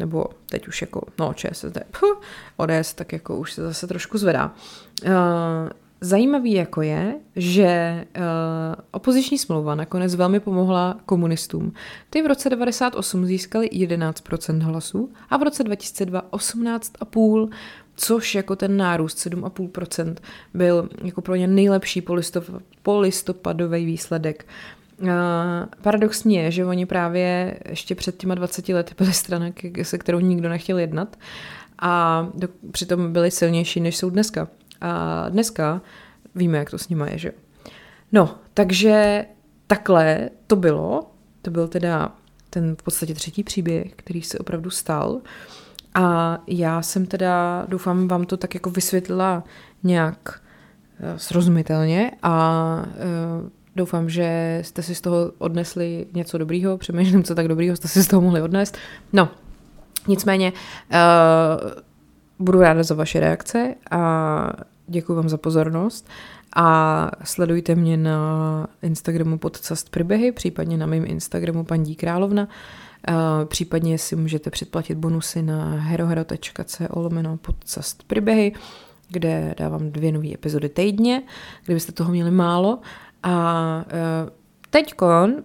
Nebo 0.00 0.24
teď 0.48 0.68
už 0.68 0.80
jako, 0.80 1.02
no 1.18 1.34
ČSSD, 1.34 1.78
puh, 2.00 2.20
ODS, 2.56 2.94
tak 2.94 3.12
jako 3.12 3.36
už 3.36 3.52
se 3.52 3.62
zase 3.62 3.86
trošku 3.86 4.18
zvedá. 4.18 4.54
Uh, 5.06 5.12
Zajímavý 6.02 6.52
jako 6.52 6.82
je, 6.82 7.14
že 7.36 8.04
uh, 8.16 8.22
opoziční 8.90 9.38
smlouva 9.38 9.74
nakonec 9.74 10.14
velmi 10.14 10.40
pomohla 10.40 10.96
komunistům. 11.06 11.72
Ty 12.10 12.22
v 12.22 12.26
roce 12.26 12.50
98 12.50 13.26
získali 13.26 13.68
11% 13.68 14.62
hlasů 14.62 15.10
a 15.30 15.36
v 15.36 15.42
roce 15.42 15.64
2002 15.64 16.22
18,5%, 16.32 17.50
což 17.96 18.34
jako 18.34 18.56
ten 18.56 18.76
nárůst 18.76 19.18
7,5% 19.18 20.14
byl 20.54 20.88
jako 21.02 21.22
pro 21.22 21.34
ně 21.34 21.46
nejlepší 21.46 22.02
polistopadový 22.82 23.86
výsledek 23.86 24.44
Uh, 24.44 24.79
paradoxní 25.82 26.34
je, 26.34 26.50
že 26.50 26.64
oni 26.64 26.86
právě 26.86 27.58
ještě 27.68 27.94
před 27.94 28.16
těma 28.16 28.34
20 28.34 28.68
lety 28.68 28.94
byly 28.98 29.12
strana, 29.12 29.46
se 29.82 29.98
kterou 29.98 30.20
nikdo 30.20 30.48
nechtěl 30.48 30.78
jednat 30.78 31.16
a 31.78 32.26
do, 32.34 32.48
přitom 32.70 33.12
byli 33.12 33.30
silnější, 33.30 33.80
než 33.80 33.96
jsou 33.96 34.10
dneska. 34.10 34.48
A 34.80 35.28
dneska 35.28 35.80
víme, 36.34 36.58
jak 36.58 36.70
to 36.70 36.78
s 36.78 36.88
nimi 36.88 37.04
je, 37.10 37.18
že 37.18 37.32
No, 38.12 38.34
takže 38.54 39.24
takhle 39.66 40.30
to 40.46 40.56
bylo. 40.56 41.10
To 41.42 41.50
byl 41.50 41.68
teda 41.68 42.14
ten 42.50 42.76
v 42.76 42.82
podstatě 42.82 43.14
třetí 43.14 43.44
příběh, 43.44 43.92
který 43.96 44.22
se 44.22 44.38
opravdu 44.38 44.70
stal. 44.70 45.20
A 45.94 46.38
já 46.46 46.82
jsem 46.82 47.06
teda, 47.06 47.64
doufám, 47.68 48.08
vám 48.08 48.24
to 48.24 48.36
tak 48.36 48.54
jako 48.54 48.70
vysvětlila 48.70 49.44
nějak 49.82 50.42
srozumitelně 51.16 52.10
a 52.22 52.84
doufám, 53.80 54.10
že 54.10 54.58
jste 54.62 54.82
si 54.82 54.94
z 54.94 55.00
toho 55.00 55.32
odnesli 55.38 56.06
něco 56.14 56.38
dobrýho, 56.38 56.78
přemýšlím, 56.78 57.22
co 57.22 57.34
tak 57.34 57.48
dobrýho 57.48 57.76
jste 57.76 57.88
si 57.88 58.02
z 58.02 58.08
toho 58.08 58.22
mohli 58.22 58.42
odnést. 58.42 58.78
No, 59.12 59.28
nicméně 60.08 60.52
budu 62.38 62.60
ráda 62.60 62.82
za 62.82 62.94
vaše 62.94 63.20
reakce 63.20 63.74
a 63.90 64.52
děkuji 64.86 65.14
vám 65.14 65.28
za 65.28 65.36
pozornost 65.36 66.08
a 66.56 67.10
sledujte 67.24 67.74
mě 67.74 67.96
na 67.96 68.66
Instagramu 68.82 69.38
podcast 69.38 69.90
Pribehy, 69.90 70.32
případně 70.32 70.76
na 70.76 70.86
mém 70.86 71.04
Instagramu 71.06 71.64
paní 71.64 71.94
Královna. 71.94 72.48
Případně 73.44 73.98
si 73.98 74.16
můžete 74.16 74.50
předplatit 74.50 74.98
bonusy 74.98 75.42
na 75.42 75.64
herohero.co 75.74 77.00
lomeno 77.00 77.36
podcast 77.36 78.02
Pribehy, 78.02 78.52
kde 79.08 79.54
dávám 79.58 79.90
dvě 79.90 80.12
nové 80.12 80.34
epizody 80.34 80.68
týdně, 80.68 81.22
kdybyste 81.64 81.92
toho 81.92 82.10
měli 82.10 82.30
málo. 82.30 82.78
A 83.22 83.84
e, 83.88 84.30
teď 84.70 84.94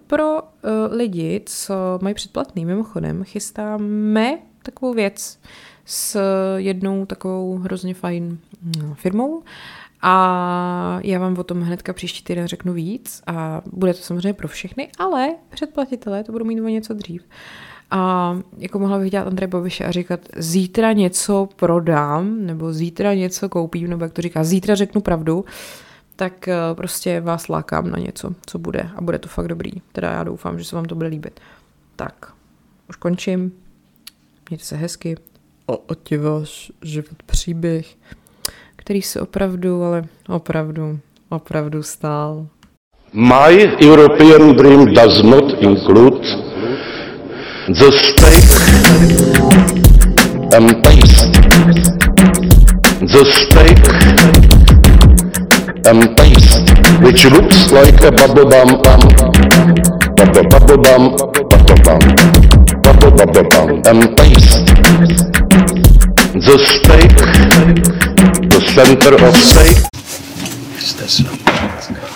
pro 0.06 0.38
e, 0.38 0.42
lidi, 0.90 1.42
co 1.46 1.74
mají 2.02 2.14
předplatný, 2.14 2.64
mimochodem, 2.64 3.24
chystáme 3.24 4.38
takovou 4.62 4.94
věc 4.94 5.38
s 5.84 6.20
jednou 6.56 7.06
takovou 7.06 7.58
hrozně 7.58 7.94
fajn 7.94 8.38
no, 8.82 8.94
firmou, 8.94 9.42
a 10.02 10.98
já 11.02 11.18
vám 11.18 11.38
o 11.38 11.44
tom 11.44 11.60
hnedka 11.60 11.92
příští 11.92 12.24
týden 12.24 12.46
řeknu 12.46 12.72
víc 12.72 13.22
a 13.26 13.62
bude 13.72 13.94
to 13.94 14.02
samozřejmě 14.02 14.32
pro 14.32 14.48
všechny, 14.48 14.88
ale 14.98 15.28
předplatitelé 15.48 16.24
to 16.24 16.32
budou 16.32 16.44
mít 16.44 16.60
o 16.60 16.68
něco 16.68 16.94
dřív. 16.94 17.22
A 17.90 18.32
jako 18.58 18.78
mohla 18.78 18.98
bych 18.98 19.10
dělat 19.10 19.26
Andrej 19.26 19.48
Bobiše 19.48 19.84
a 19.84 19.90
říkat, 19.90 20.20
zítra 20.36 20.92
něco 20.92 21.48
prodám, 21.56 22.46
nebo 22.46 22.72
zítra 22.72 23.14
něco 23.14 23.48
koupím, 23.48 23.90
nebo 23.90 24.04
jak 24.04 24.12
to 24.12 24.22
říká, 24.22 24.44
zítra 24.44 24.74
řeknu 24.74 25.00
pravdu, 25.00 25.44
tak 26.16 26.48
eh, 26.48 26.56
prostě 26.74 27.20
vás 27.20 27.48
lákám 27.48 27.90
na 27.90 27.98
něco, 27.98 28.30
co 28.46 28.58
bude 28.58 28.90
a 28.96 29.00
bude 29.00 29.18
to 29.18 29.28
fakt 29.28 29.48
dobrý. 29.48 29.70
Teda 29.92 30.10
já 30.10 30.24
doufám, 30.24 30.58
že 30.58 30.64
se 30.64 30.76
vám 30.76 30.84
to 30.84 30.94
bude 30.94 31.08
líbit. 31.08 31.40
Tak, 31.96 32.32
už 32.88 32.96
končím. 32.96 33.52
Mějte 34.50 34.64
se 34.64 34.76
hezky. 34.76 35.16
O, 35.66 35.76
o 35.76 35.94
ti 35.94 36.16
váš 36.16 36.72
život 36.82 37.22
příběh 37.26 37.96
který 38.86 39.02
se 39.02 39.20
opravdu, 39.20 39.82
ale 39.82 40.04
opravdu, 40.28 40.98
opravdu 41.28 41.82
stál. 41.82 42.46
My 43.12 43.76
European 43.84 44.56
dream 44.56 44.94
does 44.94 45.22
not 45.22 45.62
include 45.62 46.28
the 47.68 47.90
steak 47.90 48.44
and 50.56 50.82
paste. 50.82 51.30
The 53.00 53.24
steak 53.24 54.55
and 55.86 56.16
paste, 56.16 56.68
which 57.00 57.24
looks 57.26 57.70
like 57.70 58.00
a 58.02 58.10
bubble 58.10 58.48
bum 58.50 58.82
bum, 58.82 59.00
bubble 60.16 60.48
bubble 60.48 60.78
bum, 60.82 61.16
bubble 61.16 61.80
bum, 61.84 62.00
bubble 62.82 63.10
bubble 63.12 63.48
bum, 63.50 63.82
and 63.86 64.16
paste. 64.16 64.66
The 66.34 66.58
steak 66.58 67.16
the 68.50 68.60
center 68.74 69.14
of 69.24 69.36
steak. 69.36 69.76
Is 70.76 70.96
this 70.96 71.24
state. 71.24 72.15